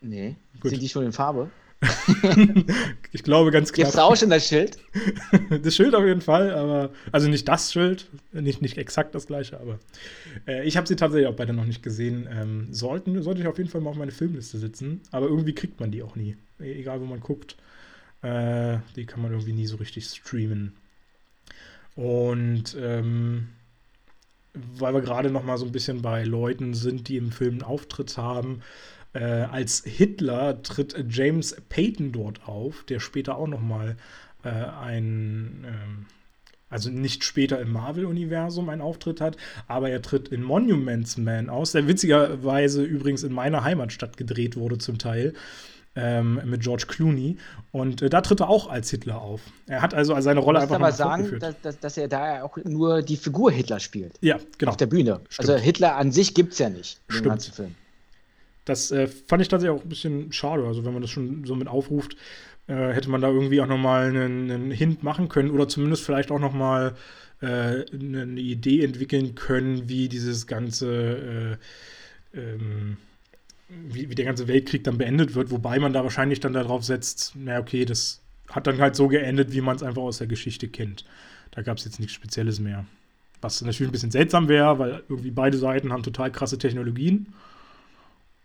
[0.00, 0.36] Nee.
[0.58, 0.70] Gut.
[0.70, 1.50] Sind die schon in Farbe?
[3.12, 3.86] ich glaube ganz klar.
[3.86, 4.78] Gibt's auch schon das Schild?
[5.62, 9.58] das Schild auf jeden Fall, aber also nicht das Schild, nicht, nicht exakt das gleiche,
[9.60, 9.78] aber
[10.46, 12.28] äh, ich habe sie tatsächlich auch beide noch nicht gesehen.
[12.30, 15.80] Ähm, sollten, sollte ich auf jeden Fall mal auf meine Filmliste sitzen, aber irgendwie kriegt
[15.80, 17.56] man die auch nie, egal wo man guckt.
[18.22, 20.76] Äh, die kann man irgendwie nie so richtig streamen.
[21.96, 23.48] Und ähm,
[24.54, 27.62] weil wir gerade noch mal so ein bisschen bei Leuten sind, die im Film einen
[27.62, 28.62] Auftritt haben,
[29.12, 33.96] äh, als Hitler tritt James Payton dort auf, der später auch noch mal
[34.44, 36.14] äh, ein, äh,
[36.68, 39.36] also nicht später im Marvel-Universum einen Auftritt hat,
[39.66, 44.78] aber er tritt in Monuments Man aus, der witzigerweise übrigens in meiner Heimatstadt gedreht wurde
[44.78, 45.34] zum Teil.
[45.96, 47.36] Ähm, mit George Clooney.
[47.72, 49.40] Und äh, da tritt er auch als Hitler auf.
[49.66, 53.02] Er hat also seine Rolle einfach aber sagen, dass, dass, dass, er da auch nur
[53.02, 54.12] die Figur Hitler spielt.
[54.20, 54.70] Ja, genau.
[54.70, 55.20] Auf der Bühne.
[55.28, 55.50] Stimmt.
[55.50, 57.74] Also Hitler an sich gibt es ja nicht dem ganzen Film.
[58.64, 60.64] Das äh, fand ich tatsächlich auch ein bisschen schade.
[60.64, 62.16] Also, wenn man das schon so mit aufruft,
[62.68, 66.30] äh, hätte man da irgendwie auch nochmal einen, einen Hint machen können oder zumindest vielleicht
[66.30, 66.94] auch nochmal
[67.40, 71.58] äh, eine Idee entwickeln können, wie dieses ganze,
[72.34, 72.96] äh, ähm,
[73.70, 77.32] wie, wie, der ganze Weltkrieg dann beendet wird, wobei man da wahrscheinlich dann darauf setzt,
[77.36, 80.68] na okay, das hat dann halt so geendet, wie man es einfach aus der Geschichte
[80.68, 81.04] kennt.
[81.52, 82.84] Da gab es jetzt nichts Spezielles mehr.
[83.40, 87.32] Was natürlich ein bisschen seltsam wäre, weil irgendwie beide Seiten haben total krasse Technologien.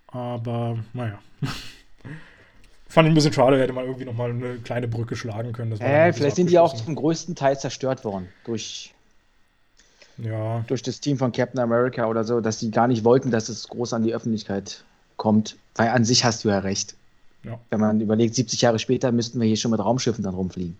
[0.07, 1.19] Aber naja.
[2.88, 5.73] Fand ich ein bisschen schade, hätte man irgendwie nochmal eine kleine Brücke schlagen können.
[5.81, 8.93] äh, vielleicht sind die auch zum größten Teil zerstört worden durch,
[10.18, 10.64] ja.
[10.68, 13.68] durch das Team von Captain America oder so, dass sie gar nicht wollten, dass es
[13.68, 14.85] groß an die Öffentlichkeit
[15.17, 15.57] kommt.
[15.75, 16.95] Weil an sich hast du ja recht.
[17.43, 17.59] Ja.
[17.69, 20.77] Wenn man überlegt, 70 Jahre später müssten wir hier schon mit Raumschiffen dann rumfliegen.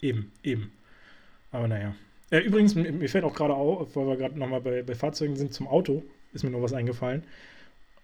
[0.00, 0.72] Eben, eben.
[1.50, 1.94] Aber naja.
[2.30, 5.52] Äh, übrigens, mir fällt auch gerade auf, weil wir gerade nochmal bei, bei Fahrzeugen sind,
[5.52, 6.02] zum Auto,
[6.32, 7.22] ist mir noch was eingefallen.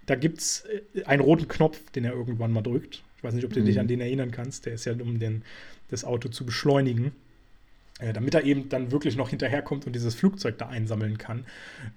[0.05, 0.65] Da gibt es
[0.95, 3.03] äh, einen roten Knopf, den er irgendwann mal drückt.
[3.17, 3.67] Ich weiß nicht, ob du mhm.
[3.67, 4.67] dich an den erinnern kannst.
[4.67, 5.43] Der ist ja, um den,
[5.89, 7.13] das Auto zu beschleunigen.
[7.99, 11.45] Äh, damit er eben dann wirklich noch hinterherkommt und dieses Flugzeug da einsammeln kann.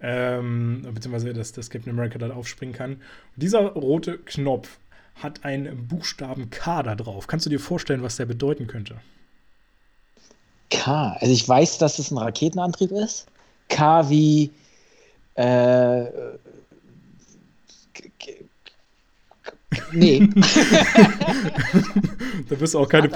[0.02, 2.94] Ähm, beziehungsweise, dass, dass Captain America da aufspringen kann.
[2.94, 3.02] Und
[3.36, 4.80] dieser rote Knopf
[5.16, 7.28] hat einen Buchstaben K da drauf.
[7.28, 8.96] Kannst du dir vorstellen, was der bedeuten könnte?
[10.72, 11.18] K.
[11.20, 13.28] Also ich weiß, dass es ein Raketenantrieb ist.
[13.70, 14.52] K wie
[15.36, 16.06] äh,
[19.92, 20.30] Nee.
[22.50, 23.10] da wirst du auch keine,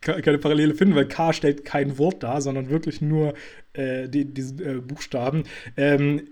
[0.00, 3.34] keine Parallele finden, weil K stellt kein Wort dar, sondern wirklich nur
[3.72, 5.44] äh, die, diesen äh, Buchstaben.
[5.76, 6.22] Ähm,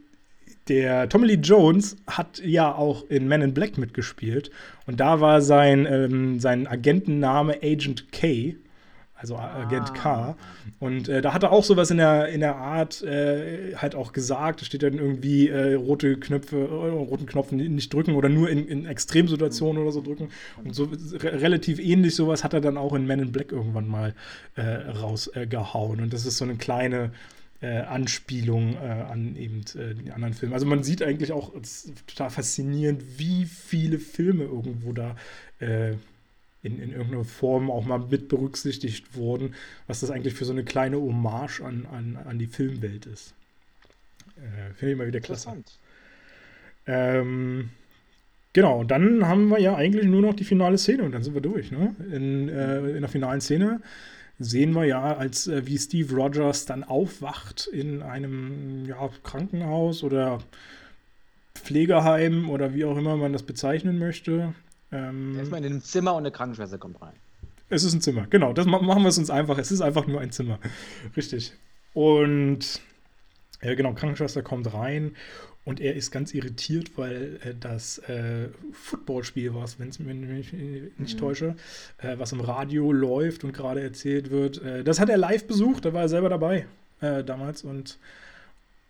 [0.68, 4.51] der Tommy Lee Jones hat ja auch in Men in Black mitgespielt
[4.86, 8.56] und da war sein, ähm, sein Agentenname Agent K
[9.20, 10.10] also Agent K.
[10.10, 10.36] Ah.
[10.78, 14.12] Und äh, da hat er auch sowas in der, in der Art äh, halt auch
[14.12, 14.60] gesagt.
[14.60, 18.66] Da steht dann irgendwie äh, rote Knöpfe, äh, roten Knopf nicht drücken oder nur in,
[18.68, 20.28] in Extremsituationen oder so drücken.
[20.62, 23.88] Und so re relativ ähnlich sowas hat er dann auch in Men in Black irgendwann
[23.88, 24.14] mal
[24.54, 26.00] äh, rausgehauen.
[26.00, 27.10] Und das ist so eine kleine
[27.60, 29.62] äh, Anspielung an eben
[30.04, 30.54] die anderen Filme.
[30.54, 35.16] Also man sieht eigentlich auch, es ist total faszinierend, wie viele Filme irgendwo da
[36.62, 39.55] in, in irgendeiner Form auch mal mit berücksichtigt wurden,
[39.86, 43.35] was das eigentlich für so eine kleine Hommage an, an, an die Filmwelt ist.
[44.36, 45.52] Äh, Finde ich immer wieder klasse.
[46.86, 47.70] Ähm,
[48.52, 51.40] genau, dann haben wir ja eigentlich nur noch die finale Szene und dann sind wir
[51.40, 51.70] durch.
[51.70, 51.94] Ne?
[52.12, 53.80] In, äh, in der finalen Szene
[54.39, 60.39] sehen wir ja, als äh, wie Steve Rogers dann aufwacht in einem ja, Krankenhaus oder
[61.55, 64.55] Pflegeheim oder wie auch immer man das bezeichnen möchte.
[64.93, 67.15] Ähm, Erstmal in einem Zimmer und eine Krankenschwester kommt rein.
[67.70, 68.52] Es ist ein Zimmer, genau.
[68.52, 69.59] Das machen wir es uns einfach.
[69.59, 70.59] Es ist einfach nur ein Zimmer.
[71.16, 71.52] Richtig.
[71.93, 72.81] Und
[73.60, 75.12] äh, genau, Krankenschwester kommt rein
[75.65, 81.15] und er ist ganz irritiert, weil äh, das äh, Footballspiel war, wenn es mich nicht
[81.15, 81.19] mhm.
[81.19, 81.56] täusche,
[81.98, 84.62] äh, was im Radio läuft und gerade erzählt wird.
[84.62, 86.66] Äh, das hat er live besucht, da war er selber dabei
[87.01, 87.98] äh, damals und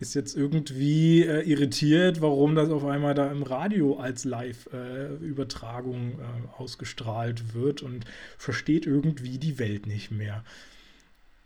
[0.01, 6.23] ist jetzt irgendwie äh, irritiert, warum das auf einmal da im Radio als Live-Übertragung äh,
[6.23, 8.05] äh, ausgestrahlt wird und
[8.37, 10.45] versteht irgendwie die Welt nicht mehr.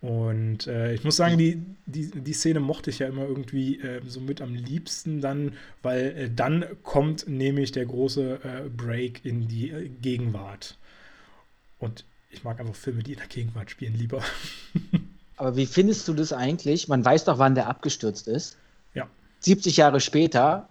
[0.02, 4.02] Und äh, ich muss sagen, die, die, die Szene mochte ich ja immer irgendwie äh,
[4.06, 9.92] so mit am liebsten dann, weil äh, dann kommt nämlich der große Break in die
[10.02, 10.76] Gegenwart.
[11.78, 14.22] Und ich mag einfach Filme, die in der Gegenwart spielen, lieber.
[15.36, 16.88] Aber wie findest du das eigentlich?
[16.88, 18.56] Man weiß doch, wann der abgestürzt ist.
[18.94, 19.08] Ja.
[19.40, 20.68] 70 Jahre später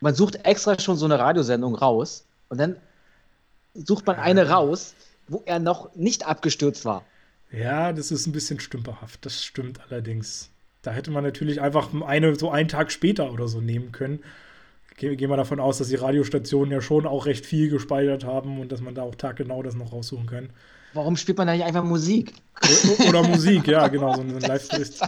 [0.00, 2.76] Man sucht extra schon so eine Radiosendung raus und dann
[3.72, 4.94] sucht man eine raus,
[5.28, 7.04] wo er noch nicht abgestürzt war.
[7.50, 9.24] Ja, das ist ein bisschen stümperhaft.
[9.24, 10.50] Das stimmt allerdings.
[10.82, 14.22] Da hätte man natürlich einfach eine so einen Tag später oder so nehmen können.
[14.96, 18.70] Gehen wir davon aus, dass die Radiostationen ja schon auch recht viel gespeichert haben und
[18.70, 20.50] dass man da auch taggenau das noch raussuchen kann.
[20.92, 22.32] Warum spielt man da nicht einfach Musik?
[23.08, 25.02] Oder Musik, ja, genau, so ein Live-Twist.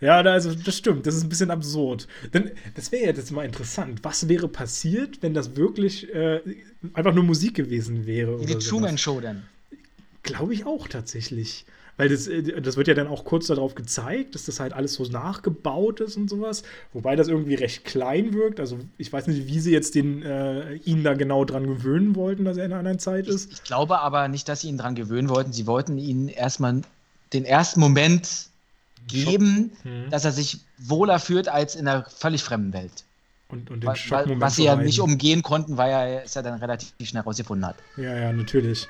[0.00, 2.08] Ja, also das stimmt, das ist ein bisschen absurd.
[2.32, 4.00] Denn das wäre ja jetzt mal interessant.
[4.02, 6.40] Was wäre passiert, wenn das wirklich äh,
[6.92, 8.40] einfach nur Musik gewesen wäre?
[8.40, 9.42] Wie die Truman Show denn?
[10.22, 11.66] Glaube ich auch tatsächlich.
[11.96, 14.94] Weil das, äh, das wird ja dann auch kurz darauf gezeigt, dass das halt alles
[14.94, 16.62] so nachgebaut ist und sowas.
[16.92, 18.60] Wobei das irgendwie recht klein wirkt.
[18.60, 22.44] Also ich weiß nicht, wie sie jetzt den, äh, ihn da genau dran gewöhnen wollten,
[22.44, 23.52] dass er in einer anderen Zeit ist.
[23.52, 25.52] Ich, ich glaube aber nicht, dass sie ihn dran gewöhnen wollten.
[25.52, 26.82] Sie wollten ihn erstmal
[27.32, 28.48] den ersten Moment
[29.06, 30.10] geben, hm.
[30.10, 33.04] dass er sich wohler fühlt als in einer völlig fremden Welt.
[33.48, 36.58] Und, und den Schockmoment was sie ja nicht umgehen konnten, weil er es ja dann
[36.58, 37.76] relativ schnell rausgefunden hat.
[37.98, 38.88] Ja, ja, natürlich.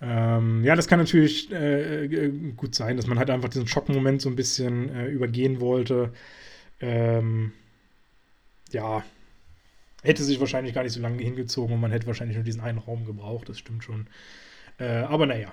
[0.00, 4.22] Ähm, ja, das kann natürlich äh, äh, gut sein, dass man halt einfach diesen Schockmoment
[4.22, 6.12] so ein bisschen äh, übergehen wollte.
[6.80, 7.52] Ähm,
[8.70, 9.04] ja,
[10.02, 12.78] hätte sich wahrscheinlich gar nicht so lange hingezogen und man hätte wahrscheinlich nur diesen einen
[12.78, 14.06] Raum gebraucht, das stimmt schon.
[14.78, 15.52] Äh, aber naja,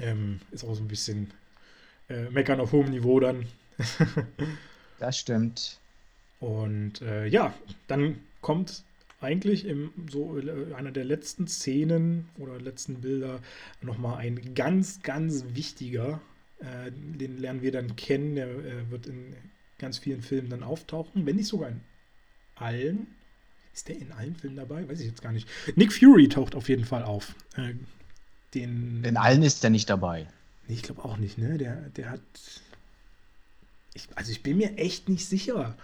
[0.00, 1.32] ähm, ist auch so ein bisschen
[2.10, 3.46] äh, Meckern auf hohem Niveau dann.
[4.98, 5.80] das stimmt.
[6.40, 7.54] Und äh, ja,
[7.88, 8.84] dann kommt
[9.20, 13.40] eigentlich im so äh, einer der letzten Szenen oder letzten Bilder
[13.80, 16.20] nochmal ein ganz, ganz wichtiger.
[16.58, 18.34] Äh, den lernen wir dann kennen.
[18.34, 19.34] Der äh, wird in
[19.78, 21.80] ganz vielen Filmen dann auftauchen, wenn nicht sogar in
[22.54, 23.06] allen.
[23.72, 24.88] Ist der in allen Filmen dabei?
[24.88, 25.48] Weiß ich jetzt gar nicht.
[25.76, 27.34] Nick Fury taucht auf jeden Fall auf.
[27.56, 27.74] Äh,
[28.54, 30.28] den, in allen ist er nicht dabei.
[30.66, 31.58] Nee, ich glaube auch nicht, ne?
[31.58, 32.20] Der, der hat.
[33.94, 35.76] Ich, also ich bin mir echt nicht sicher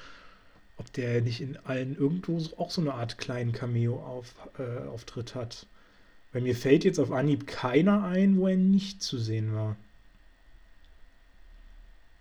[0.77, 5.67] ob der nicht in allen irgendwo auch so eine Art kleinen Cameo-Auftritt äh, hat.
[6.33, 9.77] Weil mir fällt jetzt auf Anhieb keiner ein, wo er nicht zu sehen war.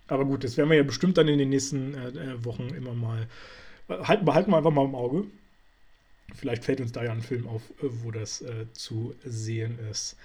[0.07, 2.93] Aber gut, das werden wir ja bestimmt dann in den nächsten äh, äh Wochen immer
[2.93, 3.27] mal.
[3.87, 5.23] Halten, behalten wir einfach mal im Auge.
[6.35, 10.17] Vielleicht fällt uns da ja ein Film auf, äh, wo das äh, zu sehen ist.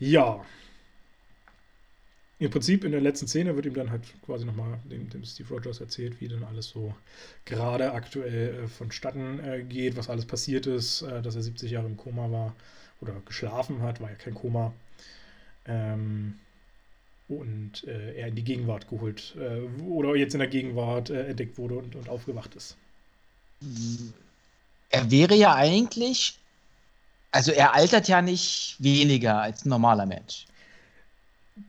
[0.00, 0.44] Ja,
[2.44, 5.48] im Prinzip in der letzten Szene wird ihm dann halt quasi nochmal dem, dem Steve
[5.48, 6.94] Rogers erzählt, wie dann alles so
[7.44, 11.86] gerade aktuell äh, vonstatten äh, geht, was alles passiert ist, äh, dass er 70 Jahre
[11.86, 12.54] im Koma war
[13.00, 14.72] oder geschlafen hat, war ja kein Koma.
[15.66, 16.34] Ähm,
[17.28, 21.58] und äh, er in die Gegenwart geholt äh, oder jetzt in der Gegenwart äh, entdeckt
[21.58, 22.76] wurde und, und aufgewacht ist.
[24.90, 26.38] Er wäre ja eigentlich,
[27.30, 30.46] also er altert ja nicht weniger als ein normaler Mensch.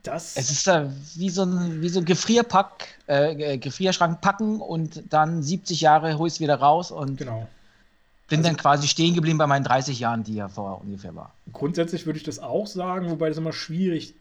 [0.03, 5.03] Das es ist da wie so ein, wie so ein Gefrierpack, äh, Gefrierschrank packen und
[5.11, 7.47] dann 70 Jahre hol ich es wieder raus und genau.
[8.29, 11.33] bin also, dann quasi stehen geblieben bei meinen 30 Jahren, die ja vorher ungefähr war.
[11.51, 14.13] Grundsätzlich würde ich das auch sagen, wobei das immer schwierig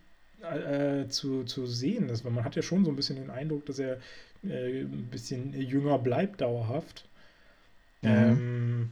[0.43, 3.65] äh, zu, zu sehen ist, weil man hat ja schon so ein bisschen den Eindruck,
[3.67, 3.99] dass er
[4.45, 7.05] äh, ein bisschen jünger bleibt dauerhaft.
[8.03, 8.11] Mhm.
[8.11, 8.91] Ähm,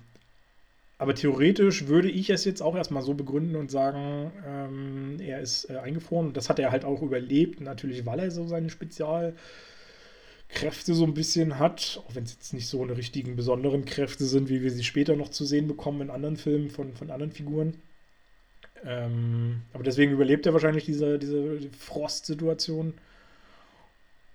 [1.01, 5.71] aber theoretisch würde ich es jetzt auch erstmal so begründen und sagen, ähm, er ist
[5.71, 6.35] äh, eingefroren.
[6.35, 9.33] Das hat er halt auch überlebt, natürlich, weil er so seine Spezialkräfte
[10.93, 14.51] so ein bisschen hat, auch wenn es jetzt nicht so eine richtigen besonderen Kräfte sind,
[14.51, 17.81] wie wir sie später noch zu sehen bekommen in anderen Filmen von, von anderen Figuren.
[18.85, 22.93] Ähm, aber deswegen überlebt er wahrscheinlich diese, diese Frostsituation.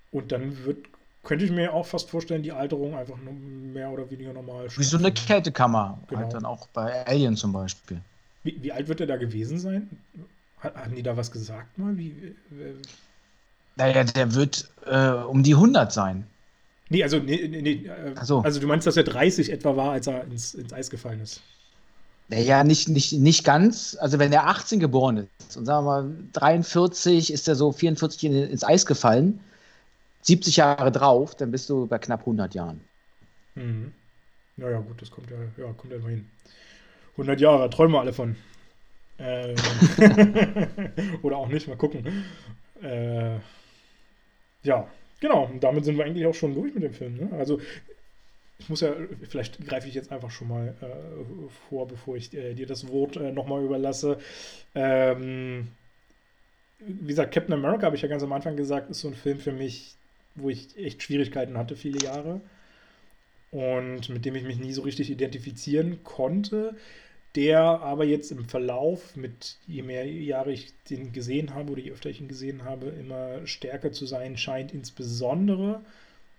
[0.10, 0.80] Und dann wird
[1.26, 4.68] könnte ich mir auch fast vorstellen, die Alterung einfach nur mehr oder weniger normal.
[4.76, 6.22] Wie so eine Kältekammer, genau.
[6.22, 8.00] halt dann auch bei Alien zum Beispiel.
[8.44, 9.90] Wie, wie alt wird er da gewesen sein?
[10.60, 11.98] Hatten die da was gesagt mal?
[11.98, 12.76] Wie, äh,
[13.76, 16.26] naja, der wird äh, um die 100 sein.
[16.90, 18.40] Nee, also, nee, nee, äh, so.
[18.42, 21.42] also du meinst, dass er 30 etwa war, als er ins, ins Eis gefallen ist?
[22.28, 23.98] Naja, nicht, nicht, nicht ganz.
[24.00, 28.24] Also wenn er 18 geboren ist und sagen wir mal 43 ist er so 44
[28.32, 29.40] ins Eis gefallen,
[30.26, 32.82] 70 Jahre drauf, dann bist du bei knapp 100 Jahren.
[33.56, 33.94] Mhm.
[34.58, 36.30] Naja, gut, das kommt ja, ja, kommt ja immer hin.
[37.14, 38.36] 100 Jahre, träumen wir alle von.
[39.20, 39.56] Ähm
[41.24, 42.26] Oder auch nicht, mal gucken.
[42.82, 43.38] Äh,
[44.64, 44.88] ja,
[45.20, 47.18] genau, und damit sind wir eigentlich auch schon durch mit dem Film.
[47.18, 47.30] Ne?
[47.38, 47.60] Also,
[48.58, 48.94] ich muss ja,
[49.30, 53.18] vielleicht greife ich jetzt einfach schon mal äh, vor, bevor ich äh, dir das Wort
[53.18, 54.18] äh, nochmal überlasse.
[54.74, 55.68] Ähm,
[56.80, 59.40] wie gesagt, Captain America, habe ich ja ganz am Anfang gesagt, ist so ein Film
[59.40, 59.96] für mich,
[60.36, 62.41] wo ich echt Schwierigkeiten hatte, viele Jahre.
[63.52, 66.76] Und mit dem ich mich nie so richtig identifizieren konnte.
[67.36, 71.91] Der aber jetzt im Verlauf, mit je mehr Jahre ich den gesehen habe oder je
[71.91, 75.82] öfter ich ihn gesehen habe, immer stärker zu sein scheint, insbesondere,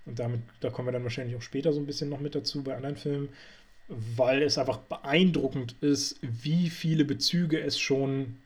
[0.06, 2.62] und damit, da kommen wir dann wahrscheinlich auch später so ein bisschen noch mit dazu
[2.62, 3.28] bei anderen Filmen,
[3.88, 8.36] weil es einfach beeindruckend ist, wie viele Bezüge es schon,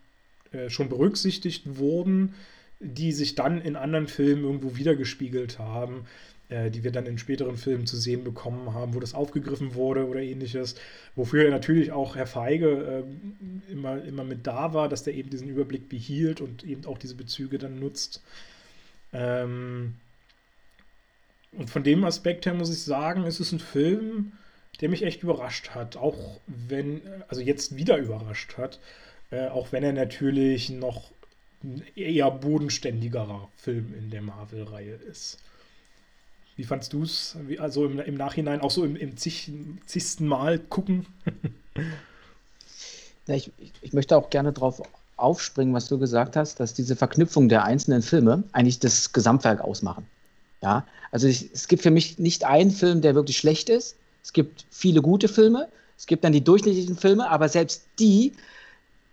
[0.52, 2.35] äh, schon berücksichtigt wurden,
[2.81, 6.07] die sich dann in anderen Filmen irgendwo wiedergespiegelt haben,
[6.48, 10.09] äh, die wir dann in späteren Filmen zu sehen bekommen haben, wo das aufgegriffen wurde
[10.09, 10.74] oder ähnliches.
[11.15, 15.48] Wofür natürlich auch Herr Feige äh, immer, immer mit da war, dass der eben diesen
[15.48, 18.23] Überblick behielt und eben auch diese Bezüge dann nutzt.
[19.12, 19.97] Ähm,
[21.52, 24.32] und von dem Aspekt her muss ich sagen, ist es ein Film,
[24.81, 25.97] der mich echt überrascht hat.
[25.97, 28.81] Auch wenn, also jetzt wieder überrascht hat.
[29.31, 31.12] Äh, auch wenn er natürlich noch
[31.62, 35.39] ein eher bodenständigerer Film in der Marvel-Reihe ist.
[36.57, 37.37] Wie fandst du es?
[37.59, 39.51] Also im, im, Nachhinein auch so im, im zig,
[39.87, 41.07] zigsten Mal gucken?
[43.27, 43.51] ja, ich,
[43.81, 44.82] ich möchte auch gerne darauf
[45.16, 50.07] aufspringen, was du gesagt hast, dass diese Verknüpfung der einzelnen Filme eigentlich das Gesamtwerk ausmachen.
[50.62, 53.97] Ja, also ich, es gibt für mich nicht einen Film, der wirklich schlecht ist.
[54.23, 55.69] Es gibt viele gute Filme.
[55.97, 58.32] Es gibt dann die durchschnittlichen Filme, aber selbst die,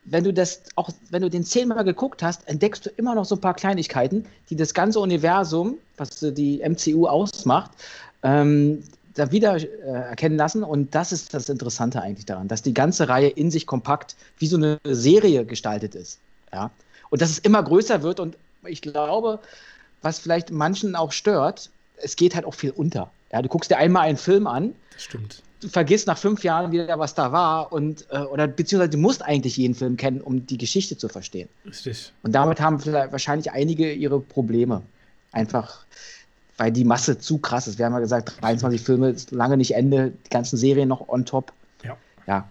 [0.09, 3.35] wenn du das auch, wenn du den zehnmal geguckt hast, entdeckst du immer noch so
[3.35, 7.71] ein paar Kleinigkeiten, die das ganze Universum, was die MCU ausmacht,
[8.23, 8.83] ähm,
[9.15, 10.63] da wieder äh, erkennen lassen.
[10.63, 14.47] Und das ist das Interessante eigentlich daran, dass die ganze Reihe in sich kompakt wie
[14.47, 16.19] so eine Serie gestaltet ist.
[16.53, 16.71] Ja?
[17.09, 18.19] Und dass es immer größer wird.
[18.19, 19.39] Und ich glaube,
[20.01, 23.11] was vielleicht manchen auch stört, es geht halt auch viel unter.
[23.31, 24.73] Ja, du guckst dir einmal einen Film an.
[24.93, 25.41] Das stimmt.
[25.59, 29.23] Du vergisst nach fünf Jahren wieder, was da war und äh, oder beziehungsweise du musst
[29.23, 31.49] eigentlich jeden Film kennen, um die Geschichte zu verstehen.
[31.65, 32.13] Richtig.
[32.21, 34.83] Und damit haben vielleicht wahrscheinlich einige ihre Probleme.
[35.31, 35.85] Einfach,
[36.57, 37.79] weil die Masse zu krass ist.
[37.79, 41.25] Wir haben ja gesagt, 23 Filme ist lange nicht Ende, die ganzen Serien noch on
[41.25, 41.51] top.
[41.83, 41.97] Ja.
[42.27, 42.47] Ja,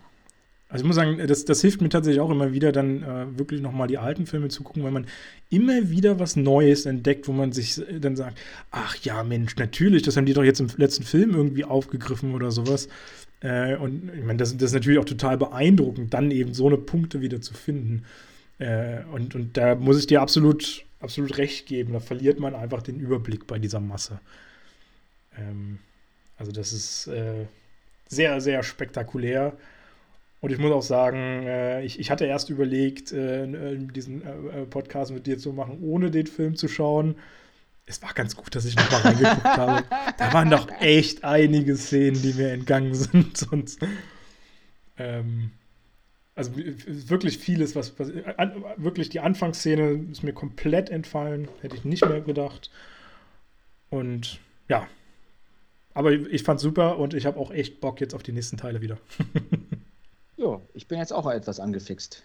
[0.68, 3.60] also ich muss sagen, das, das hilft mir tatsächlich auch immer wieder, dann äh, wirklich
[3.60, 5.06] nochmal die alten Filme zu gucken, weil man
[5.48, 8.38] immer wieder was Neues entdeckt, wo man sich dann sagt,
[8.72, 12.50] ach ja, Mensch, natürlich, das haben die doch jetzt im letzten Film irgendwie aufgegriffen oder
[12.50, 12.88] sowas.
[13.40, 16.78] Äh, und ich meine, das, das, ist natürlich auch total beeindruckend, dann eben so eine
[16.78, 18.04] Punkte wieder zu finden.
[18.58, 22.82] Äh, und, und da muss ich dir absolut, absolut recht geben, da verliert man einfach
[22.82, 24.18] den Überblick bei dieser Masse.
[25.38, 25.78] Ähm,
[26.38, 27.46] also das ist äh,
[28.08, 29.56] sehr, sehr spektakulär.
[30.40, 34.66] Und ich muss auch sagen, äh, ich, ich hatte erst überlegt, äh, diesen äh, äh,
[34.66, 37.16] Podcast mit dir zu machen, ohne den Film zu schauen.
[37.86, 39.84] Es war ganz gut, dass ich nochmal reingeguckt habe.
[40.18, 43.36] Da waren doch echt einige Szenen, die mir entgangen sind.
[43.36, 43.80] Sonst,
[44.98, 45.52] ähm,
[46.34, 51.48] also wirklich vieles, was, was an, wirklich die Anfangsszene ist mir komplett entfallen.
[51.62, 52.70] Hätte ich nicht mehr gedacht.
[53.88, 54.38] Und
[54.68, 54.86] ja,
[55.94, 58.82] aber ich fand's super und ich habe auch echt Bock jetzt auf die nächsten Teile
[58.82, 58.98] wieder.
[60.36, 62.22] Ja, ich bin jetzt auch etwas angefixt.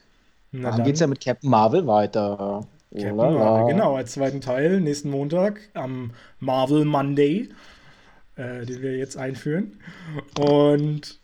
[0.52, 2.68] Na dann geht es ja mit Captain Marvel weiter.
[2.94, 7.50] Captain Marvel, genau, als zweiten Teil, nächsten Montag, am Marvel Monday,
[8.36, 9.80] äh, den wir jetzt einführen.
[10.38, 11.20] Und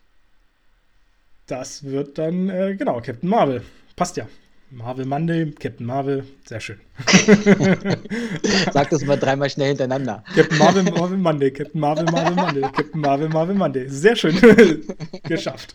[1.46, 3.62] das wird dann, äh, genau, Captain Marvel.
[3.96, 4.26] Passt ja.
[4.70, 6.78] Marvel Monday, Captain Marvel, sehr schön.
[8.72, 10.22] Sag das mal dreimal schnell hintereinander.
[10.34, 13.88] Captain Marvel, Marvel Monday, Captain Marvel, Marvel Monday, Captain Marvel, Marvel Monday.
[13.88, 14.36] Sehr schön.
[15.24, 15.72] Geschafft.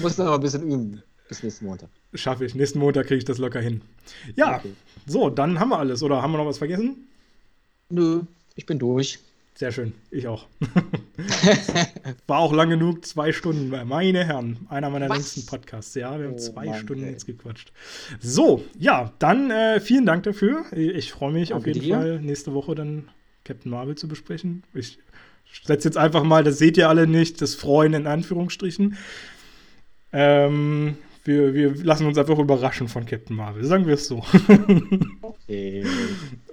[0.00, 1.02] Muss noch ein bisschen üben.
[1.28, 1.88] Bis nächsten Montag.
[2.14, 2.54] Schaffe ich.
[2.54, 3.82] Nächsten Montag kriege ich das locker hin.
[4.36, 4.72] Ja, okay.
[5.06, 6.02] so, dann haben wir alles.
[6.02, 7.08] Oder haben wir noch was vergessen?
[7.88, 8.22] Nö,
[8.54, 9.18] ich bin durch.
[9.60, 10.46] Sehr schön, ich auch.
[12.26, 14.56] War auch lang genug, zwei Stunden, meine Herren.
[14.70, 15.18] Einer meiner Was?
[15.18, 15.94] längsten Podcasts.
[15.94, 17.10] Ja, wir haben oh, zwei Mann, Stunden ey.
[17.10, 17.70] jetzt gequatscht.
[18.20, 20.64] So, ja, dann äh, vielen Dank dafür.
[20.72, 21.94] Ich freue mich Danke auf jeden dir.
[21.94, 23.10] Fall, nächste Woche dann
[23.44, 24.62] Captain Marvel zu besprechen.
[24.72, 24.98] Ich
[25.62, 28.96] setze jetzt einfach mal, das seht ihr alle nicht, das Freuen in Anführungsstrichen.
[30.14, 34.24] Ähm, wir, wir lassen uns einfach überraschen von Captain Marvel, sagen wir es so.
[35.20, 35.84] okay.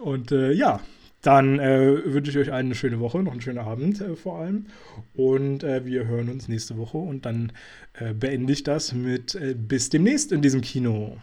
[0.01, 0.81] Und äh, ja,
[1.27, 4.67] dann äh, wünsche ich euch eine schöne Woche, noch einen schönen Abend äh, vor allem.
[5.13, 7.51] Und äh, wir hören uns nächste Woche und dann
[7.99, 11.17] äh, beende ich das mit äh, bis demnächst in diesem Kino.